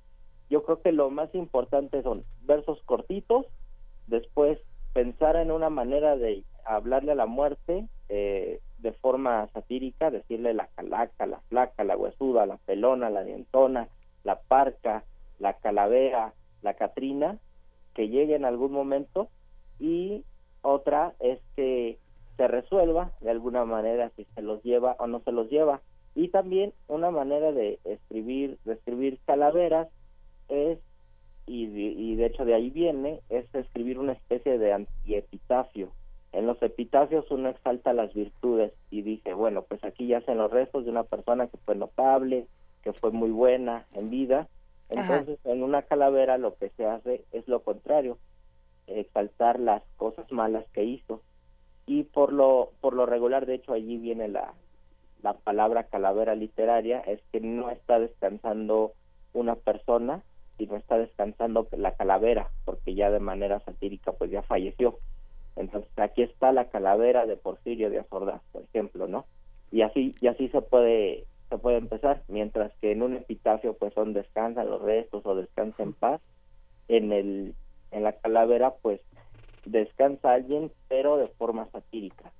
[0.50, 3.46] Yo creo que lo más importante son versos cortitos,
[4.06, 4.58] después
[4.92, 10.66] pensar en una manera de hablarle a la muerte eh, de forma satírica, decirle la
[10.74, 13.88] calaca, la flaca, la huesuda, la pelona, la dientona,
[14.24, 15.04] la parca,
[15.38, 17.38] la calavera, la catrina,
[17.94, 19.30] que llegue en algún momento
[19.80, 20.22] y
[20.60, 21.98] otra es que
[22.36, 25.80] se resuelva de alguna manera si se los lleva o no se los lleva
[26.14, 29.88] y también una manera de escribir de escribir calaveras
[30.48, 30.78] es
[31.46, 35.90] y, y de hecho de ahí viene es escribir una especie de antiepitafio.
[36.32, 40.50] En los epitafios uno exalta las virtudes y dice bueno pues aquí ya hacen los
[40.50, 42.46] restos de una persona que fue notable
[42.82, 44.48] que fue muy buena en vida
[44.88, 45.52] entonces Ajá.
[45.52, 48.18] en una calavera lo que se hace es lo contrario
[48.86, 51.22] exaltar las cosas malas que hizo.
[51.86, 54.54] Y por lo por lo regular de hecho allí viene la
[55.24, 58.92] la palabra calavera literaria es que no está descansando
[59.32, 60.22] una persona
[60.56, 65.00] sino está descansando la calavera porque ya de manera satírica pues ya falleció
[65.56, 69.24] entonces aquí está la calavera de Porfirio de Azordaz por ejemplo no
[69.72, 73.94] y así y así se puede se puede empezar, mientras que en un epitafio pues
[73.94, 76.20] son descansan los restos o descansa en paz,
[76.88, 77.54] en el
[77.90, 79.00] en la calavera pues
[79.64, 82.32] descansa alguien pero de forma satírica.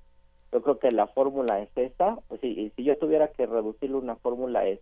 [0.55, 4.15] Yo creo que la fórmula es esa, pues, si, si yo tuviera que reducirle una
[4.15, 4.79] fórmula es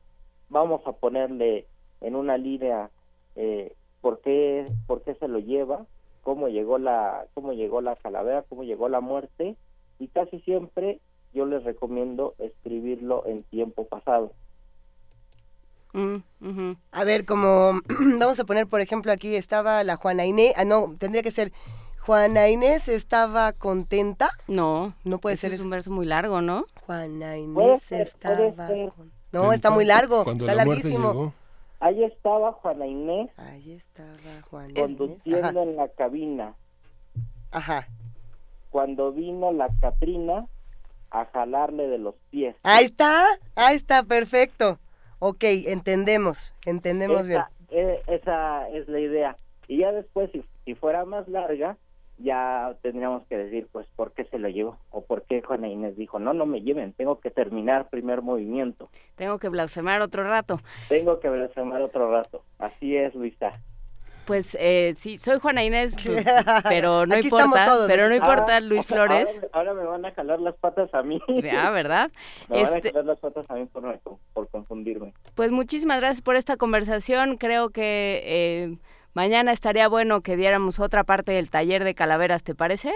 [0.48, 1.66] vamos a ponerle
[2.00, 2.92] en una línea
[3.36, 5.88] eh, por qué por qué se lo lleva,
[6.22, 9.56] cómo llegó la cómo llegó la calavera, cómo llegó la muerte
[9.98, 11.00] y casi siempre
[11.34, 14.32] yo les recomiendo escribirlo en tiempo pasado.
[15.94, 17.80] Mm, a ver, como
[18.20, 21.52] vamos a poner, por ejemplo, aquí estaba la Juana Inés, ah, no, tendría que ser
[22.06, 24.30] Juana Inés estaba contenta.
[24.48, 26.66] No, no puede ser es un verso muy largo, ¿no?
[26.86, 31.12] Juana Inés ser, estaba con- No, está muy largo, Cuando está la larguísimo.
[31.12, 31.34] llegó.
[31.80, 35.62] Ahí estaba Juana Inés Ahí estaba Juana conduciendo Ajá.
[35.64, 36.56] en la cabina.
[37.52, 37.88] Ajá.
[38.70, 40.48] Cuando vino la Catrina
[41.12, 42.56] a jalarle de los pies.
[42.64, 43.26] Ahí está,
[43.56, 44.80] ahí está, perfecto.
[45.20, 47.42] Ok, entendemos, entendemos bien.
[47.42, 49.36] esa, eh, esa es la idea.
[49.68, 51.78] Y ya después, si, si fuera más larga,
[52.24, 54.78] ya tendríamos que decir, pues, ¿por qué se lo llevó?
[54.90, 58.90] O por qué Juana Inés dijo, no, no me lleven, tengo que terminar primer movimiento.
[59.16, 60.60] Tengo que blasfemar otro rato.
[60.90, 62.44] Tengo que blasfemar otro rato.
[62.60, 63.52] Así es, Luisa.
[64.26, 66.24] Pues eh, sí, soy Juana Inés, p-
[66.70, 68.24] pero no Aquí importa, todos, pero no aquí.
[68.24, 69.42] importa, Ah, Luis ahora- Flores.
[69.52, 71.20] Ahora, ahora me van a jalar las patas a mí.
[71.52, 72.10] Ah, ¿verdad?
[72.50, 74.00] Me van a Este- jalar las patas a mí por,
[74.34, 75.14] por confundirme.
[75.36, 77.36] Pues muchísimas gracias por esta conversación.
[77.36, 78.78] Creo que eh,
[79.14, 82.92] mañana estaría bueno que diéramos otra parte del taller de calaveras, ¿te parece?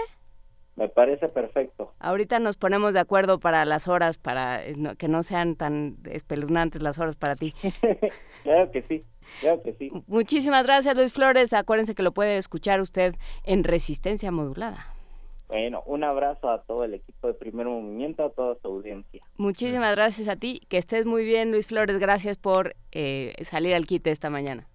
[0.78, 1.92] Me parece perfecto.
[1.98, 6.82] Ahorita nos ponemos de acuerdo para las horas, para eh, que no sean tan espeluznantes
[6.82, 7.54] las horas para ti.
[8.44, 9.04] Claro que sí,
[9.40, 9.90] claro que sí.
[10.06, 11.52] Muchísimas gracias, Luis Flores.
[11.52, 14.86] Acuérdense que lo puede escuchar usted en Resistencia Modulada.
[15.48, 19.24] Bueno, un abrazo a todo el equipo de Primer Movimiento, a toda su audiencia.
[19.36, 20.60] Muchísimas gracias a ti.
[20.68, 21.98] Que estés muy bien, Luis Flores.
[21.98, 24.68] Gracias por eh, salir al quite esta mañana.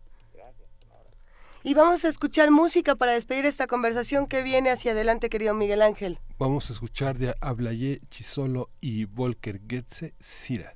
[1.65, 5.81] Y vamos a escuchar música para despedir esta conversación que viene hacia adelante, querido Miguel
[5.81, 6.19] Ángel.
[6.37, 10.75] Vamos a escuchar de Ablaye Chisolo y Volker Goetze, Sira.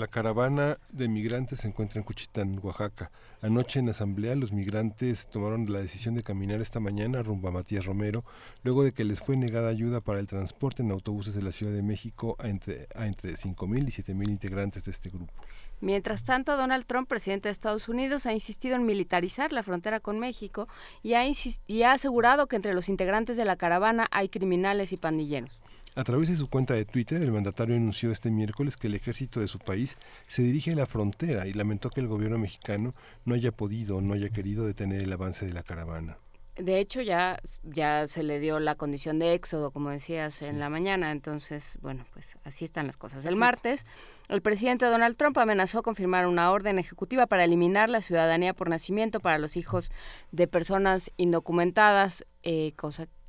[0.00, 3.10] La caravana de migrantes se encuentra en Cuchitán, Oaxaca.
[3.42, 7.84] Anoche en asamblea los migrantes tomaron la decisión de caminar esta mañana rumbo a Matías
[7.84, 8.24] Romero,
[8.62, 11.74] luego de que les fue negada ayuda para el transporte en autobuses de la Ciudad
[11.74, 15.34] de México a entre, a entre 5.000 y 7.000 integrantes de este grupo.
[15.82, 20.18] Mientras tanto, Donald Trump, presidente de Estados Unidos, ha insistido en militarizar la frontera con
[20.18, 20.66] México
[21.02, 21.24] y ha,
[21.66, 25.60] y ha asegurado que entre los integrantes de la caravana hay criminales y pandilleros.
[25.96, 29.40] A través de su cuenta de Twitter, el mandatario anunció este miércoles que el ejército
[29.40, 29.96] de su país
[30.28, 32.94] se dirige a la frontera y lamentó que el gobierno mexicano
[33.24, 36.16] no haya podido o no haya querido detener el avance de la caravana.
[36.56, 40.68] De hecho, ya, ya se le dio la condición de éxodo, como decías, en la
[40.68, 41.10] mañana.
[41.10, 43.24] Entonces, bueno, pues así están las cosas.
[43.24, 43.40] El Así es.
[43.40, 43.86] martes,
[44.28, 48.68] el presidente Donald Trump amenazó con firmar una orden ejecutiva para eliminar la ciudadanía por
[48.68, 49.90] nacimiento para los hijos
[50.32, 53.19] de personas indocumentadas, eh, cosa que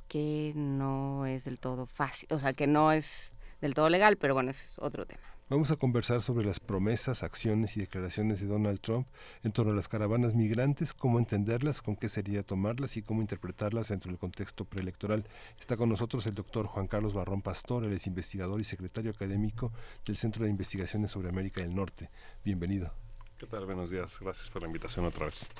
[0.54, 4.50] no es del todo fácil, o sea, que no es del todo legal, pero bueno,
[4.50, 5.22] eso es otro tema.
[5.48, 9.06] Vamos a conversar sobre las promesas, acciones y declaraciones de Donald Trump
[9.42, 13.88] en torno a las caravanas migrantes, cómo entenderlas, con qué sería tomarlas y cómo interpretarlas
[13.88, 15.26] dentro del contexto preelectoral.
[15.60, 19.72] Está con nosotros el doctor Juan Carlos Barrón Pastor, él es investigador y secretario académico
[20.06, 22.08] del Centro de Investigaciones sobre América del Norte.
[22.44, 22.94] Bienvenido.
[23.36, 23.66] ¿Qué tal?
[23.66, 24.18] Buenos días.
[24.20, 25.50] Gracias por la invitación otra vez.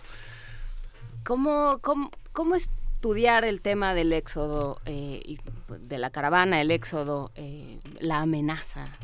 [1.22, 2.56] ¿Cómo, cómo, cómo
[3.02, 5.34] estudiar el tema del éxodo, eh,
[5.66, 8.96] pues, de la caravana, el éxodo, eh, la amenaza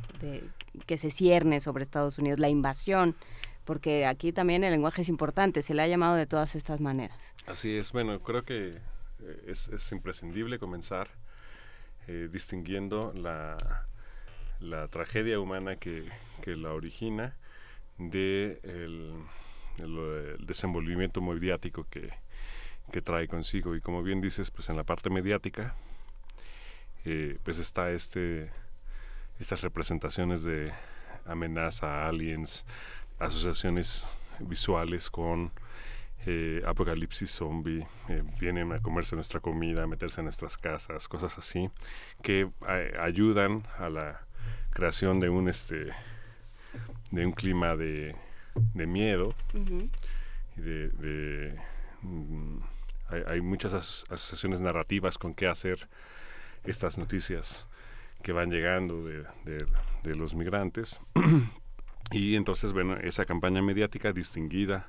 [0.87, 3.17] que se cierne sobre Estados Unidos, la invasión?
[3.65, 7.35] Porque aquí también el lenguaje es importante, se le ha llamado de todas estas maneras.
[7.49, 7.91] Así es.
[7.91, 11.09] Bueno, creo que eh, es, es imprescindible comenzar
[12.07, 13.59] eh, distinguiendo la,
[14.91, 16.09] tragedia humana que,
[16.47, 17.37] la origina
[17.99, 22.11] de el desenvolvimiento mediático que,
[22.91, 23.75] que trae consigo.
[23.75, 25.75] Y como bien dices, pues en la parte mediática,
[27.05, 28.51] eh, pues está este
[29.39, 30.73] estas representaciones de
[31.25, 32.67] amenaza, aliens,
[33.19, 34.09] asociaciones
[34.41, 35.53] visuales con
[36.27, 41.39] eh, apocalipsis zombie, eh, vienen a comerse nuestra comida, a meterse en nuestras casas, cosas
[41.39, 41.71] así,
[42.23, 44.21] que eh, ayudan a la
[44.71, 45.93] creación de un este
[47.11, 48.15] de un clima de,
[48.75, 51.57] de miedo y de, de,
[52.03, 52.59] mm,
[53.09, 55.89] hay, hay muchas as- asociaciones narrativas con qué hacer
[56.65, 57.67] estas noticias
[58.23, 59.67] que van llegando de, de-
[60.03, 61.01] de los migrantes.
[62.11, 64.89] Y entonces bueno esa campaña mediática distinguida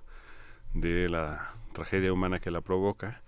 [0.74, 3.22] de la tragedia humana que la provoca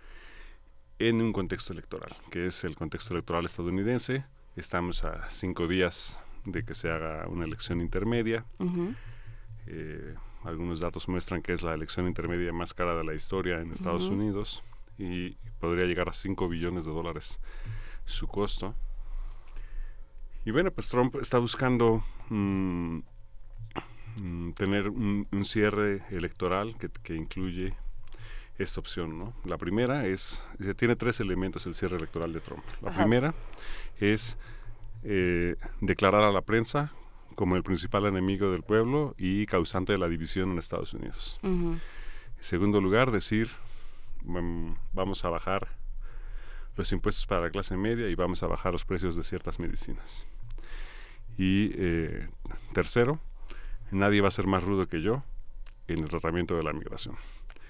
[0.97, 4.23] en un contexto electoral que es el contexto electoral estadounidense.
[4.55, 8.45] Estamos a cinco días de que se haga una elección intermedia.
[9.67, 10.15] Eh,
[10.45, 14.09] algunos datos muestran que es la elección intermedia más cara de la historia en Estados.
[14.09, 14.63] Unidos
[15.01, 17.39] y podría llegar a 5 billones de dólares
[18.05, 18.75] su costo.
[20.45, 22.99] Y bueno, pues Trump está buscando mm,
[24.17, 27.73] mm, tener un, un cierre electoral que, que incluye
[28.57, 29.33] esta opción, ¿no?
[29.45, 30.45] La primera es,
[30.77, 32.63] tiene tres elementos el cierre electoral de Trump.
[32.81, 33.01] La Ajá.
[33.01, 33.33] primera
[33.99, 34.37] es
[35.03, 36.91] eh, declarar a la prensa
[37.35, 41.39] como el principal enemigo del pueblo y causante de la división en Estados Unidos.
[41.43, 41.79] En
[42.39, 43.49] segundo lugar, decir,
[44.23, 45.67] vamos a bajar
[46.75, 50.27] los impuestos para la clase media y vamos a bajar los precios de ciertas medicinas.
[51.37, 52.27] Y eh,
[52.73, 53.19] tercero,
[53.91, 55.23] nadie va a ser más rudo que yo
[55.87, 57.15] en el tratamiento de la migración.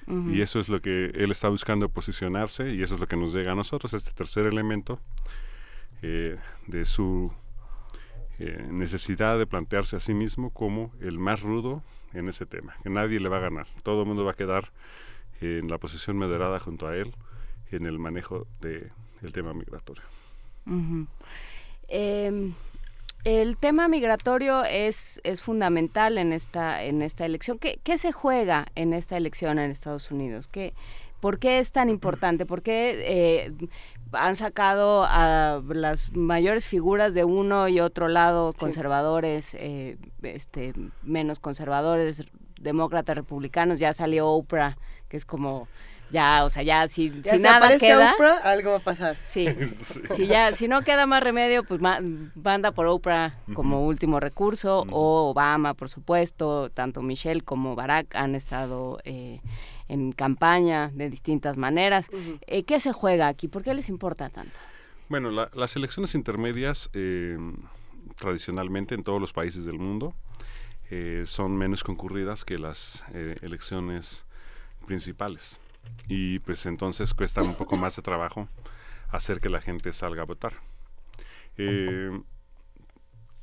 [0.08, 3.34] Y eso es lo que él está buscando posicionarse y eso es lo que nos
[3.34, 5.00] llega a nosotros, este tercer elemento
[6.02, 6.38] eh,
[6.68, 7.32] de su
[8.40, 11.82] eh, necesidad de plantearse a sí mismo como el más rudo
[12.14, 14.72] en ese tema, que nadie le va a ganar, todo el mundo va a quedar
[15.42, 17.14] en la posición moderada junto a él
[17.72, 18.92] en el manejo de
[19.22, 20.04] el tema migratorio.
[21.88, 22.54] Em,
[23.24, 27.60] el tema migratorio es, es fundamental en esta, en esta elección.
[27.60, 30.48] ¿Qué, qué se juega en esta elección en Estados Unidos?
[30.48, 30.74] ¿Qué,
[31.22, 32.48] ¿Por qué es tan importante?
[32.48, 33.54] ¿Por qué eh,
[34.12, 40.74] han sacado a las mayores figuras de uno y otro lado, conservadores, eh, este,
[41.04, 42.26] menos conservadores,
[42.60, 43.80] demócratas, republicanos?
[43.80, 44.78] Ya salió Oprah,
[45.12, 45.68] que es como...
[46.10, 48.14] Ya, o sea, ya si, Ya si nada aparece queda...
[48.16, 49.16] Oprah, algo va a pasar.
[49.26, 49.46] Sí,
[50.16, 52.00] si ya, si no queda más remedio, pues ma-
[52.36, 58.36] banda por Oprah como último recurso, o Obama, por supuesto, tanto Michelle como Barack han
[58.36, 59.40] estado eh,
[59.88, 62.08] en campaña de distintas maneras.
[62.48, 63.48] Eh, ¿Qué se juega aquí?
[63.48, 64.60] ¿Por qué les importa tanto?
[65.08, 67.38] Bueno, la- las elecciones intermedias eh,
[68.20, 70.14] tradicionalmente en todos los países del mundo
[70.90, 74.26] eh, son menos concurridas que las eh, elecciones
[74.92, 75.62] principales
[76.10, 78.50] y pues entonces cuesta un poco más de trabajo
[79.08, 80.56] hacer que la gente salga a votar.
[81.56, 82.12] Eh,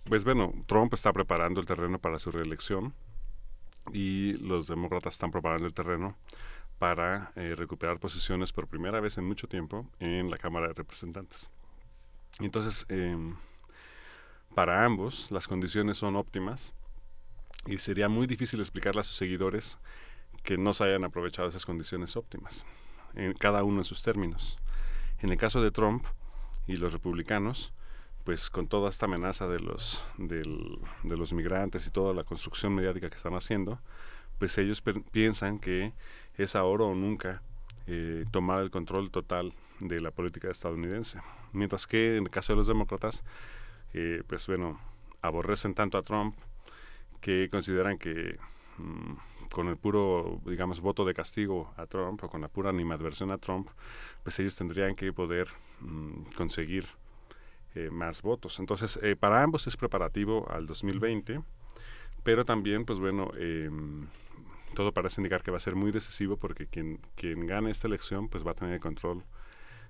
[0.04, 2.92] pues bueno, Trump está preparando el terreno para su reelección
[3.94, 6.18] y los demócratas están preparando el terreno
[6.78, 11.50] para eh, recuperar posiciones por primera vez en mucho tiempo en la Cámara de Representantes.
[12.40, 13.36] Entonces, em,
[14.54, 16.74] para ambos las condiciones son óptimas
[17.64, 19.78] y sería muy difícil explicarle a sus seguidores
[20.48, 22.64] que no se hayan aprovechado esas condiciones óptimas,
[23.14, 24.58] en cada uno en sus términos.
[25.20, 26.06] En el caso de Trump
[26.66, 27.74] y los republicanos,
[28.24, 32.74] pues con toda esta amenaza de los, del- de los migrantes y toda la construcción
[32.74, 33.78] mediática que están haciendo,
[34.38, 35.92] pues ellos piensan que
[36.38, 37.42] es ahora o nunca
[37.86, 41.20] eh, tomar el control total de la política estadounidense.
[41.52, 43.22] Mientras que en el caso de los demócratas,
[43.92, 44.80] eh, pues bueno,
[45.20, 46.34] aborrecen tanto a Trump
[47.20, 48.38] que consideran que
[48.78, 49.12] mm,
[49.52, 53.38] con el puro, digamos, voto de castigo a Trump o con la pura animadversión a
[53.38, 53.68] Trump,
[54.22, 55.48] pues ellos tendrían que poder
[55.80, 56.86] mm, conseguir
[57.74, 58.58] eh, más votos.
[58.58, 61.42] Entonces, eh, para ambos es preparativo al 2020,
[62.22, 64.06] pero también, pues bueno, em,
[64.74, 68.28] todo parece indicar que va a ser muy decisivo porque quien, quien gane esta elección,
[68.28, 69.24] pues va a tener el control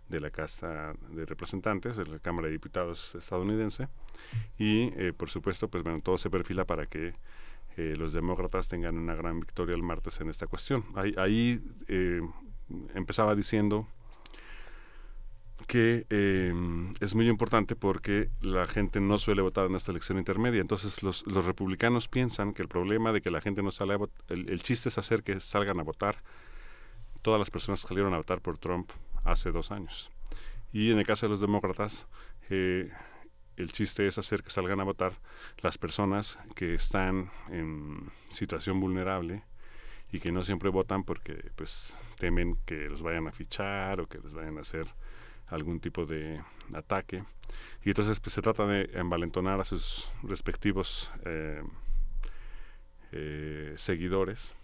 [0.09, 3.89] de la Casa de Representantes, de la Cámara de Diputados estadounidense,
[4.59, 7.15] y eh, por supuesto, pues bueno, todo se perfila para que
[7.79, 10.85] eh, los demócratas tengan una gran victoria el martes en esta cuestión.
[10.97, 12.21] Ahí, eh,
[12.93, 13.87] empezaba diciendo
[15.69, 16.53] que eh,
[16.99, 20.61] es muy importante porque la gente no suele votar en esta elección intermedia.
[20.61, 24.25] Entonces los, republicanos piensan que el problema de que la gente no sale a votar,
[24.29, 26.17] el, chiste es hacer que salgan a votar
[27.23, 28.91] todas las personas que salieron a votar por Trump
[29.23, 30.11] hace dos años.
[30.73, 32.09] Y en el caso de los demócratas,
[33.59, 35.15] el chiste es hacer que salgan a votar
[35.63, 39.43] las personas que están en situación vulnerable
[40.13, 44.19] y que no siempre votan porque pues temen que los vayan a fichar o que
[44.19, 44.87] les vayan a hacer
[45.49, 46.41] algún tipo de
[46.73, 47.25] ataque.
[47.85, 51.63] Y entonces pues, se trata de envalentonar a sus respectivos eh,
[53.13, 54.57] eh, seguidores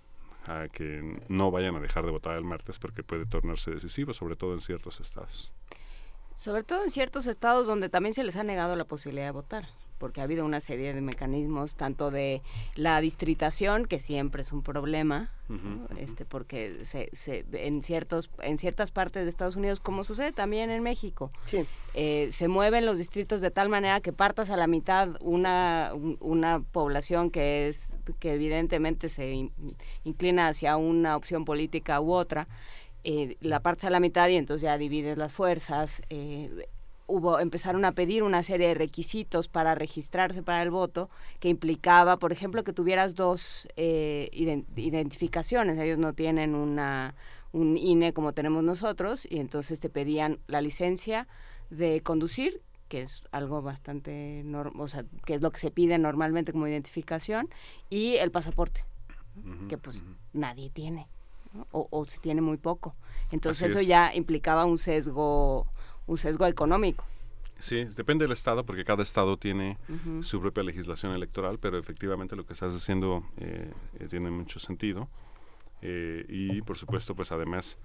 [0.46, 4.36] a que no vayan a dejar de votar el martes porque puede tornarse decisivo, sobre
[4.36, 5.52] todo en ciertos estados.
[6.36, 9.68] Sobre todo en ciertos estados donde también se les ha negado la posibilidad de votar,
[9.98, 12.42] porque ha habido una serie de mecanismos, tanto de
[12.74, 15.86] la distritación, que siempre es un problema, ¿no?
[15.98, 20.70] este, porque se, se- en, ciertos, en ciertas partes de Estados Unidos, como sucede también
[20.70, 21.30] en México,
[21.94, 26.18] eh, se mueven los distritos de tal manera que partas a la mitad una, un-
[26.20, 29.52] una población que, es, que evidentemente se in-
[30.02, 32.48] inclina hacia una opción política u otra,
[33.04, 36.02] eh, la partes a la mitad y entonces ya divides las fuerzas.
[36.10, 36.68] eh,
[37.06, 42.16] hubo empezaron a pedir una serie de requisitos para registrarse para el voto que implicaba,
[42.18, 45.78] por ejemplo, que tuvieras dos eh, iden- identificaciones.
[45.78, 47.14] Ellos no tienen una
[47.52, 51.26] un INE como tenemos nosotros y entonces te pedían la licencia
[51.70, 55.96] de conducir que es algo bastante norm o sea, que es lo que se pide
[55.98, 57.48] normalmente como identificación
[57.90, 58.84] y el pasaporte
[59.68, 60.02] que pues
[60.32, 61.06] nadie tiene
[61.54, 61.66] ¿no?
[61.72, 62.94] o, o se tiene muy poco
[63.30, 63.86] entonces Así eso es.
[63.86, 65.66] ya implicaba un sesgo
[66.06, 67.04] un sesgo económico
[67.60, 69.78] Sí, depende del estado porque cada estado tiene
[70.22, 75.08] su propia legislación electoral, pero efectivamente lo que estás diciendo eh, eh, tiene mucho sentido.
[75.80, 77.78] Eh, y por supuesto, pues además,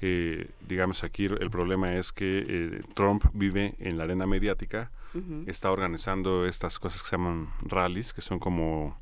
[0.00, 4.90] eh, digamos aquí el problema es que eh, Trump vive en la arena mediática,
[5.46, 8.96] está organizando estas cosas que se llaman rallies, que son como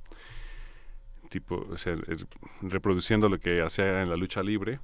[1.32, 1.96] tipo, o sea,
[2.60, 4.78] reproduciendo lo que hacía en la lucha libre.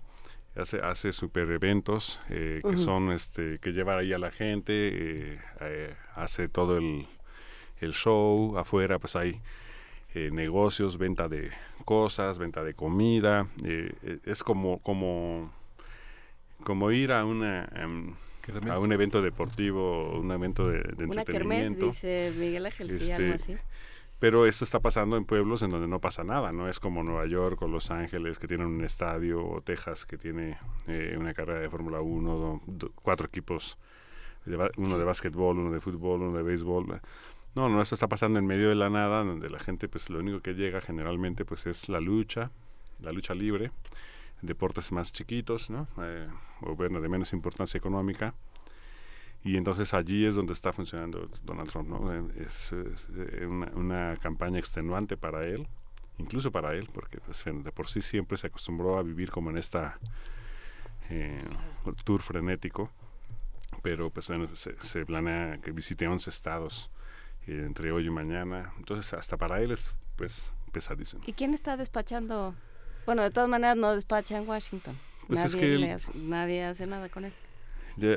[0.56, 5.38] Hace, hace super eventos eh, que son este que lleva ahí a la gente eh,
[5.60, 7.06] eh, hace todo el,
[7.80, 9.40] el show afuera pues hay
[10.14, 11.50] eh, negocios venta de
[11.84, 15.52] cosas venta de comida eh, eh, es como como
[16.64, 18.72] como ir a una em, Kermés.
[18.72, 23.12] a un evento deportivo un evento de, de una kermés entretenimiento dice Miguel Ángel sí
[23.12, 23.58] algo Este, así
[24.18, 27.26] pero esto está pasando en pueblos en donde no pasa nada, no es como Nueva
[27.26, 31.60] York o Los Ángeles que tienen un estadio o Texas que tiene eh, una carrera
[31.60, 33.78] de Fórmula 1, do- do- cuatro equipos,
[34.44, 37.00] de uno de básquetbol, uno de fútbol, uno de béisbol.
[37.54, 40.18] No, no, esto está pasando en medio de la nada, donde la gente pues lo
[40.20, 42.50] único que llega generalmente pues es la lucha,
[43.00, 43.70] la lucha libre,
[44.42, 45.86] deportes más chiquitos, ¿no?
[46.00, 46.28] Eh,
[46.62, 48.34] o bueno, de menos importancia económica.
[49.44, 52.12] Y entonces allí es donde está funcionando Donald Trump, ¿no?
[52.32, 55.66] Es, es, eh, una, una campaña extenuante para él,
[56.18, 59.58] incluso para él, porque pues, de por sí siempre se acostumbró a vivir como en
[59.58, 59.98] esta
[61.10, 61.42] eh,
[62.04, 62.90] tour frenético,
[63.82, 66.90] pero pues bueno, se, se planea que visite 11 estados
[67.46, 71.22] eh, entre hoy y mañana, entonces hasta para él es pues pesadísimo.
[71.26, 72.54] ¿Y quién está despachando?
[73.06, 74.94] Bueno, de todas maneras no despacha en Washington.
[75.28, 77.32] Pues es nadie, que le él- hace, nadie hace nada con él.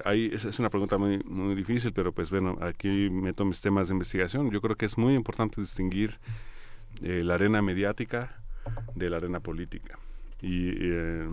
[0.06, 4.52] Ahí es, una pregunta muy, difícil, pero pues bueno, aquí meto mis temas de investigación.
[4.52, 6.20] Yo creo que es muy importante distinguir
[7.02, 8.42] eh, la arena mediática
[8.96, 9.98] de la arena política.
[10.42, 11.30] Y eh,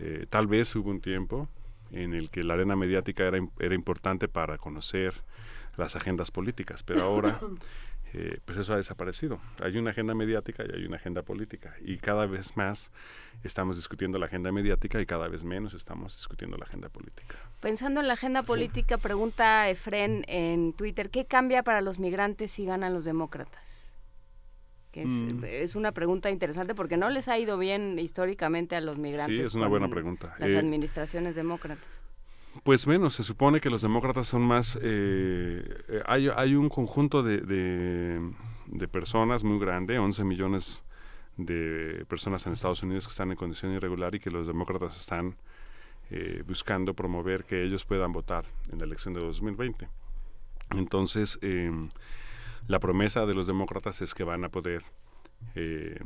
[0.00, 1.48] eh, tal vez hubo un tiempo
[1.90, 5.14] en el que la arena mediática era, era importante para conocer
[5.76, 7.38] las agendas políticas, pero ahora
[8.14, 9.40] eh, pues eso ha desaparecido.
[9.62, 11.74] Hay una agenda mediática y hay una agenda política.
[11.80, 12.92] Y cada vez más
[13.42, 17.36] estamos discutiendo la agenda mediática y cada vez menos estamos discutiendo la agenda política.
[17.60, 22.66] Pensando en la agenda política, pregunta Efren en Twitter, ¿qué cambia para los migrantes si
[22.66, 23.92] ganan los demócratas?
[24.90, 25.44] Que es, Mm.
[25.44, 29.38] es una pregunta interesante porque no les ha ido bien históricamente a los migrantes.
[29.38, 30.34] Sí, es una buena pregunta.
[30.38, 31.86] Las Eh, administraciones demócratas.
[32.64, 34.78] Pues menos, se supone que los demócratas son más...
[34.80, 38.20] eh, eh, hay, hay un conjunto de,
[38.90, 40.84] personas muy grande, 11 millones
[41.36, 45.36] de personas en Estados Unidos que están en condición irregular y que los demócratas están
[46.10, 49.88] eh, buscando promover que ellos puedan votar en la elección de 2020.
[50.76, 51.70] Entonces, eh,
[52.66, 54.84] la promesa de los demócratas es que van a poder
[55.54, 55.98] eh,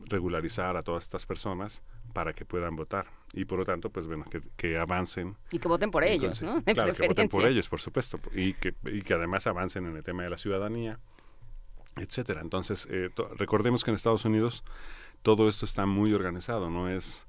[0.00, 1.82] regularizar a todas estas personas
[2.12, 5.36] para que puedan votar y por lo tanto pues bueno que, que avancen.
[5.52, 6.60] Y que voten por ellos, ¿no?
[6.60, 9.96] De claro que voten por ellos por supuesto y que, y que además avancen en
[9.96, 10.98] el tema de la ciudadanía
[11.96, 12.40] etcétera.
[12.40, 14.64] Entonces eh, recordemos que en Estados Unidos
[15.22, 17.26] todo esto está muy organizado no es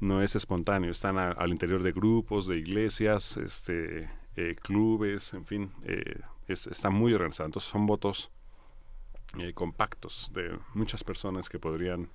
[0.00, 5.44] no es espontáneo están a- al interior de grupos de iglesias este eh, clubes en
[5.44, 7.46] fin eh, es- está muy organizado.
[7.46, 8.30] Entonces son votos
[9.38, 12.08] eh, compactos de muchas personas que podrían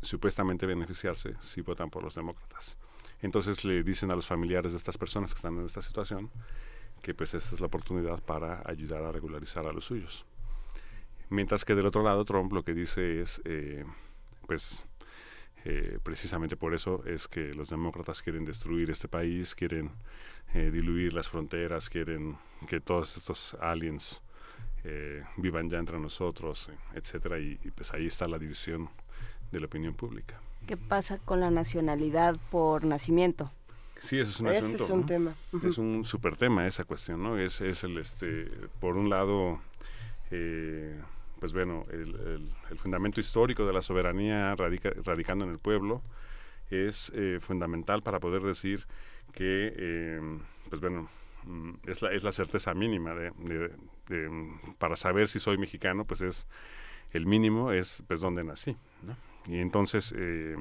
[0.00, 2.78] supuestamente beneficiarse si votan por los demócratas.
[3.20, 6.30] Entonces le dicen a los familiares de estas personas que están en esta situación
[7.02, 10.24] que pues esta es la oportunidad para ayudar a regularizar a los suyos.
[11.30, 13.84] Mientras que del otro lado Trump lo que dice es, eh,
[14.46, 14.86] pues
[15.64, 19.90] eh, precisamente por eso es que los demócratas quieren destruir este país, quieren
[20.54, 22.36] eh, diluir las fronteras, quieren
[22.68, 24.22] que todos estos aliens
[24.84, 28.90] eh, vivan ya entre nosotros, etcétera, y, y, pues ahí está la división
[29.52, 30.40] de la opinión pública.
[30.66, 33.50] ¿Qué pasa con la nacionalidad por nacimiento?
[34.00, 34.84] Sí, eso es un Ese asunto.
[34.84, 35.06] es un ¿no?
[35.06, 35.34] tema.
[35.64, 37.38] Es un super tema esa cuestión, ¿no?
[37.38, 38.48] Es, es el, este,
[38.80, 39.60] por un lado,
[40.30, 41.00] eh,
[41.38, 46.02] pues bueno, el, el- el fundamento histórico de la soberanía radica- radicando en el pueblo
[46.70, 48.86] es eh, fundamental para poder decir
[49.32, 50.20] que, eh,
[50.68, 51.08] pues bueno,
[51.44, 53.70] mm, es la, es la certeza mínima de, de-
[54.08, 56.46] de, para saber si soy mexicano, pues es
[57.12, 59.16] el mínimo es pues donde nací, ¿no?
[59.46, 60.56] Y entonces eh,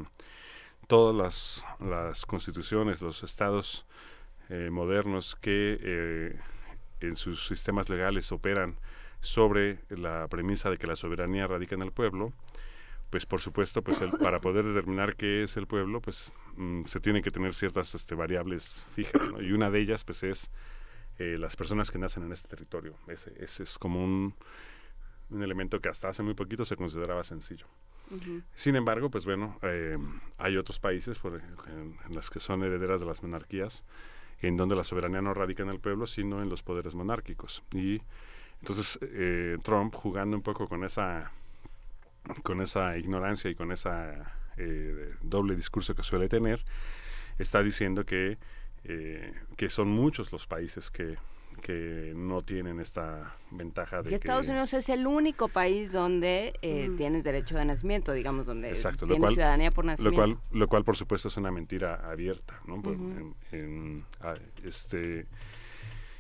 [0.87, 3.85] todas las, constituciones, los estados
[4.49, 6.39] eh, modernos que eh,
[6.99, 8.77] en sus sistemas legales operan
[9.21, 12.33] sobre la premisa de que la soberanía radica en el pueblo,
[13.09, 17.21] pues por supuesto, pues para poder determinar qué es el pueblo, pues mm, se tienen
[17.21, 20.51] que tener ciertas este, variables fijas, y una de ellas pues es
[21.19, 22.95] las personas que nacen en este territorio.
[23.07, 24.33] Ese, ese es como un,
[25.29, 27.67] un elemento que hasta hace muy poquito se consideraba sencillo.
[28.55, 29.97] Sin embargo, pues bueno, eh,
[30.37, 33.83] hay otros países en, en las que son herederas de las monarquías,
[34.41, 37.63] en donde la soberanía no radica en el pueblo, sino en los poderes monárquicos.
[37.71, 38.01] Y
[38.61, 41.31] entonces eh, Trump, jugando un poco con esa,
[42.43, 46.63] con esa ignorancia y con esa eh, doble discurso que suele tener,
[47.39, 48.37] está diciendo que,
[48.83, 51.17] eh, que son muchos los países que,
[51.61, 56.89] que no tienen esta ventaja de Que Estados Unidos es el único país donde eh,
[56.89, 56.95] Mm.
[56.97, 60.17] tienes derecho de nacimiento, digamos, donde Exacto, lo tienes cual, ciudadanía por lo nacimiento.
[60.17, 62.75] cual, lo cual por supuesto es una mentira abierta, ¿no?
[62.85, 65.25] En- en, ah, este,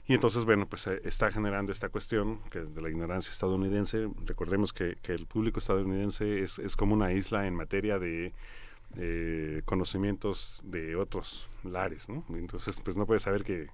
[0.07, 4.09] y entonces, bueno, pues eh, está generando esta cuestión que de la ignorancia estadounidense.
[4.25, 8.33] Recordemos que, que el público estadounidense es, es como una isla en materia de
[8.97, 12.25] eh, conocimientos de otros lares, ¿no?
[12.29, 13.69] Entonces, pues no puede saber que,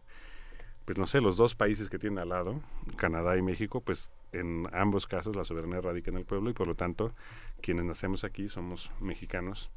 [0.88, 2.62] pues no sé, los dos países que tiene al lado,
[2.96, 6.66] Canadá y México, pues en ambos casos la soberanía radica en el pueblo y por
[6.66, 7.14] lo tanto
[7.62, 9.70] quienes nacemos aquí somos mexicanos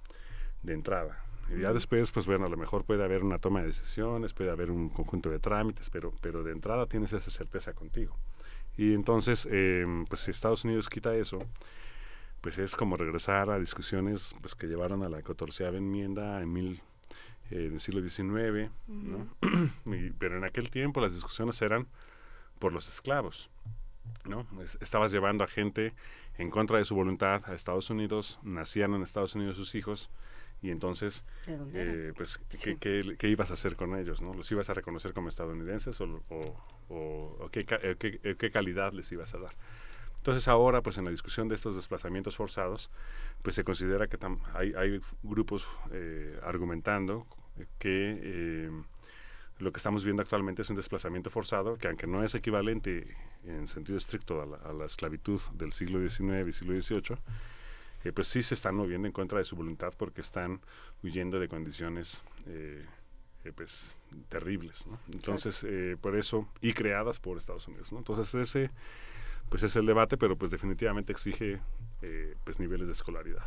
[0.62, 1.20] de entrada.
[1.52, 4.52] Y ya después, pues bueno, a lo mejor puede haber una toma de decisiones, puede
[4.52, 8.16] haber un conjunto de trámites, pero, pero de entrada tienes esa certeza contigo.
[8.76, 11.40] Y entonces, eh, pues si Estados Unidos quita eso,
[12.40, 16.82] pues es como regresar a discusiones pues, que llevaron a la catorceava enmienda en mil,
[17.50, 19.26] en el siglo XIX, ¿no?
[19.94, 21.86] Y- pero en aquel tiempo las discusiones eran
[22.58, 23.50] por los esclavos.
[24.24, 24.46] ¿no?
[24.62, 25.92] Es- Estabas llevando a gente
[26.38, 30.10] en contra de su voluntad a Estados Unidos, nacían en Estados Unidos sus hijos,
[30.62, 31.24] y entonces,
[31.74, 34.20] eh, pues, ¿qué, qué, qué ibas a hacer con ellos?
[34.20, 34.34] ¿no?
[34.34, 36.56] ¿Los ibas a reconocer como estadounidenses o, o-
[36.90, 39.54] o- o qué, qué- qué calidad les ibas a dar?
[40.18, 42.90] Entonces ahora, pues en la discusión de estos desplazamientos forzados,
[43.42, 44.18] pues se considera que
[44.52, 47.26] hay, hay grupos eh, argumentando
[47.78, 48.70] que eh,
[49.58, 53.66] lo que estamos viendo actualmente es un desplazamiento forzado, que aunque no es equivalente en
[53.66, 57.18] sentido estricto a la, a la esclavitud del siglo XIX y siglo XVIII,
[58.04, 60.60] eh, pues sí se están moviendo en contra de su voluntad porque están
[61.02, 62.86] huyendo de condiciones eh,
[63.44, 63.94] eh, pues
[64.28, 64.98] terribles, ¿no?
[65.12, 67.98] Entonces, eh, por eso, y creadas por Estados Unidos, ¿no?
[67.98, 68.70] Entonces, ese
[69.48, 71.60] pues es el debate, pero pues definitivamente exige
[72.02, 73.42] eh, pues niveles de escolaridad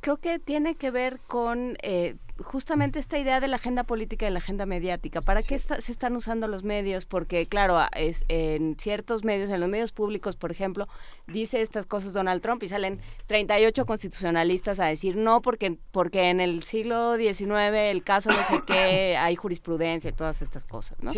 [0.00, 4.30] creo que tiene que ver con eh, justamente esta idea de la agenda política y
[4.30, 5.20] la agenda mediática.
[5.20, 7.06] ¿Para qué se están usando los medios?
[7.06, 10.86] Porque, claro, es, en ciertos medios, en los medios públicos, por ejemplo,
[11.26, 16.40] dice estas cosas Donald Trump y salen 38 constitucionalistas a decir no, porque, porque en
[16.40, 21.12] el siglo XIX el caso no sé qué, hay jurisprudencia y todas estas cosas, ¿no?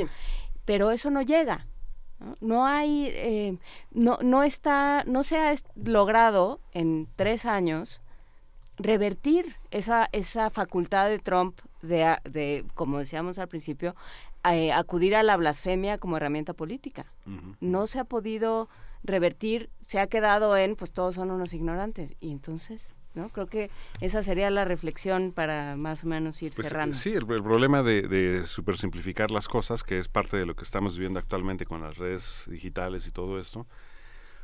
[0.64, 1.66] Pero eso no llega.
[2.40, 2.66] ¿no?
[2.66, 3.58] hay, eh,
[3.92, 8.00] no, no está, no se ha logrado en tres años
[8.78, 13.94] revertir esa, esa facultad de Trump de, de como decíamos al principio,
[14.50, 17.04] eh, acudir a la blasfemia como herramienta política.
[17.60, 18.68] No se ha podido
[19.02, 22.16] revertir, se ha quedado en, pues todos son unos ignorantes.
[22.20, 23.28] Y entonces, ¿no?
[23.30, 26.96] Creo que esa sería la reflexión para más o menos ir pues, cerrando.
[26.96, 30.96] Sí, el, problema de, de supersimplificar las cosas, que es parte de lo que estamos
[30.96, 33.66] viviendo actualmente con las redes digitales y todo esto,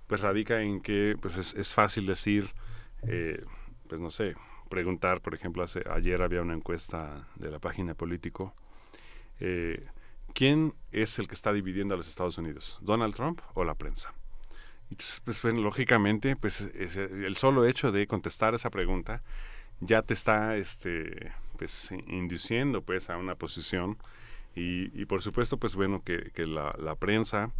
[0.06, 2.50] pues radica en que pues es, es fácil decir...
[3.06, 3.44] Eh,
[3.88, 4.34] pues no sé,
[4.68, 8.54] preguntar, por ejemplo, hace, ayer había una encuesta de la página Político,
[9.40, 9.86] eh,
[10.34, 12.78] ¿quién es el que está dividiendo a los Estados Unidos?
[12.82, 14.14] ¿Donald Trump o la prensa?
[14.90, 19.22] Entonces, pues, lógicamente, pues el solo hecho de contestar esa pregunta
[19.80, 23.96] ya te está este, pues, induciendo pues, a una posición
[24.56, 27.50] y, por supuesto, pues bueno, que, la, prensa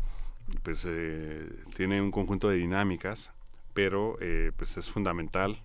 [0.63, 3.33] pues eh, tiene un conjunto de dinámicas,
[3.73, 5.59] pero eh, pues es fundamental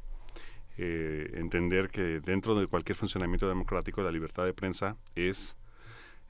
[0.81, 5.57] eh, entender que dentro de cualquier funcionamiento democrático la libertad de prensa es,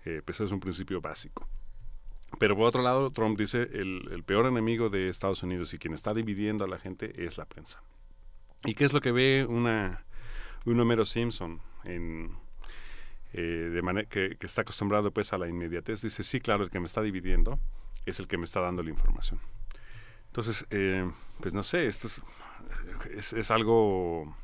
[0.05, 1.47] eh, pues es un principio básico.
[2.39, 5.93] Pero por otro lado, Trump dice el, el peor enemigo de Estados Unidos y quien
[5.93, 7.83] está dividiendo a la gente es la prensa.
[8.65, 10.03] ¿Y qué es lo que ve una,
[10.65, 12.31] un Homero Simpson en,
[13.33, 16.01] eh, de manera que, que, está acostumbrado pues a la inmediatez?
[16.01, 17.59] Dice, sí, claro, el que me está dividiendo
[18.07, 19.39] es el que me está dando la información.
[20.29, 21.09] Entonces, eh,
[21.41, 22.07] pues no sé, esto
[23.15, 24.35] es, es, algo,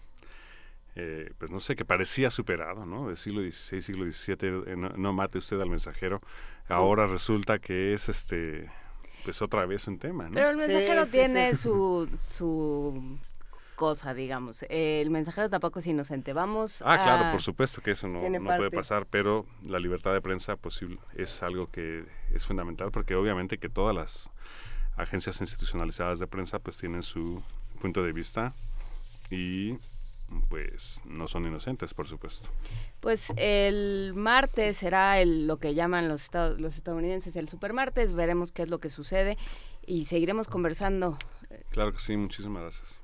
[0.95, 3.07] eh, pues no sé, que parecía superado, ¿no?
[3.07, 6.21] Del siglo XVI, siglo XVII, eh, no, mate usted al mensajero.
[6.67, 8.67] Ahora resulta que es, este,
[9.23, 10.33] pues otra vez un tema, ¿no?
[10.33, 13.19] Pero el mensajero tiene su, su
[13.75, 14.65] cosa, digamos.
[14.67, 16.33] el mensajero tampoco es inocente.
[16.33, 20.21] Vamos Ah, claro, por supuesto que eso no, no puede pasar, pero la libertad de
[20.21, 24.31] prensa posible es algo que es fundamental porque obviamente que todas las
[24.97, 27.41] agencias institucionalizadas de prensa pues tienen su
[27.81, 28.53] punto de vista
[29.29, 29.77] y
[30.49, 32.49] pues no son inocentes, por supuesto.
[32.99, 38.63] Pues el martes será el, lo que llaman los, los estadounidenses el supermartes, veremos qué
[38.63, 39.37] es lo que sucede
[39.85, 41.17] y seguiremos conversando.
[41.69, 43.01] Claro que sí, muchísimas gracias.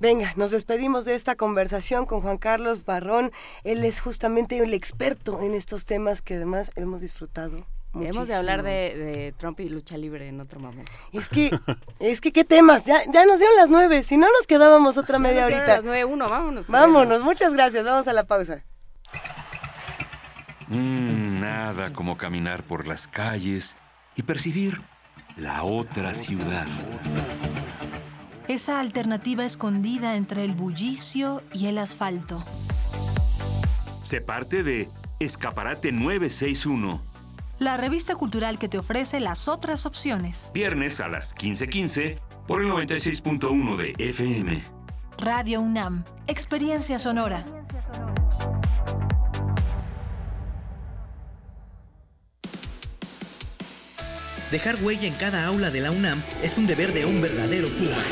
[0.00, 3.30] Venga, nos despedimos de esta conversación con Juan Carlos Barrón.
[3.62, 7.64] Él es justamente el experto en estos temas que además hemos disfrutado
[8.00, 10.90] Hemos de hablar de, Trump y lucha libre en otro momento.
[11.12, 11.50] Es que,
[12.00, 15.18] es que qué temas, ya, ya nos dieron las nueve, si no nos quedábamos otra
[15.18, 15.66] media horita.
[15.66, 16.66] las nueve, uno, vámonos.
[16.66, 18.64] Vámonos, muchas gracias, vamos a la pausa.
[20.68, 23.76] Mm, nada como caminar por las calles
[24.16, 24.80] y percibir
[25.36, 26.66] la otra ciudad.
[28.48, 32.42] Esa alternativa escondida entre el bullicio y el asfalto.
[34.02, 34.88] Se parte de
[35.18, 37.13] Escaparate 961
[37.58, 40.50] la revista cultural que te ofrece las otras opciones.
[40.54, 44.62] Viernes a las 15:15 por el 96.1 de FM.
[45.18, 47.44] Radio UNAM, Experiencia Sonora.
[54.50, 58.04] Dejar huella en cada aula de la UNAM es un deber de un verdadero Puma.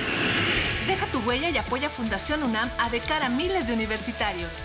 [0.87, 4.65] Deja tu huella y apoya Fundación UNAM a de cara a miles de universitarios.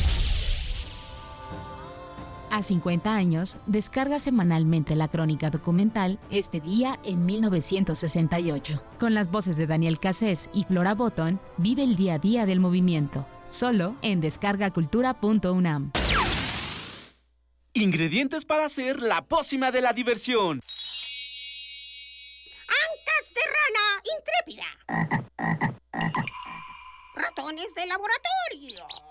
[2.51, 8.83] A 50 años, descarga semanalmente la crónica documental Este día en 1968.
[8.99, 12.59] Con las voces de Daniel Cassés y Flora Botton, vive el día a día del
[12.59, 13.25] movimiento.
[13.49, 15.91] Solo en descargacultura.unam.
[17.71, 20.59] Ingredientes para hacer la pócima de la diversión.
[22.67, 24.65] Ancas de rana intrépida.
[27.15, 29.10] Ratones de laboratorio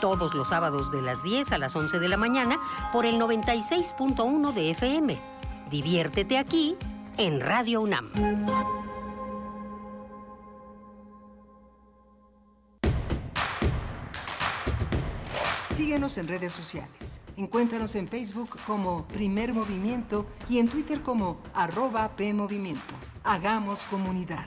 [0.00, 2.58] todos los sábados de las 10 a las 11 de la mañana
[2.92, 5.18] por el 96.1 de FM.
[5.70, 6.76] Diviértete aquí
[7.16, 8.10] en Radio UNAM.
[15.68, 17.20] Síguenos en redes sociales.
[17.36, 22.94] Encuéntranos en Facebook como Primer Movimiento y en Twitter como arroba PMovimiento.
[23.24, 24.46] Hagamos comunidad.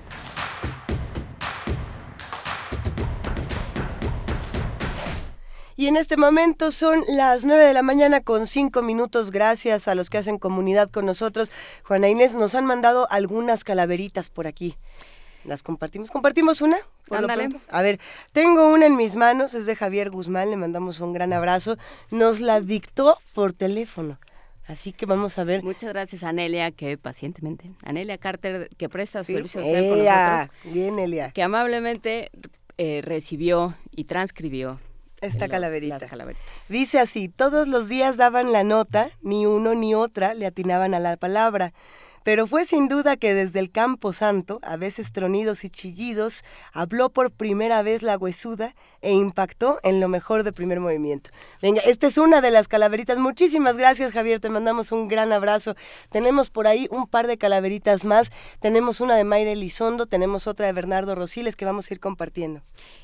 [5.76, 9.32] Y en este momento son las 9 de la mañana con 5 minutos.
[9.32, 11.52] Gracias a los que hacen comunidad con nosotros.
[11.84, 14.76] Juana Inés, nos han mandado algunas calaveritas por aquí.
[15.46, 16.12] Las compartimos.
[16.12, 16.78] ¿Compartimos una?
[17.70, 18.00] A ver,
[18.32, 21.78] tengo una en mis manos, es de Javier Guzmán, le mandamos un gran abrazo.
[22.12, 24.20] Nos la dictó por teléfono.
[24.66, 25.62] Así que vamos a ver.
[25.62, 27.70] Muchas gracias, Anelia, que pacientemente.
[27.84, 30.74] Anelia Carter, que presta su servicio social con nosotros.
[30.74, 31.32] Bien, Elia.
[31.32, 32.32] Que amablemente
[32.78, 34.80] eh, recibió y transcribió
[35.26, 36.00] esta los- calaverita.
[36.00, 36.46] las calaveritas.
[36.70, 41.00] Dice así, todos los días daban la nota, ni uno ni otra le atinaban a
[41.00, 41.74] la palabra.
[42.24, 47.10] Pero fue sin duda que desde el Campo Santo, a veces tronidos y chillidos, habló
[47.10, 51.30] por primera vez la huesuda e impactó en lo mejor de primer movimiento.
[51.62, 53.20] Venga, esta es una de las calaveritas.
[53.20, 54.40] Muchísimas gracias, Javier.
[54.40, 55.76] Te mandamos un gran abrazo.
[56.10, 58.32] Tenemos por ahí un par de calaveritas más.
[58.60, 62.62] Tenemos una de Mayra Elizondo, tenemos otra de Bernardo Rosiles que vamos a ir compartiendo.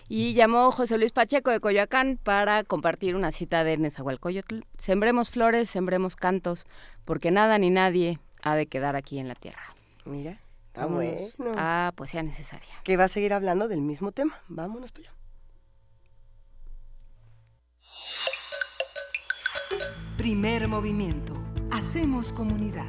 [0.07, 4.61] Y llamó José Luis Pacheco de Coyoacán para compartir una cita de Nezahualcóyotl.
[4.77, 6.65] Sembremos flores, sembremos cantos,
[7.05, 9.61] porque nada ni nadie ha de quedar aquí en la tierra.
[10.05, 10.39] Mira,
[10.75, 11.53] Vámonos bueno.
[11.57, 12.73] a poesía necesaria.
[12.83, 14.39] que va a seguir hablando del mismo tema.
[14.47, 15.13] Vámonos para allá.
[20.17, 21.33] Primer movimiento.
[21.71, 22.85] Hacemos comunidad.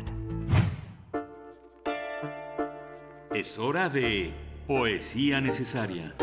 [3.35, 4.32] Es hora de
[4.66, 6.14] poesía necesaria.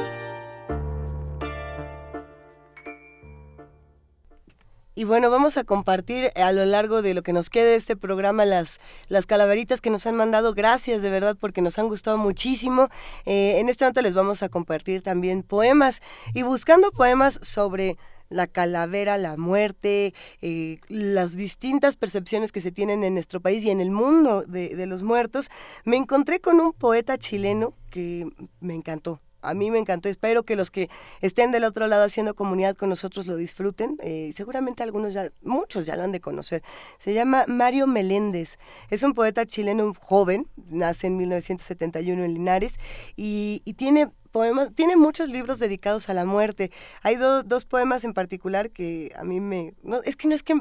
[4.98, 7.96] Y bueno, vamos a compartir a lo largo de lo que nos quede de este
[7.96, 8.80] programa las,
[9.10, 10.56] las calaveritas que nos han mandado.
[10.56, 12.90] Gracias de verdad porque nos han gustado muchísimo.
[13.28, 16.02] Eh, en este momento les vamos a compartir también poemas
[16.34, 17.96] y buscando poemas sobre
[18.30, 23.70] la calavera, la muerte, eh, las distintas percepciones que se tienen en nuestro país y
[23.70, 25.52] en el mundo de los muertos,
[25.86, 28.28] me encontré con un poeta chileno que
[28.62, 29.20] me encantó.
[29.42, 30.10] A mí me encantó.
[30.10, 30.90] Espero que los que
[31.22, 33.98] estén del otro lado haciendo comunidad con nosotros lo disfruten.
[34.02, 36.64] Eh, seguramente algunos ya, muchos ya lo han de conocer.
[36.98, 38.58] Se llama Mario Meléndez.
[38.90, 42.80] Es un poeta chileno joven, nace en 1971 en Linares
[43.16, 46.72] y, y tiene poemas, tiene muchos libros dedicados a la muerte.
[47.04, 49.74] Hay do- dos poemas en particular que a mí me...
[49.84, 50.56] No, es que no es que...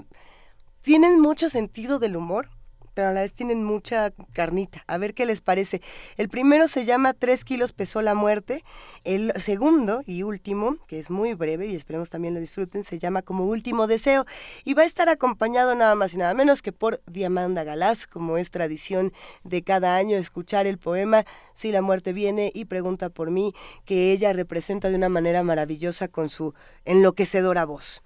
[0.83, 2.49] Tienen mucho sentido del humor,
[2.97, 4.83] pero a la vez tienen mucha carnita.
[4.87, 5.83] A ver qué les parece.
[6.17, 8.65] El primero se llama Tres kilos pesó la muerte.
[9.05, 13.21] El segundo y último, que es muy breve y esperemos también lo disfruten, se llama
[13.21, 14.25] como último deseo
[14.65, 18.39] y va a estar acompañado nada más y nada menos que por Diamanda Galás, como
[18.39, 19.13] es tradición
[19.45, 23.53] de cada año escuchar el poema Si la muerte viene y pregunta por mí,
[23.85, 26.55] que ella representa de una manera maravillosa con su
[26.87, 28.03] enloquecedora voz.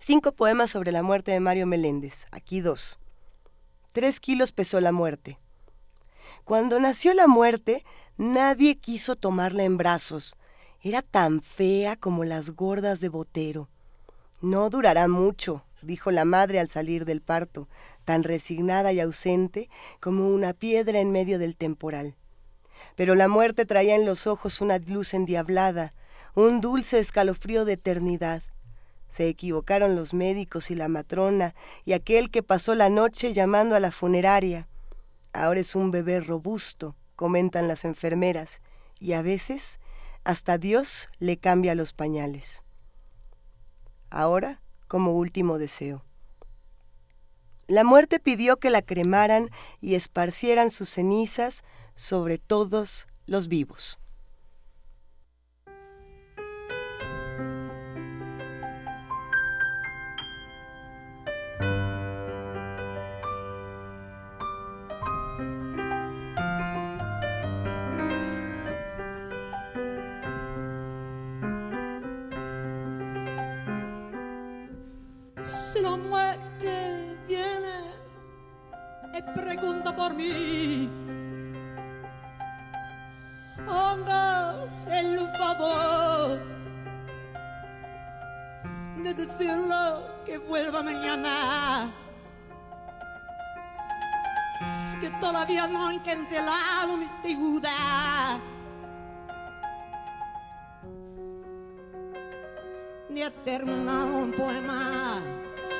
[0.00, 2.26] Cinco poemas sobre la muerte de Mario Meléndez.
[2.32, 2.98] Aquí dos.
[3.92, 5.38] Tres kilos pesó la muerte.
[6.44, 7.84] Cuando nació la muerte,
[8.16, 10.36] nadie quiso tomarla en brazos.
[10.82, 13.68] Era tan fea como las gordas de Botero.
[14.40, 17.68] No durará mucho, dijo la madre al salir del parto,
[18.04, 19.68] tan resignada y ausente
[20.00, 22.16] como una piedra en medio del temporal.
[22.96, 25.92] Pero la muerte traía en los ojos una luz endiablada,
[26.34, 28.42] un dulce escalofrío de eternidad.
[29.12, 33.80] Se equivocaron los médicos y la matrona y aquel que pasó la noche llamando a
[33.80, 34.68] la funeraria.
[35.34, 38.62] Ahora es un bebé robusto, comentan las enfermeras,
[38.98, 39.80] y a veces
[40.24, 42.62] hasta Dios le cambia los pañales.
[44.08, 46.02] Ahora, como último deseo.
[47.66, 49.50] La muerte pidió que la cremaran
[49.82, 51.64] y esparcieran sus cenizas
[51.94, 53.98] sobre todos los vivos.
[89.14, 89.76] De decirle
[90.24, 91.90] que vuelva mañana.
[95.00, 98.40] Que todavía no han cancelado mis deudas.
[103.08, 105.20] Ni he terminado un poema,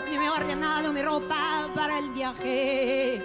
[0.07, 3.25] ni me he ordenado mi ropa para el viaje,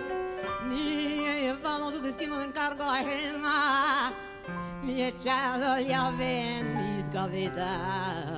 [0.69, 4.13] ni he llevado su destino de encargo ajena,
[4.83, 8.36] ni he echado llave en mis gavetas.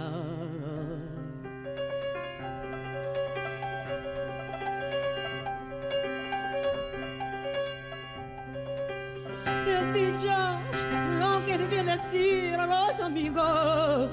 [11.99, 14.09] Decir a los amigos.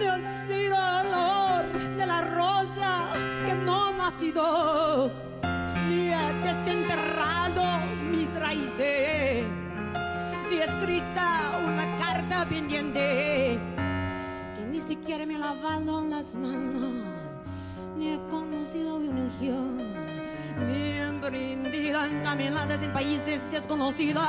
[0.00, 1.64] He sido olor
[1.96, 3.08] de la rosa
[3.46, 5.10] que no me ha sido.
[5.88, 7.64] Ni he desenterrado
[8.10, 9.46] mis raíces.
[10.50, 13.58] Ni he escrita una carta pendiente.
[14.54, 16.92] Que ni siquiera me he lavado las manos.
[17.96, 19.98] Ni he conocido una unción
[20.66, 24.24] ni emprendido en caminadas en países desconocidos,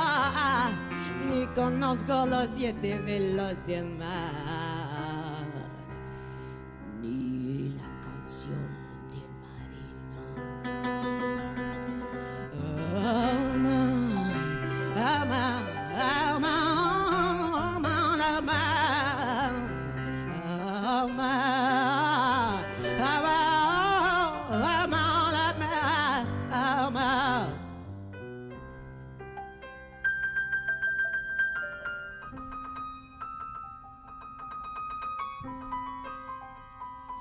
[1.30, 4.69] ni conozco los siete velos del mar,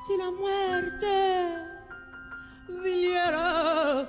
[0.05, 1.55] Si la muerte
[2.67, 4.07] viniera,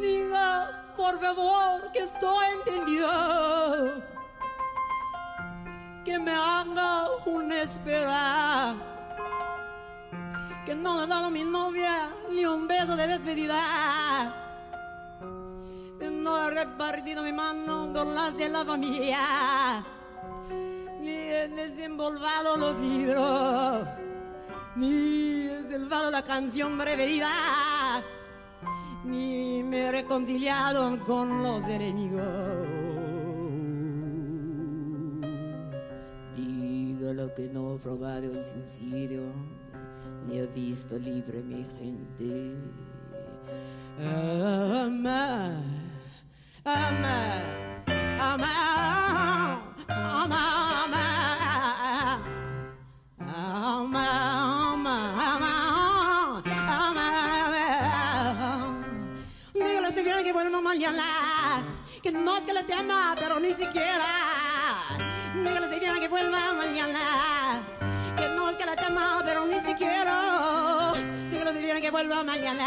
[0.00, 4.02] diga por favor que estoy entendido,
[6.04, 8.74] que me haga una espera,
[10.64, 14.32] que no me ha dado mi novia ni un beso de despedida,
[15.98, 19.84] que no he repartido mi mano con las de la familia
[21.44, 23.86] he desenvolvado los libros,
[24.76, 27.28] ni he salvado la canción preferida,
[29.04, 32.66] ni me he reconciliado con los enemigos.
[36.36, 39.22] Digo lo que no he probado el suicidio,
[40.26, 42.54] ni he visto libre mi gente.
[44.00, 45.62] Ama,
[46.64, 47.42] ama,
[48.18, 50.42] ama, ama,
[50.84, 51.33] ama,
[60.24, 60.32] que
[60.62, 61.62] mañana,
[62.02, 64.06] que no es que le tema, pero ni siquiera.
[65.34, 67.60] Dígale si bien que vuelva mañana,
[68.16, 70.92] que no es que le tema, pero ni siquiera.
[71.30, 72.66] Dígale si bien que vuelva mañana,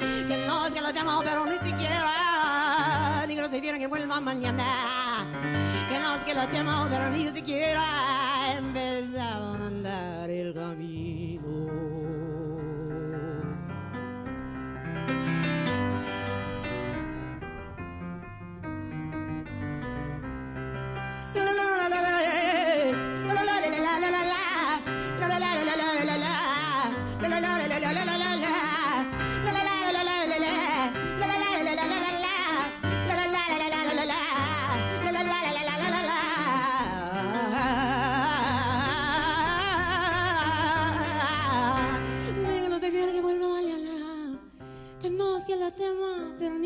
[0.00, 2.19] que no es que le tema, pero ni siquiera.
[3.50, 5.26] Si bien que vuelva mañana,
[5.88, 7.84] que no es que le tema, pero ni siquiera.
[8.56, 11.99] Empezaron a andar el camino.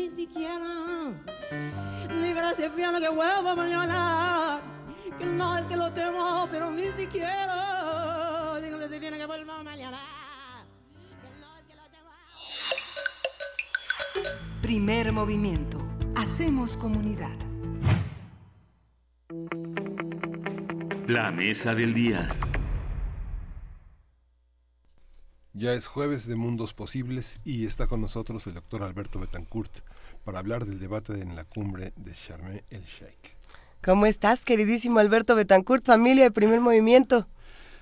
[0.09, 1.13] Ni siquiera.
[2.09, 4.61] Dígale a ese piano que vuelva mañana.
[5.17, 8.59] Que no es que lo temo, pero ni siquiera.
[8.61, 9.99] Dígale a ese piano que vuelva mañana.
[14.61, 15.79] Primer movimiento.
[16.15, 17.37] Hacemos comunidad.
[21.07, 22.35] La mesa del día.
[25.53, 29.83] Ya es jueves de Mundos Posibles y está con nosotros el doctor Alberto Betancourt
[30.25, 33.37] para hablar del debate en la cumbre de Sharm el Sheikh.
[33.83, 37.27] ¿Cómo estás, queridísimo Alberto Betancourt, familia de primer movimiento?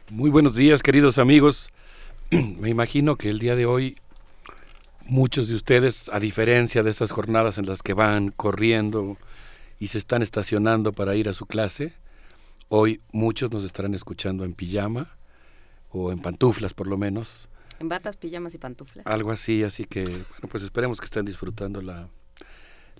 [0.10, 1.70] Muy buenos días, queridos amigos.
[2.32, 3.98] Me imagino que el día de hoy
[5.06, 9.18] muchos de ustedes, a diferencia de esas jornadas en las que van corriendo
[9.80, 11.94] y se están estacionando para ir a su clase,
[12.68, 15.16] hoy muchos nos estarán escuchando en pijama
[15.90, 17.50] o en pantuflas por lo menos
[17.80, 19.06] en batas, pijamas y pantuflas.
[19.06, 22.08] Algo así, así que, bueno, pues esperemos que estén disfrutando la,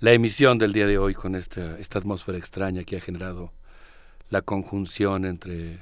[0.04, 3.54] la emisión del día de hoy con esta, esta atmósfera extraña que ha generado
[4.30, 5.80] la conjunción entre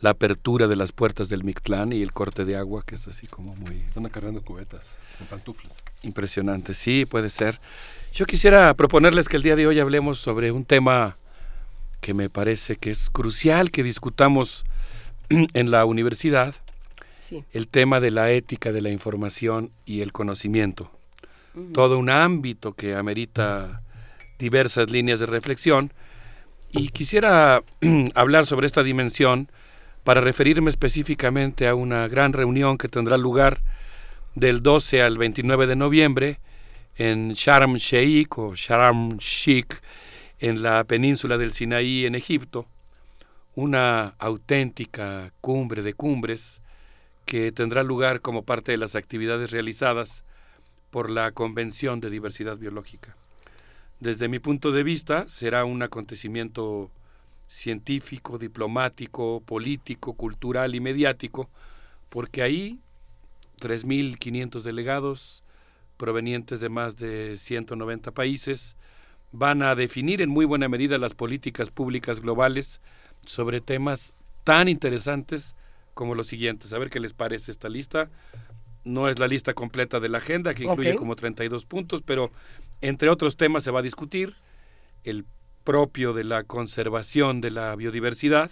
[0.00, 3.28] la apertura de las puertas del Mictlán y el corte de agua, que es así
[3.28, 3.76] como muy...
[3.82, 5.80] Están acarreando cubetas, en pantuflas.
[6.02, 7.60] Impresionante, sí, puede ser.
[8.12, 11.16] Yo quisiera proponerles que el día de hoy hablemos sobre un tema
[12.00, 14.64] que me parece que es crucial que discutamos
[15.28, 16.56] en la universidad,
[17.52, 20.90] el tema de la ética de la información y el conocimiento.
[21.72, 23.82] Todo un ámbito que amerita
[24.38, 25.92] diversas líneas de reflexión.
[26.70, 27.62] Y quisiera
[28.14, 29.50] hablar sobre esta dimensión
[30.04, 33.60] para referirme específicamente a una gran reunión que tendrá lugar
[34.34, 36.40] del 12 al 29 de noviembre
[36.96, 39.80] en Sharm Sheikh o Sharm Sheikh
[40.40, 42.66] en la península del Sinaí en Egipto,
[43.54, 46.62] una auténtica cumbre de cumbres
[47.26, 50.24] que tendrá lugar como parte de las actividades realizadas
[50.92, 53.16] por la Convención de Diversidad Biológica.
[53.98, 56.90] Desde mi punto de vista, será un acontecimiento
[57.48, 61.48] científico, diplomático, político, cultural y mediático,
[62.10, 62.78] porque ahí
[63.58, 65.42] 3.500 delegados
[65.96, 68.76] provenientes de más de 190 países
[69.32, 72.82] van a definir en muy buena medida las políticas públicas globales
[73.24, 74.14] sobre temas
[74.44, 75.54] tan interesantes
[75.94, 76.74] como los siguientes.
[76.74, 78.10] A ver qué les parece esta lista.
[78.84, 82.32] No es la lista completa de la agenda, que incluye como 32 puntos, pero
[82.80, 84.34] entre otros temas se va a discutir
[85.04, 85.24] el
[85.64, 88.50] propio de la conservación de la biodiversidad,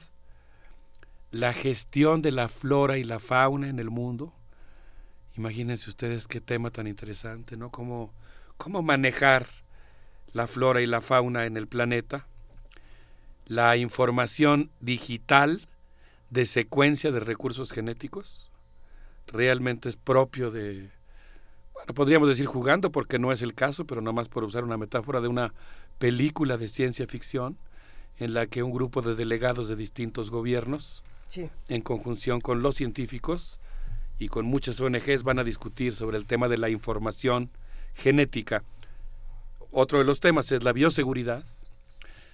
[1.30, 4.32] la gestión de la flora y la fauna en el mundo.
[5.36, 7.70] Imagínense ustedes qué tema tan interesante, ¿no?
[7.70, 8.12] Cómo,
[8.56, 9.48] cómo manejar
[10.32, 12.26] la flora y la fauna en el planeta,
[13.46, 15.68] la información digital
[16.30, 18.49] de secuencia de recursos genéticos.
[19.32, 20.90] Realmente es propio de,
[21.72, 24.76] bueno, podríamos decir jugando porque no es el caso, pero nada más por usar una
[24.76, 25.54] metáfora de una
[25.98, 27.56] película de ciencia ficción
[28.18, 31.02] en la que un grupo de delegados de distintos gobiernos,
[31.68, 33.60] en conjunción con los científicos
[34.18, 37.50] y con muchas ONGs, van a discutir sobre el tema de la información
[37.94, 38.62] genética.
[39.70, 41.44] Otro de los temas es la bioseguridad,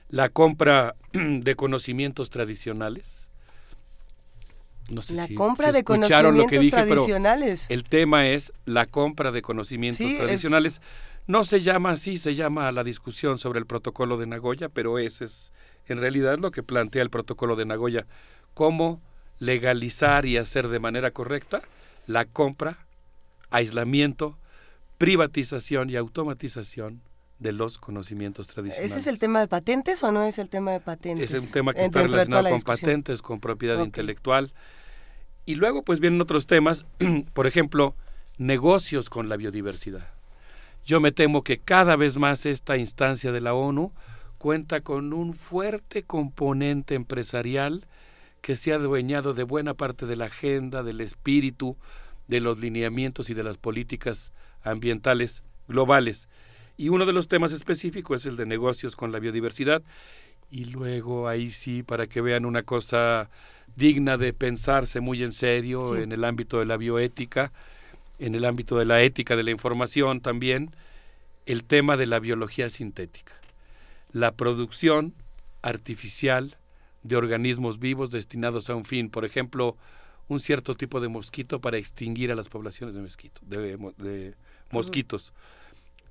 [0.08, 3.25] la compra de conocimientos tradicionales,
[4.88, 7.66] la compra de conocimientos tradicionales.
[7.70, 10.80] el tema es la compra de conocimientos tradicionales.
[11.26, 15.24] No se llama así, se llama la discusión sobre el protocolo de Nagoya, pero ese
[15.24, 15.52] es
[15.86, 18.06] en realidad lo que plantea el protocolo de Nagoya.
[18.54, 19.00] Cómo
[19.38, 21.62] legalizar y hacer de manera correcta
[22.06, 22.86] la compra,
[23.50, 24.38] aislamiento,
[24.98, 27.02] privatización y automatización
[27.38, 28.92] de los conocimientos tradicionales.
[28.92, 31.32] ¿Ese es el tema de patentes o no es el tema de patentes?
[31.32, 34.52] Es un tema que está relacionado con patentes, con propiedad intelectual.
[35.46, 36.84] Y luego pues vienen otros temas,
[37.32, 37.94] por ejemplo,
[38.36, 40.10] negocios con la biodiversidad.
[40.84, 43.92] Yo me temo que cada vez más esta instancia de la ONU
[44.38, 47.86] cuenta con un fuerte componente empresarial
[48.40, 51.76] que se ha adueñado de buena parte de la agenda, del espíritu,
[52.28, 54.32] de los lineamientos y de las políticas
[54.62, 56.28] ambientales globales.
[56.76, 59.82] Y uno de los temas específicos es el de negocios con la biodiversidad.
[60.50, 63.30] Y luego ahí sí, para que vean una cosa
[63.74, 67.52] digna de pensarse muy en serio en el ámbito de la bioética,
[68.18, 70.70] en el ámbito de la ética de la información también,
[71.44, 73.32] el tema de la biología sintética.
[74.12, 75.14] La producción
[75.62, 76.56] artificial
[77.02, 79.10] de organismos vivos destinados a un fin.
[79.10, 79.76] Por ejemplo,
[80.28, 84.34] un cierto tipo de mosquito para extinguir a las poblaciones de, mosquito, de, de
[84.70, 85.32] mosquitos.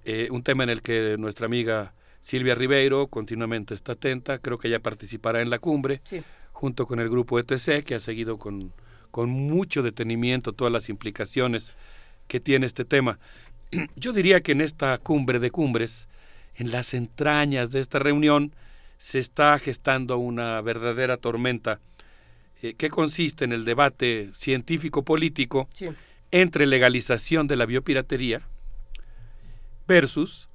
[0.06, 4.68] Eh, un tema en el que nuestra amiga Silvia Ribeiro continuamente está atenta, creo que
[4.68, 6.02] ella participará en la cumbre,
[6.56, 8.72] junto con el grupo ETC, que ha seguido con,
[9.12, 11.74] con mucho detenimiento todas las implicaciones
[12.30, 13.20] que tiene este tema.
[13.98, 16.08] Yo diría que en esta cumbre de cumbres,
[16.56, 18.54] en las entrañas de esta reunión,
[18.98, 21.82] se está gestando una verdadera tormenta
[22.62, 25.68] eh, que consiste en el debate científico-político
[26.32, 28.44] entre legalización de la biopiratería
[29.90, 30.48] versus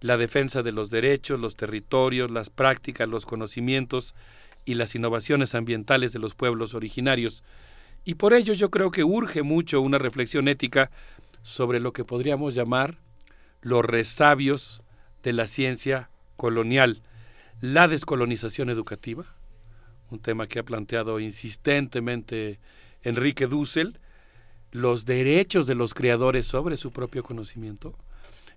[0.00, 4.14] la defensa de los derechos, los territorios, las prácticas, los conocimientos
[4.68, 7.42] y las innovaciones ambientales de los pueblos originarios.
[8.04, 10.90] Y por ello yo creo que urge mucho una reflexión ética
[11.40, 12.98] sobre lo que podríamos llamar
[13.62, 14.82] los resabios
[15.22, 17.00] de la ciencia colonial,
[17.62, 19.24] la descolonización educativa,
[20.10, 22.60] un tema que ha planteado insistentemente
[23.02, 23.98] Enrique Dussel,
[24.70, 27.96] los derechos de los creadores sobre su propio conocimiento.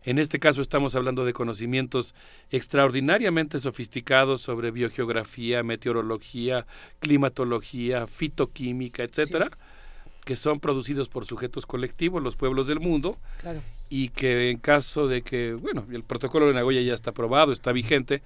[0.04, 2.16] En este caso estamos hablando de conocimientos
[2.50, 6.66] extraordinariamente sofisticados sobre biogeografía, meteorología,
[7.00, 9.52] climatología, fitoquímica, etcétera,
[10.26, 13.18] que son producidos por sujetos colectivos, los pueblos del mundo,
[13.90, 17.72] y que en caso de que, bueno, el protocolo de Nagoya ya está aprobado, está
[17.72, 18.24] vigente,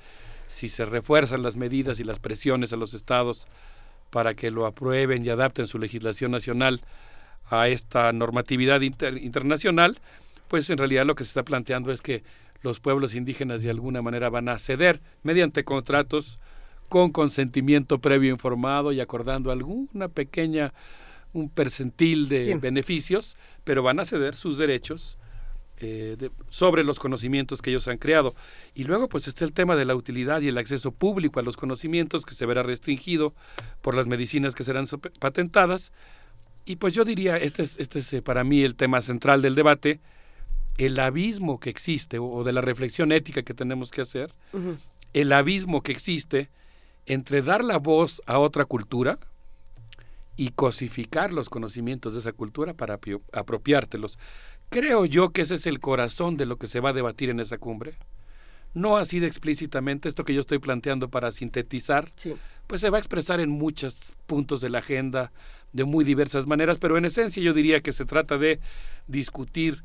[0.48, 3.48] si se refuerzan las medidas y las presiones a los estados
[4.12, 6.82] para que lo aprueben y adapten su legislación nacional
[7.50, 10.00] a esta normatividad internacional,
[10.48, 12.24] pues en realidad lo que se está planteando es que
[12.62, 16.40] los pueblos indígenas de alguna manera van a ceder mediante contratos
[16.90, 20.74] con consentimiento previo informado y acordando alguna pequeña
[21.34, 25.18] un percentil de beneficios, pero van a ceder sus derechos
[25.78, 28.34] eh, sobre los conocimientos que ellos han creado.
[28.74, 31.58] Y luego pues está el tema de la utilidad y el acceso público a los
[31.58, 33.34] conocimientos que se verá restringido
[33.82, 34.86] por las medicinas que serán
[35.20, 35.92] patentadas.
[36.64, 39.56] Y pues yo diría, este es, este es eh, para mí el tema central del
[39.56, 40.00] debate,
[40.78, 44.34] el abismo que existe o, de la reflexión ética que tenemos que hacer,
[45.14, 46.50] el abismo que existe
[47.06, 49.20] entre dar la voz a otra cultura
[50.38, 53.00] y cosificar los conocimientos de esa cultura para
[53.32, 54.20] apropiártelos.
[54.70, 57.40] Creo yo que ese es el corazón de lo que se va a debatir en
[57.40, 57.96] esa cumbre.
[58.74, 62.12] No así de explícitamente, esto que yo estoy planteando para sintetizar,
[62.68, 65.32] pues se va a expresar en muchos puntos de la agenda
[65.72, 68.60] de muy diversas maneras, pero en esencia yo diría que se trata de
[69.08, 69.84] discutir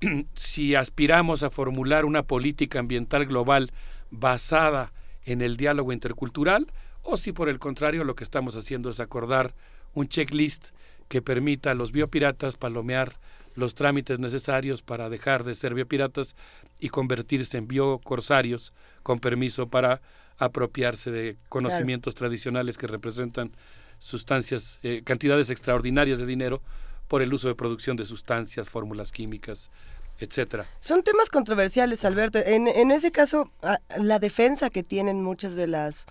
[0.34, 3.72] si aspiramos a formular una política ambiental global
[4.10, 4.92] basada
[5.24, 6.66] en el diálogo intercultural
[7.02, 9.54] o si por el contrario lo que estamos haciendo es acordar
[9.94, 10.68] un checklist
[11.08, 13.14] que permita a los biopiratas palomear
[13.54, 16.36] los trámites necesarios para dejar de ser biopiratas
[16.80, 18.72] y convertirse en biocorsarios
[19.02, 20.00] con permiso para
[20.36, 23.50] apropiarse de conocimientos tradicionales que representan
[23.98, 26.62] sustancias, eh, cantidades extraordinarias de dinero
[27.08, 29.70] por el uso de producción de sustancias, fórmulas químicas,
[30.18, 30.66] etcétera.
[30.80, 32.38] Son temas controversiales, Alberto.
[32.38, 33.50] En, en ese caso,
[33.98, 36.06] la defensa que tienen muchas de las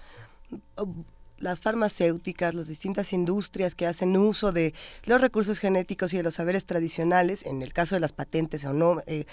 [1.40, 4.74] las farmacéuticas, las distintas industrias que hacen uso de
[5.06, 8.74] los recursos genéticos y de los saberes tradicionales, en el caso de las patentes o
[8.74, 9.26] no, eh,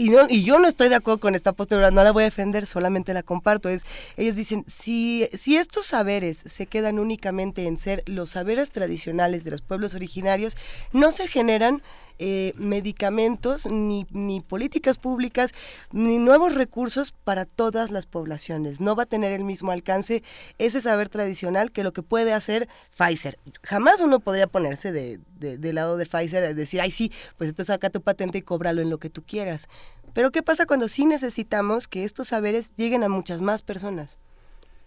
[0.00, 2.66] y, y yo no estoy de acuerdo con esta postura, no la voy a defender,
[2.66, 3.68] solamente la comparto.
[3.68, 3.82] Es,
[4.16, 9.50] ellos dicen, si, si estos saberes se quedan únicamente en ser los saberes tradicionales de
[9.50, 10.56] los pueblos originarios,
[10.94, 11.82] no se generan
[12.22, 15.54] eh, medicamentos, ni, ni políticas públicas,
[15.90, 18.78] ni nuevos recursos para todas las poblaciones.
[18.78, 20.22] No va a tener el mismo alcance
[20.58, 23.38] ese saber tradicional que lo que puede hacer Pfizer.
[23.62, 27.68] Jamás uno podría ponerse de, del lado de Pfizer y decir, ay sí, pues entonces
[27.68, 29.70] saca tu patente y cóbralo en lo que tú quieras.
[30.12, 34.18] Pero ¿qué pasa cuando sí necesitamos que estos saberes lleguen a muchas más personas?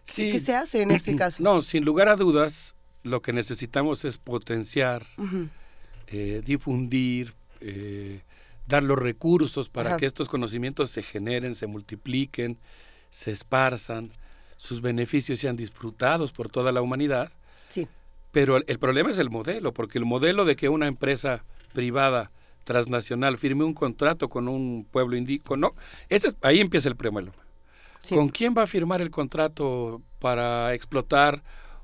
[0.05, 1.41] ¿Qué se hace en este caso?
[1.41, 5.07] No, sin lugar a dudas, lo que necesitamos es potenciar
[6.07, 8.21] eh, difundir, eh,
[8.67, 12.57] dar los recursos para que estos conocimientos se generen, se multipliquen,
[13.09, 14.09] se esparzan,
[14.57, 17.31] sus beneficios sean disfrutados por toda la humanidad.
[17.69, 17.87] Sí.
[18.31, 22.31] Pero el, problema es el modelo, porque el modelo de que una empresa privada
[22.63, 25.75] transnacional firme un contrato con un pueblo indígena, no,
[26.09, 27.31] ese ahí empieza el problema.
[28.09, 31.41] ¿Con quién va a firmar el contrato para explotar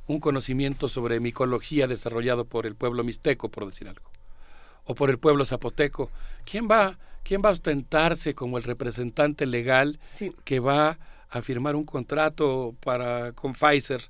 [0.09, 4.09] un conocimiento sobre micología desarrollado por el pueblo mixteco, por decir algo?
[4.89, 6.09] o por el pueblo zapoteco.
[6.49, 9.99] ¿Quién va, quién va a ostentarse como el representante legal
[10.43, 10.97] que va
[11.29, 14.01] a firmar un contrato para, con Pfizer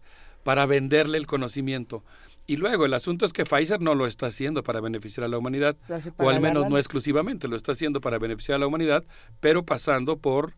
[0.43, 2.01] para venderle el conocimiento?
[2.47, 5.37] Y luego el asunto es que Pfizer no lo está haciendo para beneficiar a la
[5.37, 5.75] humanidad,
[6.15, 9.03] o al menos no exclusivamente, lo está haciendo para beneficiar a la humanidad,
[9.41, 10.53] pero pasando por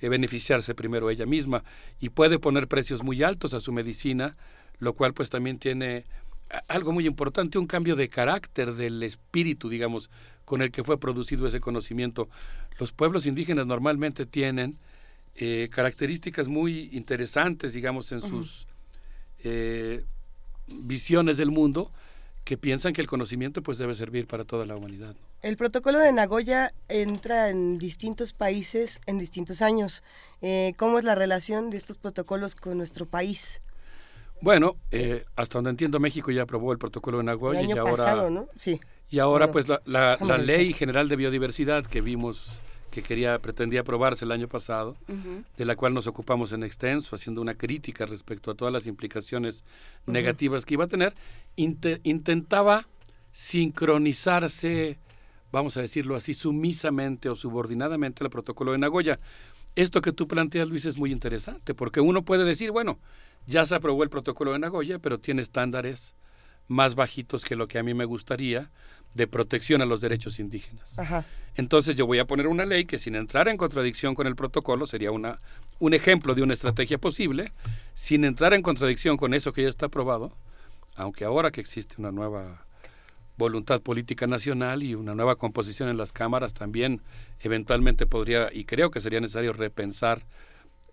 [0.00, 1.62] eh, beneficiarse primero ella misma
[2.00, 4.36] y puede poner precios muy altos a su medicina,
[4.78, 6.04] lo cual pues también tiene
[6.68, 10.10] algo muy importante, un cambio de carácter del espíritu, digamos,
[10.44, 12.28] con el que fue producido ese conocimiento.
[12.78, 14.78] Los pueblos indígenas normalmente tienen
[15.34, 18.66] eh, características muy interesantes, digamos, en sus
[19.44, 20.04] eh,
[20.66, 21.92] visiones del mundo,
[22.44, 25.14] que piensan que el conocimiento pues debe servir para toda la humanidad.
[25.42, 30.02] El protocolo de Nagoya entra en distintos países en distintos años.
[30.40, 33.60] Eh, ¿Cómo es la relación de estos protocolos con nuestro país?
[34.40, 37.78] Bueno, eh, hasta donde entiendo, México ya aprobó el protocolo de Nagoya el año y
[37.78, 38.46] ahora, pasado, ¿no?
[38.56, 38.80] Sí.
[39.10, 42.60] y ahora Bueno, pues la, ley general de biodiversidad que vimos
[42.92, 44.96] que quería pretendía aprobarse el año pasado,
[45.56, 49.62] de la cual nos ocupamos en extenso, haciendo una crítica respecto a todas las implicaciones
[50.06, 51.12] negativas que iba a tener,
[51.56, 52.86] inte- intentaba
[53.32, 54.98] sincronizarse,
[55.52, 59.20] vamos a decirlo así, sumisamente o subordinadamente al protocolo de Nagoya.
[59.76, 62.98] Esto que tú planteas, Luis, es muy interesante, porque uno puede decir, bueno,
[63.48, 66.14] ya se aprobó el protocolo de Nagoya, pero tiene estándares
[66.66, 68.70] más bajitos que lo que a mí me gustaría
[69.14, 70.98] de protección a los derechos indígenas.
[70.98, 71.24] Ajá.
[71.54, 74.86] Entonces yo voy a poner una ley que sin entrar en contradicción con el protocolo
[74.86, 75.40] sería una,
[75.78, 77.52] un ejemplo de una estrategia posible,
[77.94, 80.36] sin entrar en contradicción con eso que ya está aprobado,
[80.94, 82.66] aunque ahora que existe una nueva
[83.38, 87.00] voluntad política nacional y una nueva composición en las cámaras, también
[87.40, 90.26] eventualmente podría, y creo que sería necesario repensar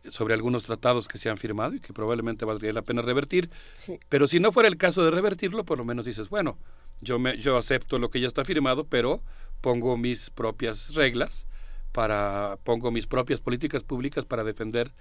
[0.10, 3.50] sobre algunos tratados que se han firmado y que probablemente valdría la pena revertir.
[3.74, 4.00] Sí.
[4.10, 6.58] Pero si no fuera el caso de revertirlo, por lo menos dices, bueno,
[7.02, 9.22] yo, me, yo acepto lo que ya está firmado, pero
[9.62, 11.48] pongo mis propias reglas,
[11.92, 14.92] para, pongo mis propias políticas públicas para defender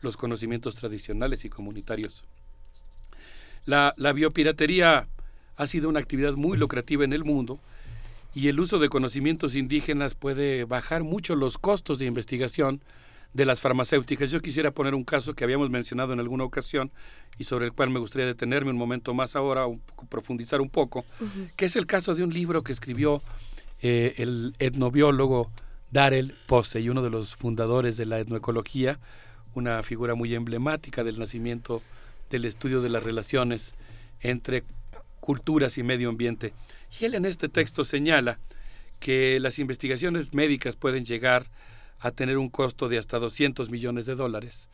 [0.00, 2.24] los conocimientos tradicionales y comunitarios.
[3.64, 5.08] La, la biopiratería
[5.56, 7.58] ha sido una actividad muy lucrativa en el mundo
[8.34, 12.82] y el uso de conocimientos indígenas puede bajar mucho los costos de investigación
[13.34, 14.30] de las farmacéuticas.
[14.30, 16.90] Yo quisiera poner un caso que habíamos mencionado en alguna ocasión
[17.36, 20.70] y sobre el cual me gustaría detenerme un momento más ahora, un poco, profundizar un
[20.70, 21.04] poco,
[21.56, 23.20] que es el caso de un libro que escribió
[23.82, 25.50] eh, el etnobiólogo
[25.90, 28.98] Darrell Posey, uno de los fundadores de la etnoecología,
[29.54, 31.82] una figura muy emblemática del nacimiento
[32.30, 33.74] del estudio de las relaciones
[34.20, 34.62] entre
[35.20, 36.52] culturas y medio ambiente.
[37.00, 38.38] Y él en este texto señala
[39.00, 41.46] que las investigaciones médicas pueden llegar a
[42.10, 44.68] tener un costo de hasta 200 millones de dólares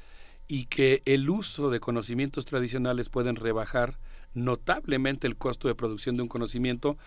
[0.49, 3.99] y que el uso de conocimientos tradicionales pueden rebajar
[4.35, 6.99] notablemente el costo de producción de un conocimiento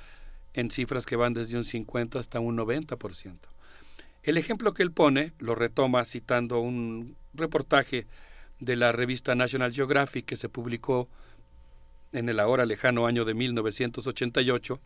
[0.53, 3.37] en cifras que van desde un 50 hasta un 90%.
[4.23, 8.07] El ejemplo que él pone lo retoma citando un reportaje
[8.59, 11.09] de la revista National Geographic que se publicó
[12.13, 14.79] en el ahora lejano año de 1988,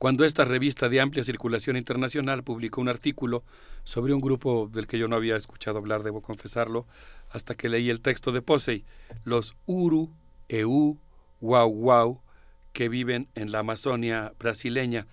[0.00, 3.44] cuando esta revista de amplia circulación internacional publicó un artículo
[3.84, 6.86] sobre un grupo del que yo no había escuchado hablar, debo confesarlo,
[7.28, 8.86] hasta que leí el texto de Posey,
[9.24, 10.08] los Uru,
[10.48, 10.96] Eu,
[11.42, 12.22] Wau Wau,
[12.72, 15.06] que viven en la Amazonia brasileña.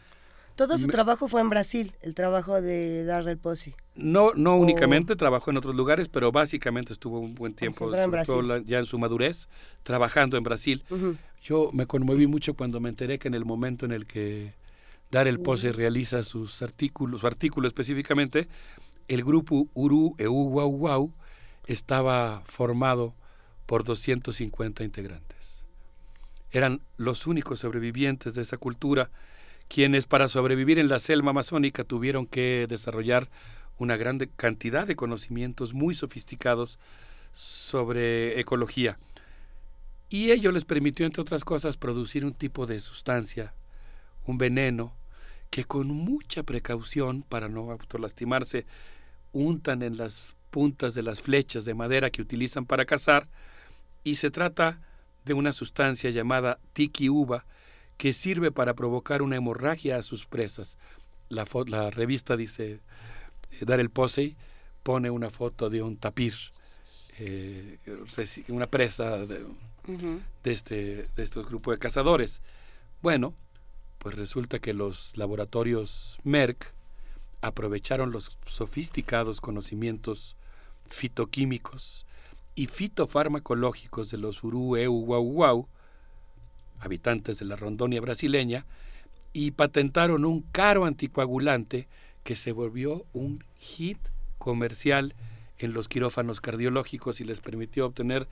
[0.55, 3.75] Todo su Me- trabajo fue en Brasil, el trabajo de Darrell Posey.
[3.95, 8.47] No, no O- únicamente trabajó en otros lugares, pero básicamente estuvo un buen tiempo, en
[8.47, 9.49] la- ya en su madurez,
[9.83, 10.85] trabajando en Brasil.
[10.89, 11.17] Ujú.
[11.43, 14.53] Yo me conmoví mucho cuando me enteré que en el momento en el que
[15.11, 18.47] Darrell Pose realiza sus artículos, su artículo específicamente,
[19.07, 21.13] el grupo Uru Eu Wau Wau
[21.65, 23.13] estaba formado
[23.65, 25.65] por 250 integrantes.
[26.51, 29.09] Eran los únicos sobrevivientes de esa cultura,
[29.67, 33.29] quienes para sobrevivir en la selva amazónica tuvieron que desarrollar
[33.77, 36.79] una gran cantidad de conocimientos muy sofisticados
[37.31, 38.97] sobre ecología.
[40.09, 43.53] Y ello les permitió, entre otras cosas, producir un tipo de sustancia,
[44.27, 44.93] un veneno,
[45.49, 48.65] que con mucha precaución, para no autolastimarse,
[49.33, 53.27] untan en las puntas de las flechas de madera que utilizan para cazar,
[54.03, 54.79] y se trata
[55.25, 57.45] de una sustancia llamada tiki uva,
[57.97, 60.77] que sirve para provocar una hemorragia a sus presas.
[61.29, 62.79] La, la revista dice,
[63.51, 64.35] eh, Darrell Posey
[64.83, 66.35] pone una foto de un tapir,
[67.19, 67.79] eh,
[68.49, 69.45] una presa de,
[70.43, 72.41] de este de estos grupos de cazadores.
[73.01, 73.33] Bueno,
[73.99, 76.73] pues resulta que los laboratorios Merck
[77.41, 80.35] aprovecharon los sofisticados conocimientos
[80.89, 82.05] fitoquímicos
[82.55, 85.67] y fitofarmacológicos de los Uru Eu Wau Wau,
[86.79, 88.65] habitantes de la Rondonia brasileña,
[89.33, 91.87] y patentaron un caro anticoagulante
[92.23, 93.99] que se volvió un hit
[94.37, 95.13] comercial
[95.59, 98.27] en los quirófanos cardiológicos y les permitió obtener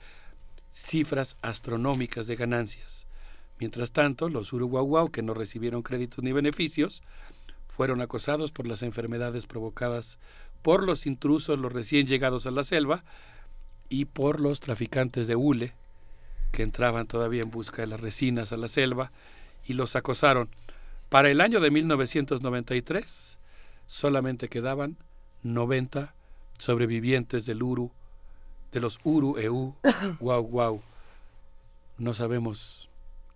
[0.72, 3.05] cifras astronómicas de ganancias.
[3.58, 7.02] Mientras tanto, los Uruguau, que no recibieron créditos ni beneficios,
[7.68, 10.18] fueron acosados por las enfermedades provocadas
[10.62, 13.04] por los intrusos, los recién llegados a la selva,
[13.88, 15.74] y por los traficantes de hule,
[16.52, 19.12] que entraban todavía en busca de las resinas a la selva
[19.66, 20.48] y los acosaron.
[21.08, 23.38] Para el año de 1993
[23.86, 24.96] solamente quedaban
[25.42, 26.14] 90
[26.58, 27.92] sobrevivientes del Uru,
[28.72, 29.74] de los Uru EU,
[30.20, 30.82] wow, wow.
[31.98, 32.88] No sabemos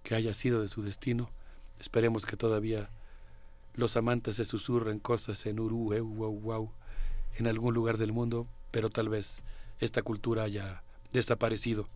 [0.03, 1.31] qué haya sido de su destino.
[1.79, 2.91] Esperemos que todavía
[3.75, 6.71] los amantes se susurren cosas en Uru, EU, wow, wow,
[7.37, 9.43] en algún lugar del mundo, pero tal vez
[9.79, 11.89] esta cultura haya desaparecido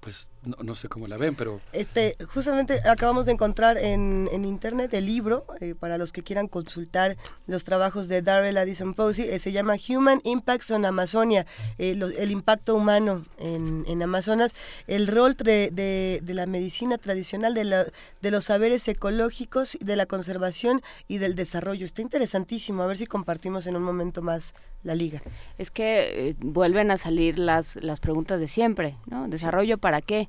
[0.00, 1.60] pues no, no, sé cómo la ven, pero...
[1.72, 6.46] Este, justamente acabamos de encontrar en, en internet el libro, eh, para los que quieran
[6.46, 11.46] consultar los trabajos de Darrell Addison Posey, eh, se llama Human Impacts on Amazonia,
[11.78, 14.54] eh, el impacto humano en, en Amazonas,
[14.86, 17.84] el rol de, de, de, la medicina tradicional, de, la,
[18.22, 21.84] de los saberes ecológicos, de la conservación y del desarrollo.
[21.84, 25.20] Está interesantísimo, a ver si compartimos en un momento más la liga.
[25.58, 29.28] Es que vuelven a salir las, las preguntas de siempre, ¿no?
[29.28, 30.28] Desarrollo para para qué,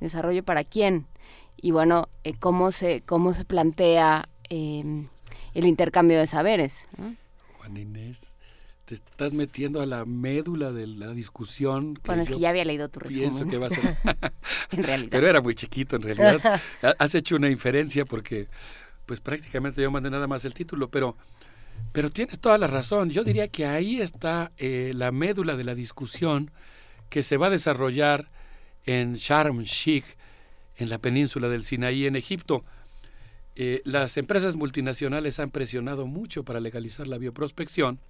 [0.00, 1.06] desarrollo para quién
[1.60, 5.04] y bueno, eh, cómo se cómo se plantea eh,
[5.52, 6.86] el intercambio de saberes.
[6.96, 7.14] ¿no?
[7.58, 8.32] Juan Inés,
[8.86, 11.96] te estás metiendo a la médula de la discusión.
[11.96, 13.28] Que bueno, es que ya había leído tu resumen.
[13.28, 13.98] Pienso que va a ser...
[14.70, 15.10] en realidad.
[15.10, 16.40] Pero era muy chiquito en realidad.
[16.98, 18.48] Has hecho una inferencia porque
[19.04, 21.18] pues prácticamente yo mandé nada más el título, pero
[21.92, 23.10] pero tienes toda la razón.
[23.10, 26.50] Yo diría que ahí está eh, la médula de la discusión
[27.08, 28.30] que se va a desarrollar
[28.84, 30.04] en Sharm Sheikh,
[30.76, 32.64] en la península del Sinaí, en Egipto.
[33.54, 38.00] Eh, las empresas multinacionales han presionado mucho para legalizar la bioprospección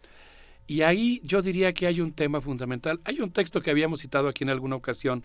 [0.67, 3.01] y ahí yo diría que hay un tema fundamental.
[3.05, 5.25] Hay un texto que habíamos citado aquí en alguna ocasión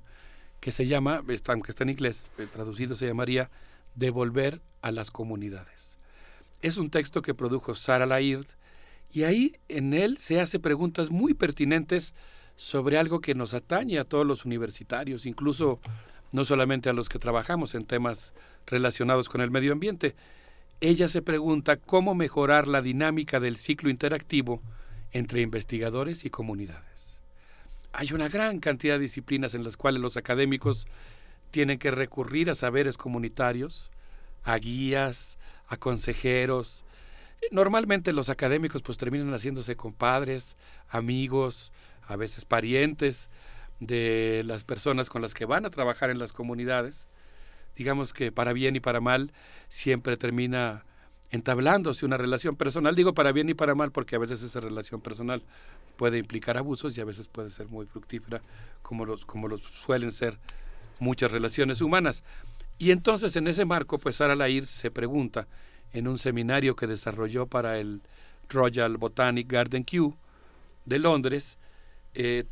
[0.60, 3.50] que se llama, aunque está en inglés, eh, traducido se llamaría
[3.96, 5.91] Devolver a las comunidades.
[6.62, 8.46] Es un texto que produjo Sara Laird
[9.12, 12.14] y ahí en él se hace preguntas muy pertinentes
[12.56, 15.80] sobre algo que nos atañe a todos los universitarios, incluso
[16.32, 18.34] no solamente a los que trabajamos en temas
[18.68, 20.16] relacionados con el medio ambiente.
[20.80, 24.62] Ella se pregunta cómo mejorar la dinámica del ciclo interactivo
[25.12, 27.22] entre investigadores y comunidades.
[27.94, 30.88] Hay una gran cantidad de disciplinas en las cuales los académicos
[31.52, 33.92] tienen que recurrir a saberes comunitarios,
[34.44, 35.38] a guías,
[35.72, 36.86] a consejeros.
[37.50, 40.58] Normalmente los académicos pues terminan haciéndose compadres,
[40.90, 41.72] amigos,
[42.08, 43.30] a veces parientes
[43.80, 47.08] de las personas con las que van a trabajar en las comunidades.
[47.76, 49.32] Digamos que para bien y para mal
[49.70, 50.84] siempre termina
[51.32, 52.94] entablándose una relación personal.
[52.94, 55.42] Digo para bien y para mal porque a veces esa relación personal
[55.96, 58.42] puede implicar abusos y a veces puede ser muy fructífera,
[58.82, 60.38] como los, como los suelen ser
[61.00, 62.26] muchas relaciones humanas.
[62.82, 65.48] Y entonces en ese marco, pues Sara Lair se pregunta
[65.94, 68.02] en un seminario que desarrolló para el
[68.50, 70.18] Royal Botanic Garden Kew
[70.86, 71.60] de Londres,
[72.16, 72.46] eh,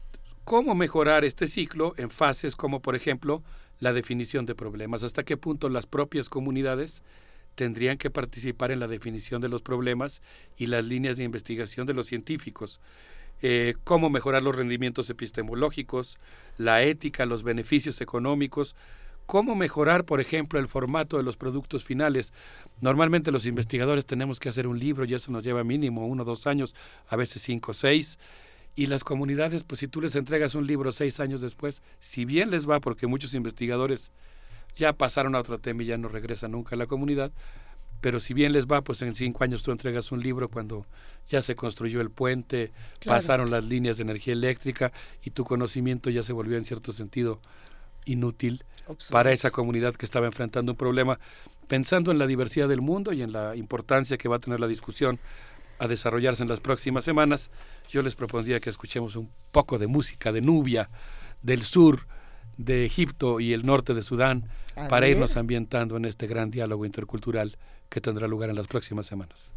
[0.44, 3.42] cómo mejorar este ciclo en fases como, por ejemplo,
[3.80, 7.02] la definición de problemas, hasta qué punto las propias comunidades
[7.56, 10.22] tendrían que participar en la definición de los problemas
[10.58, 12.82] y las líneas de investigación de los científicos,
[13.42, 16.20] eh, cómo mejorar los rendimientos epistemológicos,
[16.60, 18.76] la ética, los beneficios económicos,
[19.30, 22.34] cómo mejorar, por ejemplo, el formato de los productos finales.
[22.82, 26.26] Normalmente los investigadores tenemos que hacer un libro y eso nos lleva mínimo uno o
[26.26, 26.74] dos años,
[27.08, 28.18] a veces cinco o seis.
[28.76, 32.50] Y las comunidades, pues si tú les entregas un libro seis años después, si bien
[32.50, 34.12] les va, porque muchos investigadores
[34.76, 37.32] ya pasaron a otro tema y ya no regresan nunca a la comunidad,
[38.02, 40.88] pero si bien les va, pues en cinco años tú entregas un libro cuando
[41.28, 43.20] ya se construyó el puente, claro.
[43.20, 44.92] pasaron las líneas de energía eléctrica
[45.22, 47.40] y tu conocimiento ya se volvió en cierto sentido
[48.06, 48.64] inútil
[49.12, 51.20] Para esa comunidad que estaba enfrentando un problema.
[51.68, 54.68] Pensando en la diversidad del mundo y en la importancia que va a tener la
[54.68, 55.20] discusión
[55.78, 57.52] a desarrollarse en las próximas semanas,
[57.90, 60.90] yo les propondría que escuchemos un poco de música de Nubia,
[61.42, 62.08] del sur
[62.58, 65.16] de Egipto y el norte de Sudán, a para ver.
[65.16, 69.54] irnos ambientando en este gran diálogo intercultural que tendrá lugar en las próximas semanas.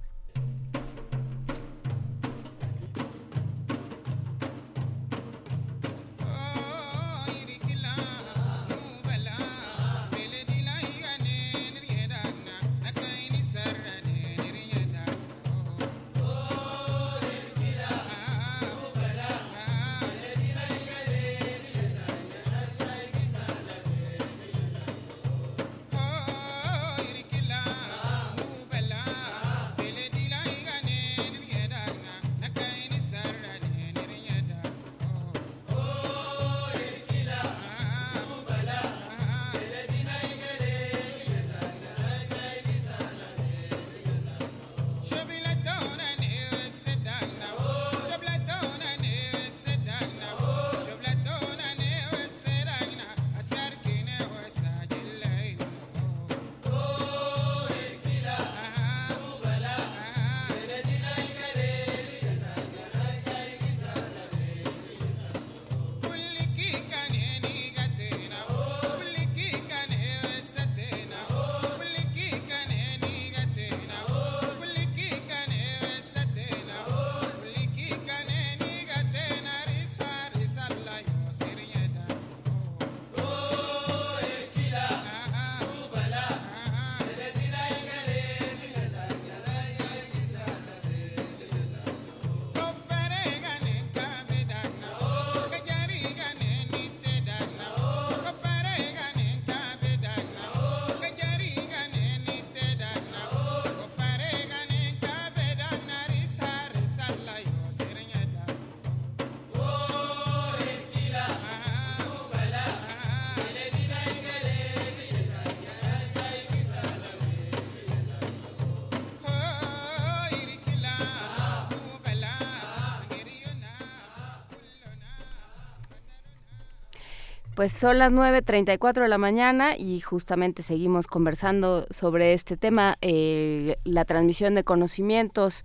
[127.62, 133.76] Pues son las 9.34 de la mañana y justamente seguimos conversando sobre este tema, eh,
[133.84, 135.64] la transmisión de conocimientos,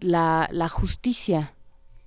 [0.00, 1.54] la, la justicia,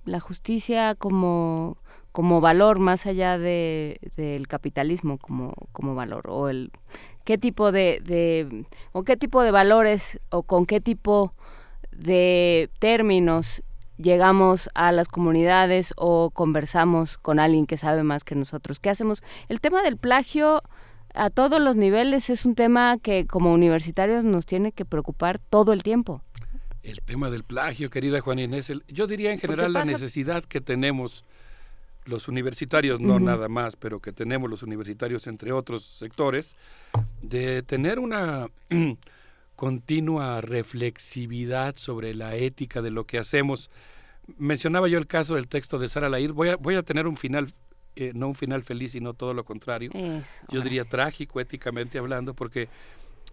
[0.04, 1.78] la justicia como,
[2.12, 6.70] como valor más allá de, del capitalismo como, como valor o el
[7.24, 8.66] qué tipo de, de
[9.06, 11.32] qué tipo de valores o con qué tipo
[11.92, 13.62] de términos
[14.00, 18.80] llegamos a las comunidades o conversamos con alguien que sabe más que nosotros.
[18.80, 19.22] ¿Qué hacemos?
[19.48, 20.62] El tema del plagio
[21.14, 25.72] a todos los niveles es un tema que como universitarios nos tiene que preocupar todo
[25.72, 26.22] el tiempo.
[26.82, 31.24] El tema del plagio, querida Juan Inés, yo diría en general la necesidad que tenemos
[32.06, 36.56] los universitarios, no nada más, pero que tenemos los universitarios entre otros sectores,
[37.20, 38.48] de tener una
[39.60, 43.68] continua reflexividad sobre la ética de lo que hacemos.
[44.38, 46.32] Mencionaba yo el caso del texto de Sara Lair.
[46.32, 47.52] Voy a, voy a tener un final,
[47.94, 49.90] eh, no un final feliz, sino todo lo contrario.
[50.48, 52.70] yo diría trágico, éticamente hablando, porque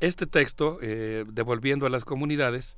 [0.01, 2.75] este texto, eh, devolviendo a las comunidades,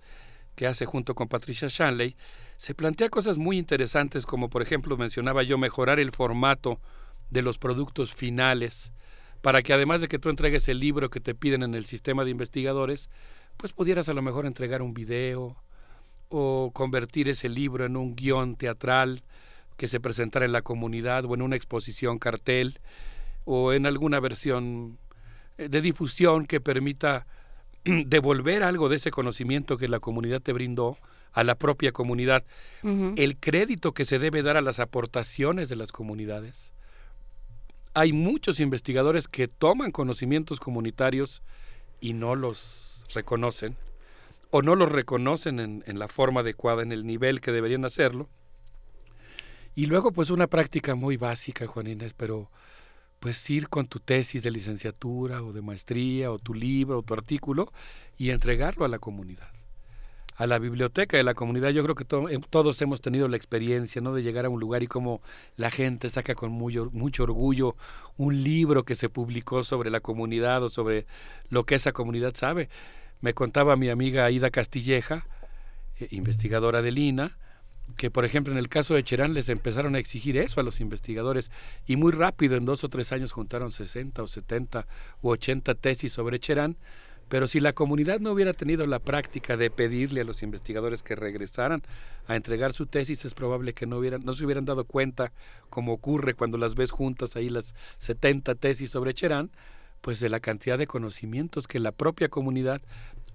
[0.56, 2.16] que hace junto con Patricia Shanley,
[2.56, 6.80] se plantea cosas muy interesantes, como por ejemplo mencionaba yo, mejorar el formato
[7.32, 8.92] de los productos finales,
[9.42, 12.24] para que además de que tú entregues el libro que te piden en el sistema
[12.26, 13.10] de investigadores,
[13.60, 15.58] pues pudieras a lo mejor entregar un video
[16.30, 19.22] o convertir ese libro en un guion teatral
[19.76, 22.80] que se presentara en la comunidad o en una exposición cartel
[23.44, 24.98] o en alguna versión
[25.58, 27.28] eh, de difusión que permita
[27.84, 30.98] devolver algo de ese conocimiento que la comunidad te brindó
[31.34, 32.44] a la propia comunidad.
[32.82, 36.72] El crédito que se debe dar a las aportaciones de las comunidades.
[37.94, 41.44] Hay muchos investigadores que toman conocimientos comunitarios
[42.02, 43.76] y no los reconocen
[44.52, 48.28] o no lo reconocen en, en, la forma adecuada, en el nivel que deberían hacerlo.
[49.76, 52.50] Y luego, pues una práctica muy básica, Juan Inés, pero
[53.20, 57.14] pues ir con tu tesis de licenciatura o de maestría o tu libro o tu
[57.14, 57.72] artículo
[58.18, 59.50] y entregarlo a la comunidad.
[60.36, 64.02] A la biblioteca de la comunidad, yo creo que eh, todos hemos tenido la experiencia,
[64.02, 64.14] ¿no?
[64.14, 65.22] De llegar a un lugar y como
[65.58, 67.76] la gente saca con mucho orgullo
[68.16, 71.06] un libro que se publicó sobre la comunidad o sobre
[71.50, 72.70] lo que esa comunidad sabe
[73.22, 75.26] me contaba mi amiga Aida Castilleja,
[76.00, 77.38] eh, investigadora del INA,
[77.98, 80.80] que por ejemplo en el caso de Cherán les empezaron a exigir eso a los
[80.80, 81.52] investigadores
[81.86, 84.88] y muy rápido, en dos o tres años juntaron 60 o 70
[85.22, 86.78] u 80 tesis sobre Cherán,
[87.30, 91.16] pero si la comunidad no hubiera tenido la práctica de pedirle a los investigadores que
[91.16, 91.84] regresaran
[92.28, 95.32] a entregar su tesis, es probable que no, hubieran, no se hubieran dado cuenta,
[95.70, 99.52] como ocurre cuando las ves juntas ahí las 70 tesis sobre Cherán,
[100.02, 102.82] pues de la cantidad de conocimientos que la propia comunidad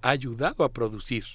[0.01, 1.25] ha ayudado a producir.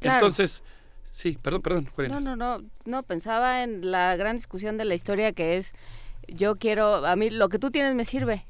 [0.00, 0.62] Entonces,
[1.10, 1.88] sí, perdón, perdón.
[2.08, 5.74] No, no, no, no, pensaba en la gran discusión de la historia que es,
[6.28, 8.46] yo quiero, a mí lo que tú tienes me sirve,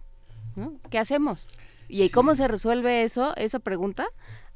[0.91, 1.49] ¿Qué hacemos?
[1.89, 4.07] ¿Y cómo se resuelve eso, esa pregunta?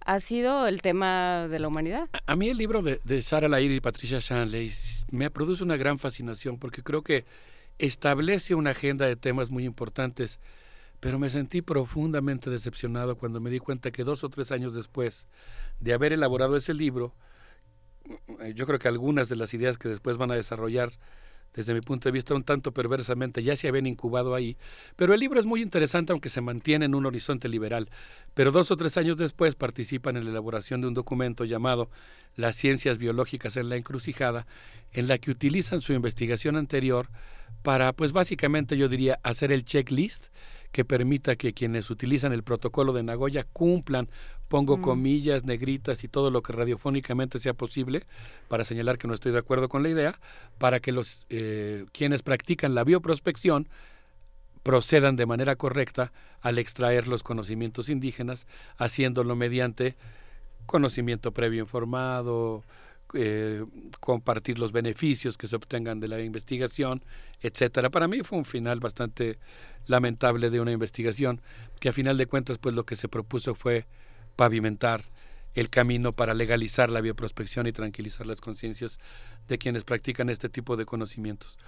[0.04, 2.08] Ha sido el tema de la humanidad.
[2.26, 4.72] A, mí el libro de, de Sara Lair y Patricia Shanley
[5.10, 7.26] me produce una gran fascinación porque creo que
[7.78, 10.40] establece una agenda de temas muy importantes
[11.00, 15.26] pero me sentí profundamente decepcionado cuando me di cuenta que dos o tres años después
[15.80, 17.14] de haber elaborado ese libro,
[18.40, 20.92] eh, yo creo que algunas de las ideas que después van a desarrollar
[21.54, 24.56] desde mi punto de vista un tanto perversamente ya se habían incubado ahí,
[24.94, 27.90] pero el libro es muy interesante aunque se mantiene en un horizonte liberal,
[28.34, 31.90] pero dos o tres años después participan en la elaboración de un documento llamado
[32.36, 34.46] Las ciencias biológicas en la encrucijada,
[34.92, 37.08] en la que utilizan su investigación anterior
[37.62, 40.28] para, pues básicamente yo diría, hacer el checklist
[40.72, 44.08] que permita que quienes utilizan el protocolo de Nagoya cumplan,
[44.48, 44.82] pongo mm.
[44.82, 48.04] comillas, negritas y todo lo que radiofónicamente sea posible
[48.48, 50.18] para señalar que no estoy de acuerdo con la idea,
[50.58, 53.68] para que los eh, quienes practican la bioprospección
[54.62, 59.96] procedan de manera correcta al extraer los conocimientos indígenas, haciéndolo mediante
[60.66, 62.62] conocimiento previo informado,
[63.14, 63.64] eh,
[64.00, 67.02] compartir los beneficios que se obtengan de la investigación,
[67.40, 67.90] etcétera.
[67.90, 69.38] Para mí fue un final bastante
[69.86, 71.40] lamentable de una investigación
[71.78, 73.86] que a final de cuentas pues lo que se propuso fue
[74.36, 75.04] pavimentar
[75.54, 79.00] el camino para legalizar la bioprospección y tranquilizar las conciencias
[79.48, 81.58] de quienes practican este tipo de conocimientos.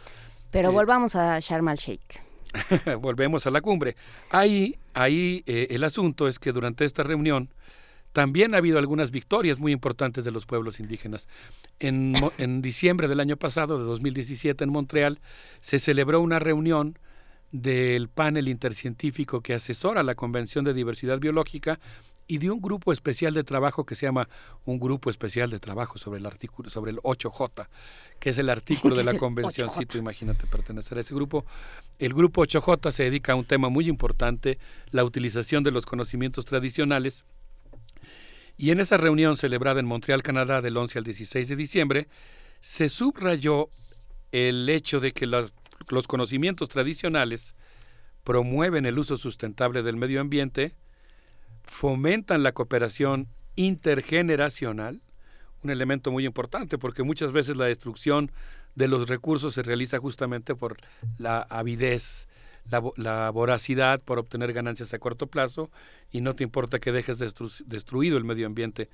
[0.51, 2.23] Pero eh, volvamos a Sharm el Sheikh.
[3.01, 3.97] volvemos a la cumbre.
[4.31, 7.49] Ahí, ahí eh, el asunto es que durante esta reunión
[8.13, 11.29] también ha habido algunas victorias muy importantes de los pueblos indígenas.
[11.81, 15.21] En, en diciembre del año pasado, de 2017, en Montreal,
[15.61, 16.99] se celebró una reunión
[17.53, 21.79] del panel intercientífico que asesora la Convención de Diversidad Biológica
[22.27, 24.29] y de un grupo especial de trabajo que se llama
[24.65, 27.69] un grupo especial de trabajo sobre el artículo sobre el 8J,
[28.19, 29.69] que es el artículo de la convención.
[29.71, 31.45] Si tú imagínate pertenecer a ese grupo.
[31.99, 34.59] El grupo 8J se dedica a un tema muy importante,
[34.91, 37.25] la utilización de los conocimientos tradicionales.
[38.57, 42.09] Y en esa reunión celebrada en Montreal, Canadá, del 11 al 16 de diciembre,
[42.61, 43.69] se subrayó
[44.31, 45.53] el hecho de que los,
[45.89, 47.55] los conocimientos tradicionales
[48.25, 50.75] promueven el uso sustentable del medio ambiente,
[51.65, 55.03] fomentan la cooperación intergeneracional,
[55.63, 58.31] un elemento muy importante porque muchas veces la destrucción
[58.75, 60.79] de los recursos se realiza justamente por
[61.19, 62.29] la avidez,
[62.71, 65.71] la, la voracidad por obtener ganancias a corto plazo
[66.11, 68.89] y no te importa que dejes destru- destruido el medio ambiente.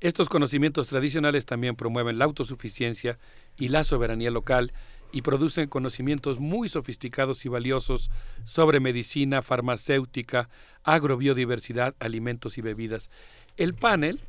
[0.00, 3.18] Estos conocimientos tradicionales también promueven la autosuficiencia
[3.56, 4.72] y la soberanía local
[5.10, 8.10] y producen conocimientos muy sofisticados y valiosos
[8.44, 10.48] sobre medicina, farmacéutica,
[10.84, 13.10] agrobiodiversidad, alimentos y bebidas.
[13.56, 14.20] El panel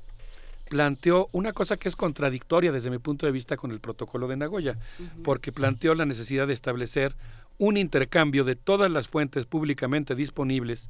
[0.70, 4.38] planteó una cosa que es contradictoria desde mi punto de vista con el protocolo de
[4.38, 4.78] Nagoya,
[5.24, 7.16] porque planteó la necesidad de establecer
[7.60, 10.90] un intercambio de todas las fuentes públicamente disponibles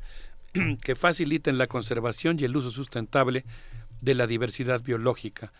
[0.81, 3.43] que faciliten la conservación y el uso sustentable
[3.99, 5.51] de la diversidad biológica.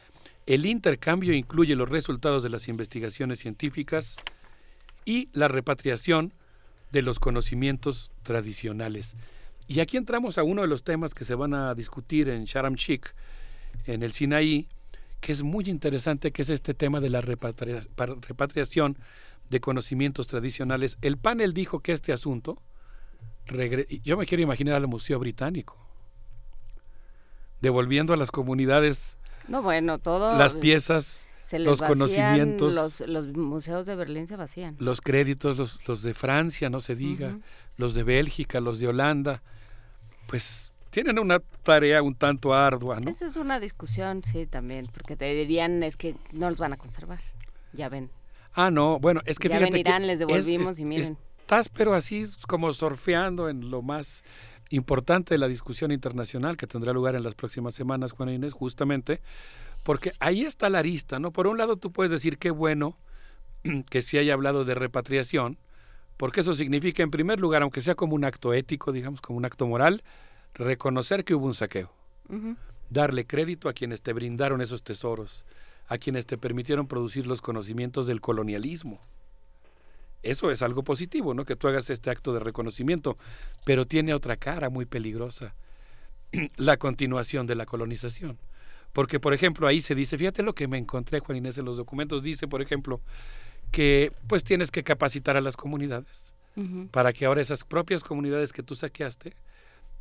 [0.45, 4.17] El intercambio incluye los resultados de las investigaciones científicas
[5.03, 6.33] y la repatriación
[6.91, 9.15] de los conocimientos tradicionales.
[9.67, 12.75] Y aquí entramos a uno de los temas que se van a discutir en Sharm
[12.75, 13.13] Sheikh,
[13.85, 14.67] en el Sinaí,
[15.21, 18.97] que es muy interesante, que es este tema de la repatriación
[19.49, 20.97] de conocimientos tradicionales.
[21.01, 22.61] El panel dijo que este asunto,
[24.03, 25.77] yo me quiero imaginar al Museo Británico,
[27.61, 30.37] devolviendo a las comunidades No, bueno, todo.
[30.37, 34.75] las piezas, se les los vacían, conocimientos, Los, los museos de Berlín se vacían.
[34.79, 37.39] los créditos, los, los de Francia, no se diga,
[37.77, 39.41] los de Bélgica, los de Holanda,
[40.27, 43.09] pues tienen una tarea un tanto ardua, ¿no?
[43.09, 46.77] Esa es una discusión, sí, también, porque te dirían es que no los van a
[46.77, 47.19] conservar.
[47.73, 48.09] Ya ven.
[48.53, 51.17] Ah, no, bueno, es que Ya fíjate que venirán, les es- devolvimos es- y miren.
[51.41, 54.23] Estás pero así como surfeando en lo más
[54.69, 59.19] importante de la discusión internacional que tendrá lugar en las próximas semanas, Juana Inés, justamente,
[59.83, 61.31] porque ahí está la arista, ¿no?
[61.31, 62.97] Por un lado tú puedes decir qué bueno
[63.89, 65.57] que se haya hablado de repatriación,
[66.17, 69.45] porque eso significa, en primer lugar, aunque sea como un acto ético, digamos, como un
[69.45, 70.03] acto moral,
[70.53, 71.91] reconocer que hubo un saqueo
[72.91, 75.45] darle crédito a quienes te brindaron esos tesoros,
[75.89, 79.01] a quienes te permitieron producir los conocimientos del colonialismo.
[80.21, 81.45] Eso es algo positivo, ¿no?
[81.45, 83.17] Que tú hagas este acto de reconocimiento,
[83.65, 85.55] pero tiene otra cara muy peligrosa,
[86.57, 88.37] la continuación de la colonización.
[88.93, 91.77] Porque, por ejemplo, ahí se dice, fíjate lo que me encontré, Juan Inés, en los
[91.77, 93.01] documentos, dice, por ejemplo,
[93.71, 96.33] que pues tienes que capacitar a las comunidades
[96.91, 99.33] para que ahora esas propias comunidades que tú saqueaste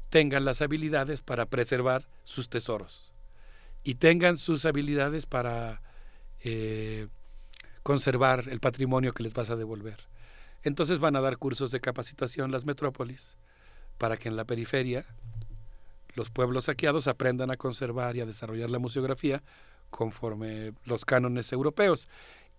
[0.08, 3.12] tengan las habilidades para preservar sus tesoros
[3.84, 5.82] y tengan sus habilidades para
[6.40, 7.08] eh,
[7.82, 10.08] conservar el patrimonio que les vas a devolver.
[10.62, 13.36] Entonces van a dar cursos de capacitación las metrópolis
[13.96, 15.06] para que en la periferia
[16.14, 19.42] los pueblos saqueados aprendan a conservar y a desarrollar la museografía
[19.90, 22.08] conforme los cánones europeos.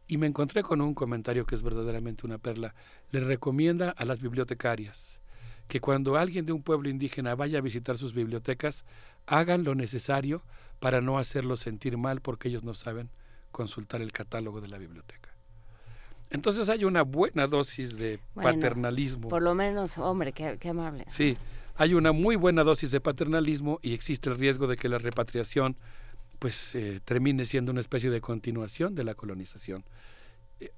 [0.07, 2.73] Y me encontré con un comentario que es verdaderamente una perla.
[3.11, 5.19] Le recomienda a las bibliotecarias
[5.67, 8.85] que cuando alguien de un pueblo indígena vaya a visitar sus bibliotecas,
[9.27, 10.41] hagan lo necesario
[10.80, 13.09] para no hacerlo sentir mal porque ellos no saben
[13.51, 15.30] consultar el catálogo de la biblioteca.
[16.30, 19.30] Entonces hay una buena dosis de Bueno, paternalismo.
[19.30, 21.06] Por lo menos, hombre, qué, qué amable.
[21.09, 21.35] Sí,
[21.75, 25.77] hay una muy buena dosis de paternalismo y existe el riesgo de que la repatriación
[26.38, 29.83] pues eh, termine siendo una especie de continuación de la colonización.
[30.59, 30.72] Eh,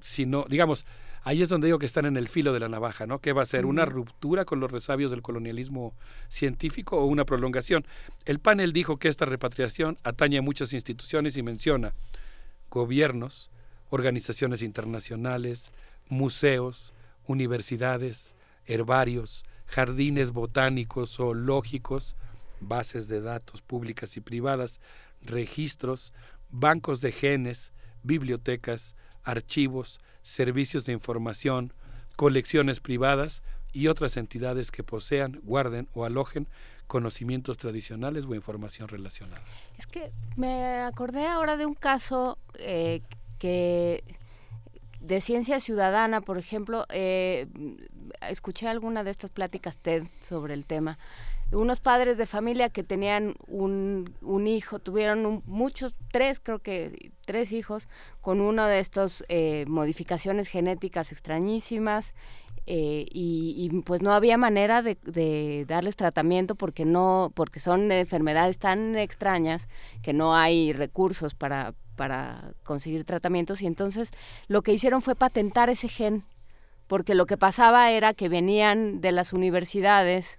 [0.00, 0.86] si no, digamos,
[1.28, 3.18] ahí es donde digo que están en el filo de la navaja, ¿no?
[3.18, 3.66] ¿Qué va a ser?
[3.66, 5.94] ¿Una ruptura con los resabios del colonialismo
[6.28, 7.86] científico o una prolongación?
[8.24, 11.92] El panel dijo que esta repatriación atañe a muchas instituciones y menciona
[12.70, 13.50] gobiernos,
[13.90, 15.70] organizaciones internacionales,
[16.08, 16.94] museos,
[17.26, 18.34] universidades,
[18.64, 22.16] herbarios, jardines botánicos, zoológicos,
[22.60, 24.80] bases de datos públicas y privadas,
[25.20, 26.14] registros,
[26.48, 28.96] bancos de genes, bibliotecas,
[29.28, 31.74] archivos, servicios de información,
[32.16, 33.42] colecciones privadas
[33.72, 36.48] y otras entidades que posean, guarden o alojen
[36.86, 39.42] conocimientos tradicionales o información relacionada.
[39.76, 43.02] Es que me acordé ahora de un caso eh,
[43.38, 44.02] que
[45.00, 47.46] de ciencia ciudadana, por ejemplo, eh,
[48.22, 50.98] escuché alguna de estas pláticas TED sobre el tema.
[51.50, 57.52] Unos padres de familia que tenían un, un hijo, tuvieron muchos, tres, creo que tres
[57.52, 57.88] hijos,
[58.20, 62.12] con una de estas eh, modificaciones genéticas extrañísimas
[62.66, 67.90] eh, y, y, pues no había manera de, de, darles tratamiento porque no porque son
[67.90, 69.68] enfermedades tan extrañas
[70.02, 73.62] que no hay recursos para para conseguir tratamientos.
[73.62, 74.10] Y entonces
[74.48, 76.24] lo que hicieron fue patentar ese gen
[76.86, 80.38] porque lo que pasaba era que venían de las universidades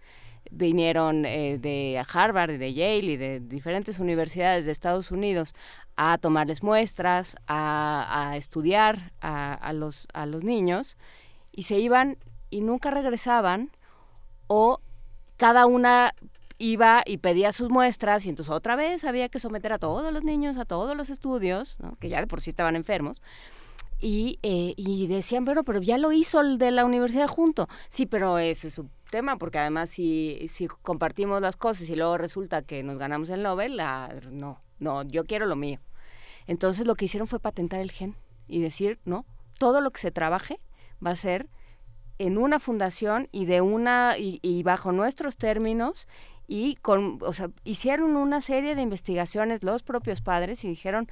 [0.52, 5.54] vinieron eh, de Harvard, de Yale y de diferentes universidades de Estados Unidos
[5.96, 10.98] a tomarles muestras, a, estudiar a, los, a los niños
[11.52, 12.18] y se iban
[12.50, 13.70] y nunca regresaban
[14.48, 14.80] o
[15.38, 16.14] cada una
[16.58, 20.24] iba y pedía sus muestras y entonces otra vez había que someter a todos los
[20.24, 23.24] niños a todos los estudios, que ya de por sí estaban enfermos.
[24.02, 27.68] Y, eh, y decían, bueno, pero ya lo hizo el de la universidad junto.
[27.90, 32.18] Sí, pero ese es su tema, porque además si, si compartimos las cosas y luego
[32.18, 35.80] resulta que nos ganamos el Nobel, la, no, no, yo quiero lo mío.
[36.48, 38.16] Entonces lo que hicieron fue patentar el gen
[38.48, 39.26] y decir, no,
[39.58, 40.60] todo lo que se trabaje
[41.06, 41.48] va a ser
[42.18, 46.08] en una fundación y de una y, y, bajo nuestros términos
[46.48, 51.08] y con o sea hicieron una serie de investigaciones los propios padres y dijeron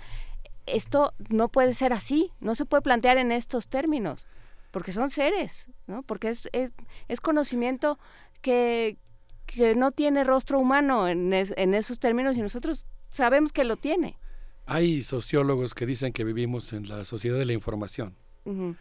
[0.65, 4.27] esto no puede ser así no se puede plantear en estos términos
[4.71, 6.71] porque son seres no porque es es,
[7.07, 7.99] es conocimiento
[8.41, 8.97] que
[9.45, 13.77] que no tiene rostro humano en, es, en esos términos y nosotros sabemos que lo
[13.77, 14.17] tiene
[14.65, 18.15] hay sociólogos que dicen que vivimos en la sociedad de la información
[18.45, 18.75] uh -huh.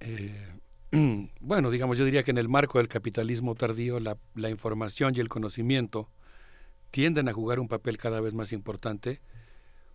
[0.00, 0.52] Eh,
[1.40, 5.20] bueno, digamos, yo diría que en el marco del capitalismo tardío la, la, información y
[5.20, 6.10] el conocimiento
[6.90, 9.20] tienden a jugar un papel cada vez más importante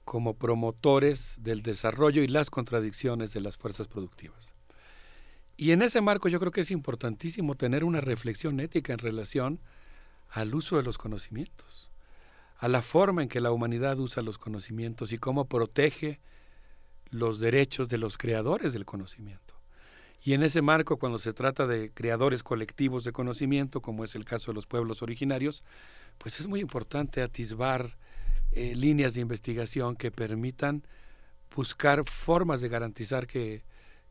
[0.03, 4.53] como promotores del desarrollo y las contradicciones de las fuerzas productivas.
[5.61, 9.59] Y en ese marco yo creo que es importantísimo tener una reflexión ética en relación
[10.29, 11.91] al uso de los conocimientos,
[12.59, 16.21] a la forma en que la humanidad usa los conocimientos y cómo protege
[17.09, 19.53] los derechos de los creadores del conocimiento.
[20.23, 24.23] Y en ese marco, cuando se trata de creadores colectivos de conocimiento, como es el
[24.23, 25.65] caso de los pueblos originarios,
[26.19, 27.97] pues es muy importante atisbar
[28.53, 30.83] eh, líneas de investigación que permitan
[31.53, 33.61] buscar formas de garantizar que,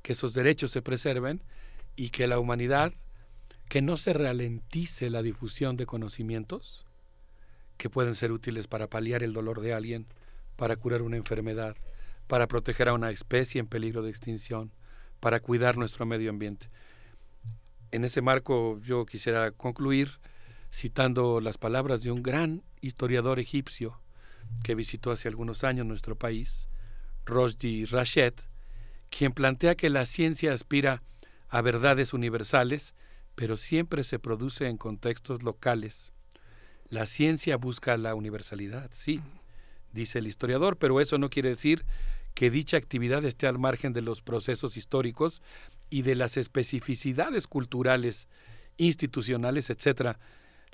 [0.03, 1.43] que esos derechos se preserven
[1.97, 2.93] y que la humanidad,
[3.69, 6.87] que no se ralentice la difusión de conocimientos
[7.77, 10.07] que pueden ser útiles para paliar el dolor de alguien,
[10.57, 11.77] para curar una enfermedad,
[12.27, 14.73] para proteger a una especie en peligro de extinción,
[15.21, 16.69] para cuidar nuestro medio ambiente.
[17.91, 20.19] En ese marco yo quisiera concluir
[20.73, 24.01] citando las palabras de un gran historiador egipcio
[24.63, 26.69] que visitó hace algunos años nuestro país,
[27.25, 28.35] Rosdi Rashed,
[29.11, 31.03] quien plantea que la ciencia aspira
[31.49, 32.95] a verdades universales,
[33.35, 36.13] pero siempre se produce en contextos locales.
[36.89, 39.21] La ciencia busca la universalidad, sí,
[39.93, 41.85] dice el historiador, pero eso no quiere decir
[42.35, 45.43] que dicha actividad esté al margen de los procesos históricos
[45.91, 48.29] y de las especificidades culturales,
[48.77, 50.17] institucionales, etc.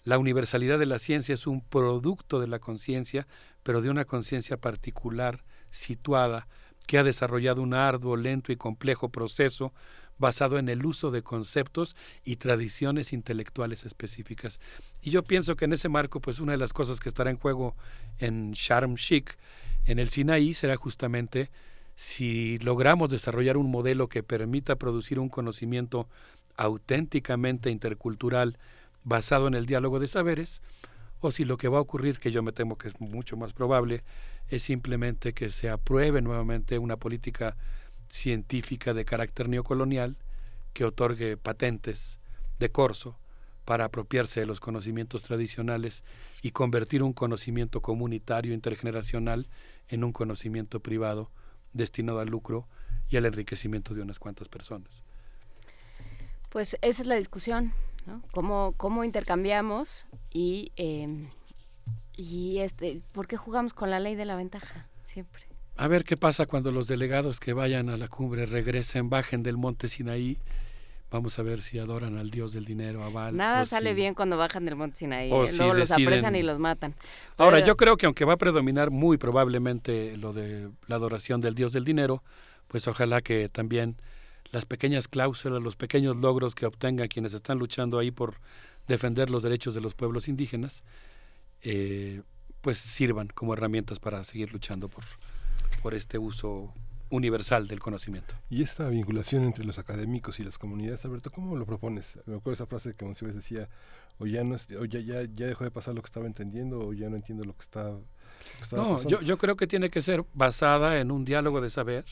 [0.02, 3.26] La universalidad de la ciencia es un producto de la conciencia,
[3.62, 6.48] pero de una conciencia particular, situada,
[6.86, 9.72] que ha desarrollado un arduo, lento y complejo proceso
[10.18, 14.60] basado en el uso de conceptos y tradiciones intelectuales específicas.
[15.02, 17.38] Y yo pienso que en ese marco, pues una de las cosas que estará en
[17.38, 17.74] juego
[18.18, 19.36] en Sharm Sheikh
[19.86, 21.50] en el Sinaí será justamente
[21.96, 26.08] si logramos desarrollar un modelo que permita producir un conocimiento
[26.56, 28.58] auténticamente intercultural
[29.04, 30.62] basado en el diálogo de saberes,
[31.20, 33.52] o si lo que va a ocurrir, que yo me temo que es mucho más
[33.52, 34.02] probable,
[34.48, 37.56] es simplemente que se apruebe nuevamente una política
[38.08, 40.16] científica de carácter neocolonial
[40.72, 42.18] que otorgue patentes
[42.58, 43.16] de corso
[43.64, 46.04] para apropiarse de los conocimientos tradicionales
[46.42, 49.48] y convertir un conocimiento comunitario intergeneracional
[49.88, 51.30] en un conocimiento privado
[51.72, 52.68] destinado al lucro
[53.08, 55.02] y al enriquecimiento de unas cuantas personas.
[56.50, 57.72] Pues esa es la discusión,
[58.06, 58.22] ¿no?
[58.32, 61.26] ¿Cómo, cómo intercambiamos y, eh,
[62.16, 65.44] y este, por qué jugamos con la ley de la ventaja siempre?
[65.76, 69.56] A ver qué pasa cuando los delegados que vayan a la cumbre regresen, bajen del
[69.56, 70.38] monte Sinaí
[71.14, 73.36] Vamos a ver si adoran al dios del dinero, a Baal.
[73.36, 75.30] Nada sale si, bien cuando bajan del monte Sinaí.
[75.30, 75.48] O ¿eh?
[75.48, 76.96] si Luego los apresan y los matan.
[77.36, 81.54] Ahora, yo creo que aunque va a predominar muy probablemente lo de la adoración del
[81.54, 82.24] dios del dinero,
[82.66, 83.96] pues ojalá que también
[84.50, 88.40] las pequeñas cláusulas, los pequeños logros que obtengan quienes están luchando ahí por
[88.88, 90.82] defender los derechos de los pueblos indígenas,
[91.64, 92.22] eh,
[92.60, 95.04] pues sirvan como herramientas para seguir luchando por,
[95.82, 96.72] por este uso
[97.10, 98.34] universal del conocimiento.
[98.48, 102.18] Y esta vinculación entre los académicos y las comunidades, Alberto, ¿cómo lo propones?
[102.26, 103.68] Me acuerdo esa frase que Monsiváis decía,
[104.18, 106.80] o ya no es- o ya, ya, ya dejó de pasar lo que estaba entendiendo,
[106.80, 107.96] o ya no entiendo lo que está
[108.72, 112.04] No, yo, yo creo que tiene que ser basada en un diálogo de saber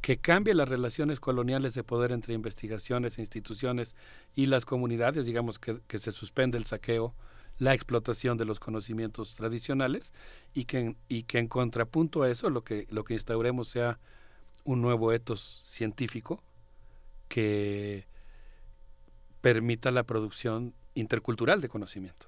[0.00, 3.96] que cambie las relaciones coloniales de poder entre investigaciones e instituciones
[4.34, 7.14] y las comunidades, digamos que, que se suspende el saqueo,
[7.62, 10.12] la explotación de los conocimientos tradicionales
[10.52, 14.00] y que, en- y que en contrapunto a eso lo que, lo que instauremos sea
[14.64, 16.42] un nuevo etos científico
[17.28, 18.06] que
[19.40, 22.26] permita la producción intercultural de conocimiento.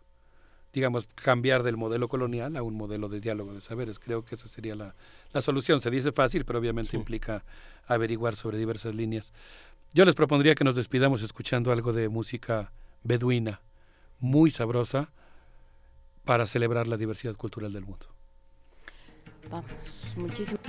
[0.72, 3.98] Digamos, cambiar del modelo colonial a un modelo de diálogo de saberes.
[3.98, 4.94] Creo que esa sería la,
[5.32, 5.80] la solución.
[5.80, 7.44] Se dice fácil, pero obviamente implica
[7.86, 9.32] averiguar sobre diversas líneas.
[9.94, 12.72] Yo les propondría que nos despidamos escuchando algo de música
[13.04, 13.60] beduina,
[14.18, 15.12] muy sabrosa,
[16.25, 18.07] para celebrar la diversidad cultural del mundo.
[19.49, 20.59] Vamos, muchísimo.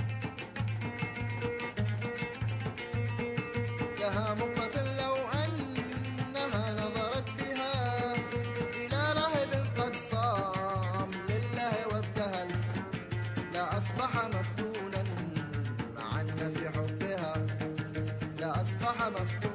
[19.01, 19.54] لها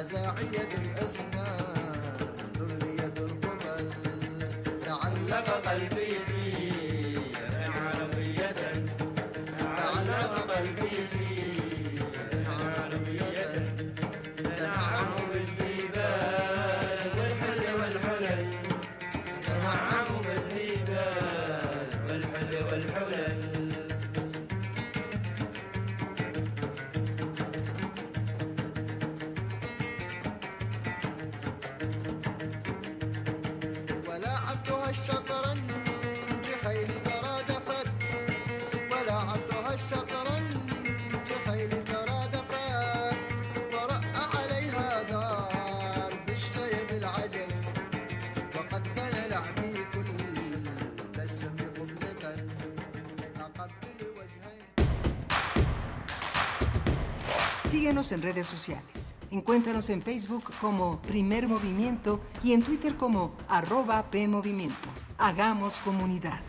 [0.00, 1.49] خزاعية الأسنان
[57.70, 59.14] Síguenos en redes sociales.
[59.30, 64.88] Encuéntranos en Facebook como Primer Movimiento y en Twitter como arroba PMovimiento.
[65.18, 66.40] Hagamos comunidad.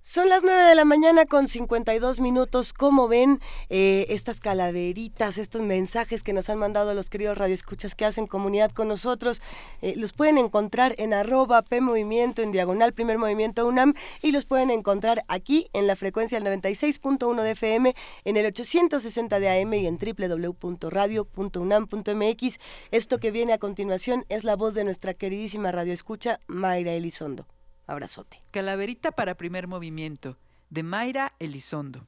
[0.00, 2.72] Son las 9 de la mañana con 52 minutos.
[2.72, 8.04] ¿Cómo ven eh, estas calaveritas, estos mensajes que nos han mandado los queridos radioescuchas que
[8.04, 9.40] hacen comunidad con nosotros?
[9.80, 14.70] Eh, los pueden encontrar en arroba PMovimiento, en diagonal Primer Movimiento UNAM, y los pueden
[14.70, 19.86] encontrar aquí en la frecuencia del 96.1 de FM, en el 860 de AM y
[19.86, 22.58] en www.radio.unam.mx.
[22.90, 27.46] Esto que viene a continuación es la voz de nuestra queridísima radioescucha Mayra Elizondo.
[27.86, 28.42] Abrazote.
[28.50, 30.36] Calaverita para primer movimiento,
[30.68, 32.06] de Mayra Elizondo.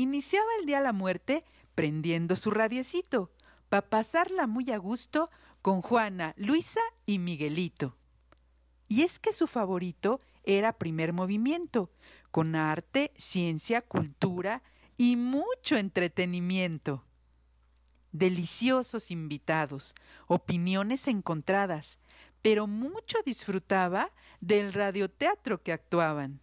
[0.00, 1.44] Iniciaba el día la muerte
[1.74, 3.32] prendiendo su radiecito,
[3.68, 5.28] para pasarla muy a gusto
[5.60, 7.96] con Juana, Luisa y Miguelito.
[8.86, 11.90] Y es que su favorito era primer movimiento,
[12.30, 14.62] con arte, ciencia, cultura
[14.96, 17.04] y mucho entretenimiento.
[18.12, 19.96] Deliciosos invitados,
[20.28, 21.98] opiniones encontradas,
[22.40, 26.40] pero mucho disfrutaba del radioteatro que actuaban.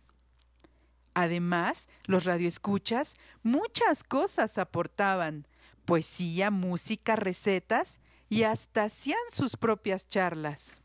[1.16, 5.48] Además, los radioescuchas muchas cosas aportaban,
[5.85, 10.82] poesía, música, recetas y hasta hacían sus propias charlas.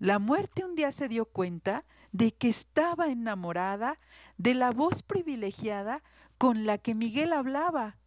[0.00, 4.00] La muerte un día se dio cuenta de que estaba enamorada
[4.36, 6.02] de la voz privilegiada
[6.36, 7.98] con la que Miguel hablaba.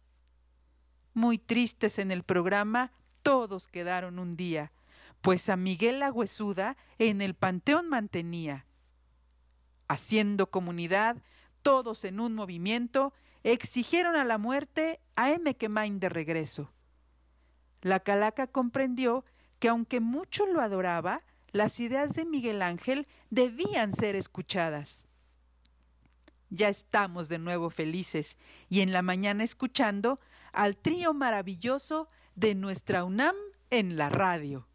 [1.14, 4.72] Muy tristes en el programa, todos quedaron un día,
[5.22, 8.66] pues a Miguel la huesuda en el panteón mantenía.
[9.90, 11.16] Haciendo comunidad,
[11.62, 13.12] todos en un movimiento,
[13.42, 15.52] exigieron a la muerte a M.
[15.56, 16.70] Quemain de regreso.
[17.82, 19.24] La calaca comprendió
[19.58, 25.08] que aunque mucho lo adoraba, las ideas de Miguel Ángel debían ser escuchadas.
[26.50, 28.36] Ya estamos de nuevo felices
[28.68, 30.20] y en la mañana escuchando
[30.52, 33.34] al trío maravilloso de nuestra UNAM
[33.70, 34.69] en la radio.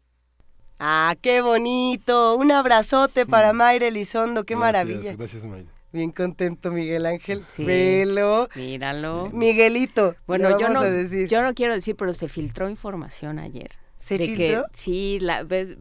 [0.78, 2.36] Ah, qué bonito.
[2.36, 5.16] Un abrazote para Mayra Elizondo, qué Gracias, maravilla.
[5.16, 5.70] Gracias, Mayra.
[5.92, 7.44] Bien contento, Miguel Ángel.
[7.48, 7.64] Sí.
[7.64, 8.48] Velo.
[8.54, 9.30] Míralo.
[9.32, 10.14] Miguelito.
[10.26, 11.28] Bueno, yo no, decir.
[11.28, 13.70] yo no quiero decir, pero se filtró información ayer.
[13.98, 14.64] ¿Se de filtró?
[14.64, 15.76] Que, sí, la, ves,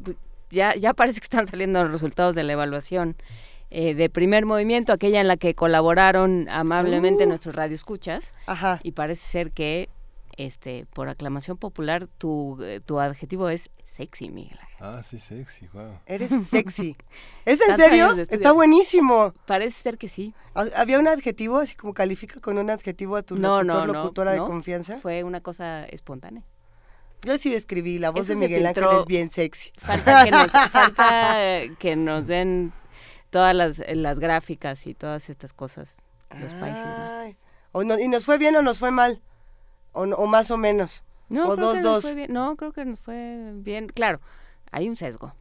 [0.51, 3.17] ya, ya parece que están saliendo los resultados de la evaluación
[3.71, 7.27] eh, de primer movimiento, aquella en la que colaboraron amablemente Uh.
[7.27, 8.31] nuestros radioescuchas.
[8.45, 8.79] Ajá.
[8.83, 9.89] Y parece ser que,
[10.37, 14.57] este, por aclamación popular, tu, eh, tu adjetivo es sexy, Miguel.
[14.61, 14.74] Ángel.
[14.87, 15.99] Ah, sí, sexy, wow.
[16.05, 16.95] Eres sexy.
[17.45, 18.11] ¿Es en serio?
[18.29, 19.33] Está buenísimo.
[19.47, 20.33] Parece ser que sí.
[20.53, 23.93] Ha- ¿Había un adjetivo, así como califica con un adjetivo a tu No, locutor, no,
[23.93, 23.93] no.
[24.03, 24.45] locutora de no.
[24.47, 24.99] confianza?
[24.99, 26.43] Fue una cosa espontánea.
[27.23, 29.71] Yo sí escribí, la voz Eso de Miguel Ángel es bien sexy.
[29.77, 31.37] Falta que nos, falta
[31.79, 32.71] que nos den
[33.31, 36.05] todas las, las gráficas y todas estas cosas,
[36.39, 36.85] los países.
[37.71, 39.21] O no- ¿Y nos fue bien o nos fue mal?
[39.93, 41.03] O, no- o más o menos.
[41.27, 42.03] No, o creo dos, que nos dos.
[42.03, 42.31] fue bien.
[42.31, 43.87] No, creo que nos fue bien.
[43.87, 44.21] Claro,
[44.75, 45.33] hay un sesgo.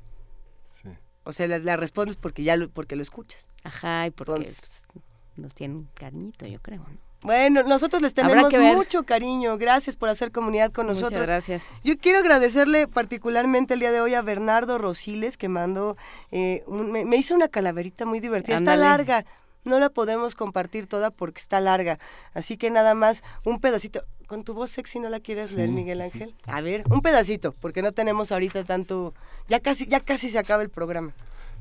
[1.26, 3.48] O sea, le respondes porque ya lo, porque lo escuchas.
[3.62, 5.04] Ajá, y porque Entonces- pues,
[5.36, 6.80] nos tienen cariñito, yo creo.
[6.80, 6.98] ¿no?
[7.22, 9.56] Bueno, nosotros les tenemos mucho cariño.
[9.56, 11.26] Gracias por hacer comunidad con Muchas nosotros.
[11.26, 11.64] gracias.
[11.82, 15.96] Yo quiero agradecerle particularmente el día de hoy a Bernardo Rosiles que mandó,
[16.30, 18.58] eh, un- me, me hizo una calaverita muy divertida.
[18.58, 18.82] Ándale.
[18.82, 19.24] Está larga,
[19.64, 21.98] no la podemos compartir toda porque está larga.
[22.32, 24.04] Así que nada más un pedacito.
[24.26, 26.04] Con tu voz sexy no la quieres leer, Miguel sí.
[26.04, 26.34] Ángel.
[26.46, 29.14] A ver, un pedacito, porque no tenemos ahorita tanto.
[29.48, 31.12] Ya casi, ya casi se acaba el programa.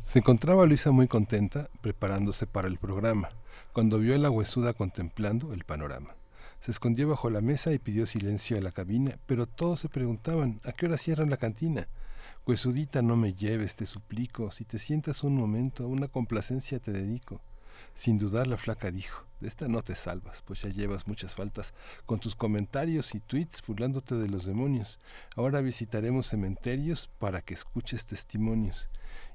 [0.06, 3.30] Se encontraba Luisa muy contenta, preparándose para el programa,
[3.74, 6.16] cuando vio a la huesuda contemplando el panorama.
[6.60, 10.62] Se escondió bajo la mesa y pidió silencio a la cabina, pero todos se preguntaban,
[10.64, 11.88] ¿a qué hora cierran la cantina?
[12.46, 17.42] Huesudita, no me lleves, te suplico, si te sientas un momento, una complacencia te dedico.
[17.96, 21.74] Sin dudar la flaca dijo, de esta no te salvas, pues ya llevas muchas faltas
[22.06, 25.00] con tus comentarios y tweets burlándote de los demonios.
[25.36, 28.90] Ahora visitaremos cementerios para que escuches testimonios.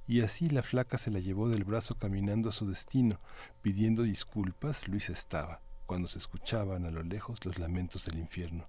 [0.08, 3.20] Y así la flaca se la llevó del brazo caminando a su destino,
[3.62, 8.66] pidiendo disculpas, Luis estaba, cuando se escuchaban a lo lejos los lamentos del infierno.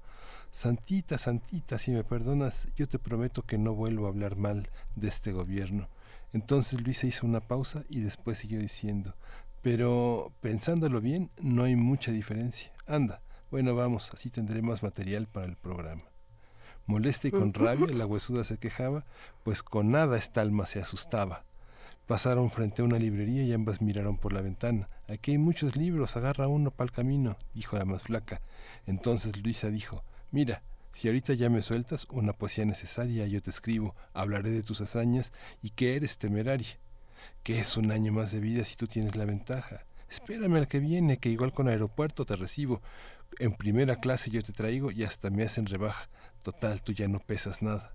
[0.51, 5.07] Santita, Santita, si me perdonas, yo te prometo que no vuelvo a hablar mal de
[5.07, 5.87] este gobierno.
[6.33, 9.15] Entonces Luisa hizo una pausa y después siguió diciendo,
[9.61, 12.71] pero pensándolo bien, no hay mucha diferencia.
[12.87, 13.21] Anda,
[13.51, 16.03] bueno, vamos, así tendré más material para el programa.
[16.85, 19.05] Molesta y con rabia, la huesuda se quejaba,
[19.43, 21.45] pues con nada esta alma se asustaba.
[22.07, 24.89] Pasaron frente a una librería y ambas miraron por la ventana.
[25.07, 28.41] Aquí hay muchos libros, agarra uno para el camino, dijo la más flaca.
[28.87, 30.63] Entonces Luisa dijo, mira,
[30.93, 35.31] si ahorita ya me sueltas una poesía necesaria, yo te escribo, hablaré de tus hazañas
[35.61, 36.79] y que eres temeraria.
[37.43, 39.85] ¿Qué es un año más de vida si tú tienes la ventaja?
[40.09, 42.81] Espérame al que viene, que igual con aeropuerto te recibo.
[43.39, 46.09] En primera clase yo te traigo y hasta me hacen rebaja.
[46.43, 47.93] Total, tú ya no pesas nada.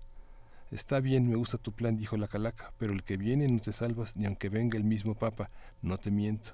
[0.71, 3.71] Está bien, me gusta tu plan, dijo la calaca, pero el que viene no te
[3.71, 5.49] salvas ni aunque venga el mismo papa,
[5.81, 6.51] no te miento.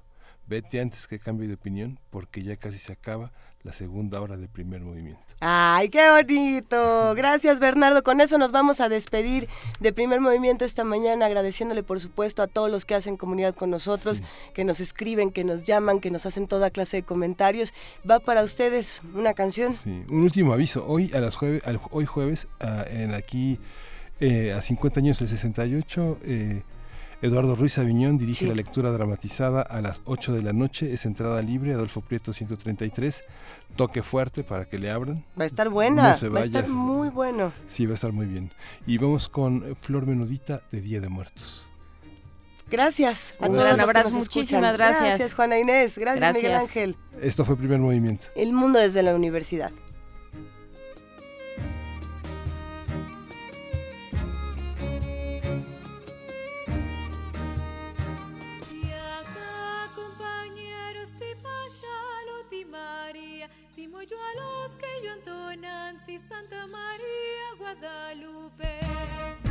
[0.48, 3.32] Vete antes que cambie de opinión, porque ya casi se acaba
[3.64, 5.22] la segunda hora del primer movimiento.
[5.40, 7.14] Ay, qué bonito.
[7.16, 8.04] Gracias, Bernardo.
[8.04, 9.48] Con eso nos vamos a despedir
[9.80, 13.70] de primer movimiento esta mañana, agradeciéndole, por supuesto, a todos los que hacen comunidad con
[13.70, 14.22] nosotros,
[14.54, 17.74] que nos escriben, que nos llaman, que nos hacen toda clase de comentarios.
[18.10, 19.76] Va para ustedes una canción.
[19.76, 20.86] Sí, un último aviso.
[20.88, 23.60] Hoy a las jueves, al- hoy jueves, ah, en aquí
[24.20, 26.62] eh, a 50 años del 68, eh,
[27.22, 28.48] Eduardo Ruiz Aviñón dirige Sí.
[28.48, 30.92] la lectura dramatizada a las 8 de la noche.
[30.92, 33.24] Es entrada libre, Adolfo Prieto 133.
[33.76, 35.24] Toque fuerte para que le abran.
[35.40, 37.54] Va a estar buena, No se va a estar muy bueno.
[37.68, 38.52] Sí, va a estar muy bien.
[38.88, 41.68] Y vamos con Flor Menudita de Día de Muertos.
[42.72, 43.36] Gracias.
[43.40, 45.04] a Un todos que abrazo, muchísimas gracias.
[45.04, 45.98] Gracias, Juana Inés.
[45.98, 46.70] Gracias, Miguel Gracias.
[46.70, 46.96] Ángel.
[47.22, 48.28] Esto fue primer movimiento.
[48.36, 49.72] El mundo desde la universidad.
[63.82, 69.51] María, ti Moyo a los que yo entonan, si Santa María, Guadalupe.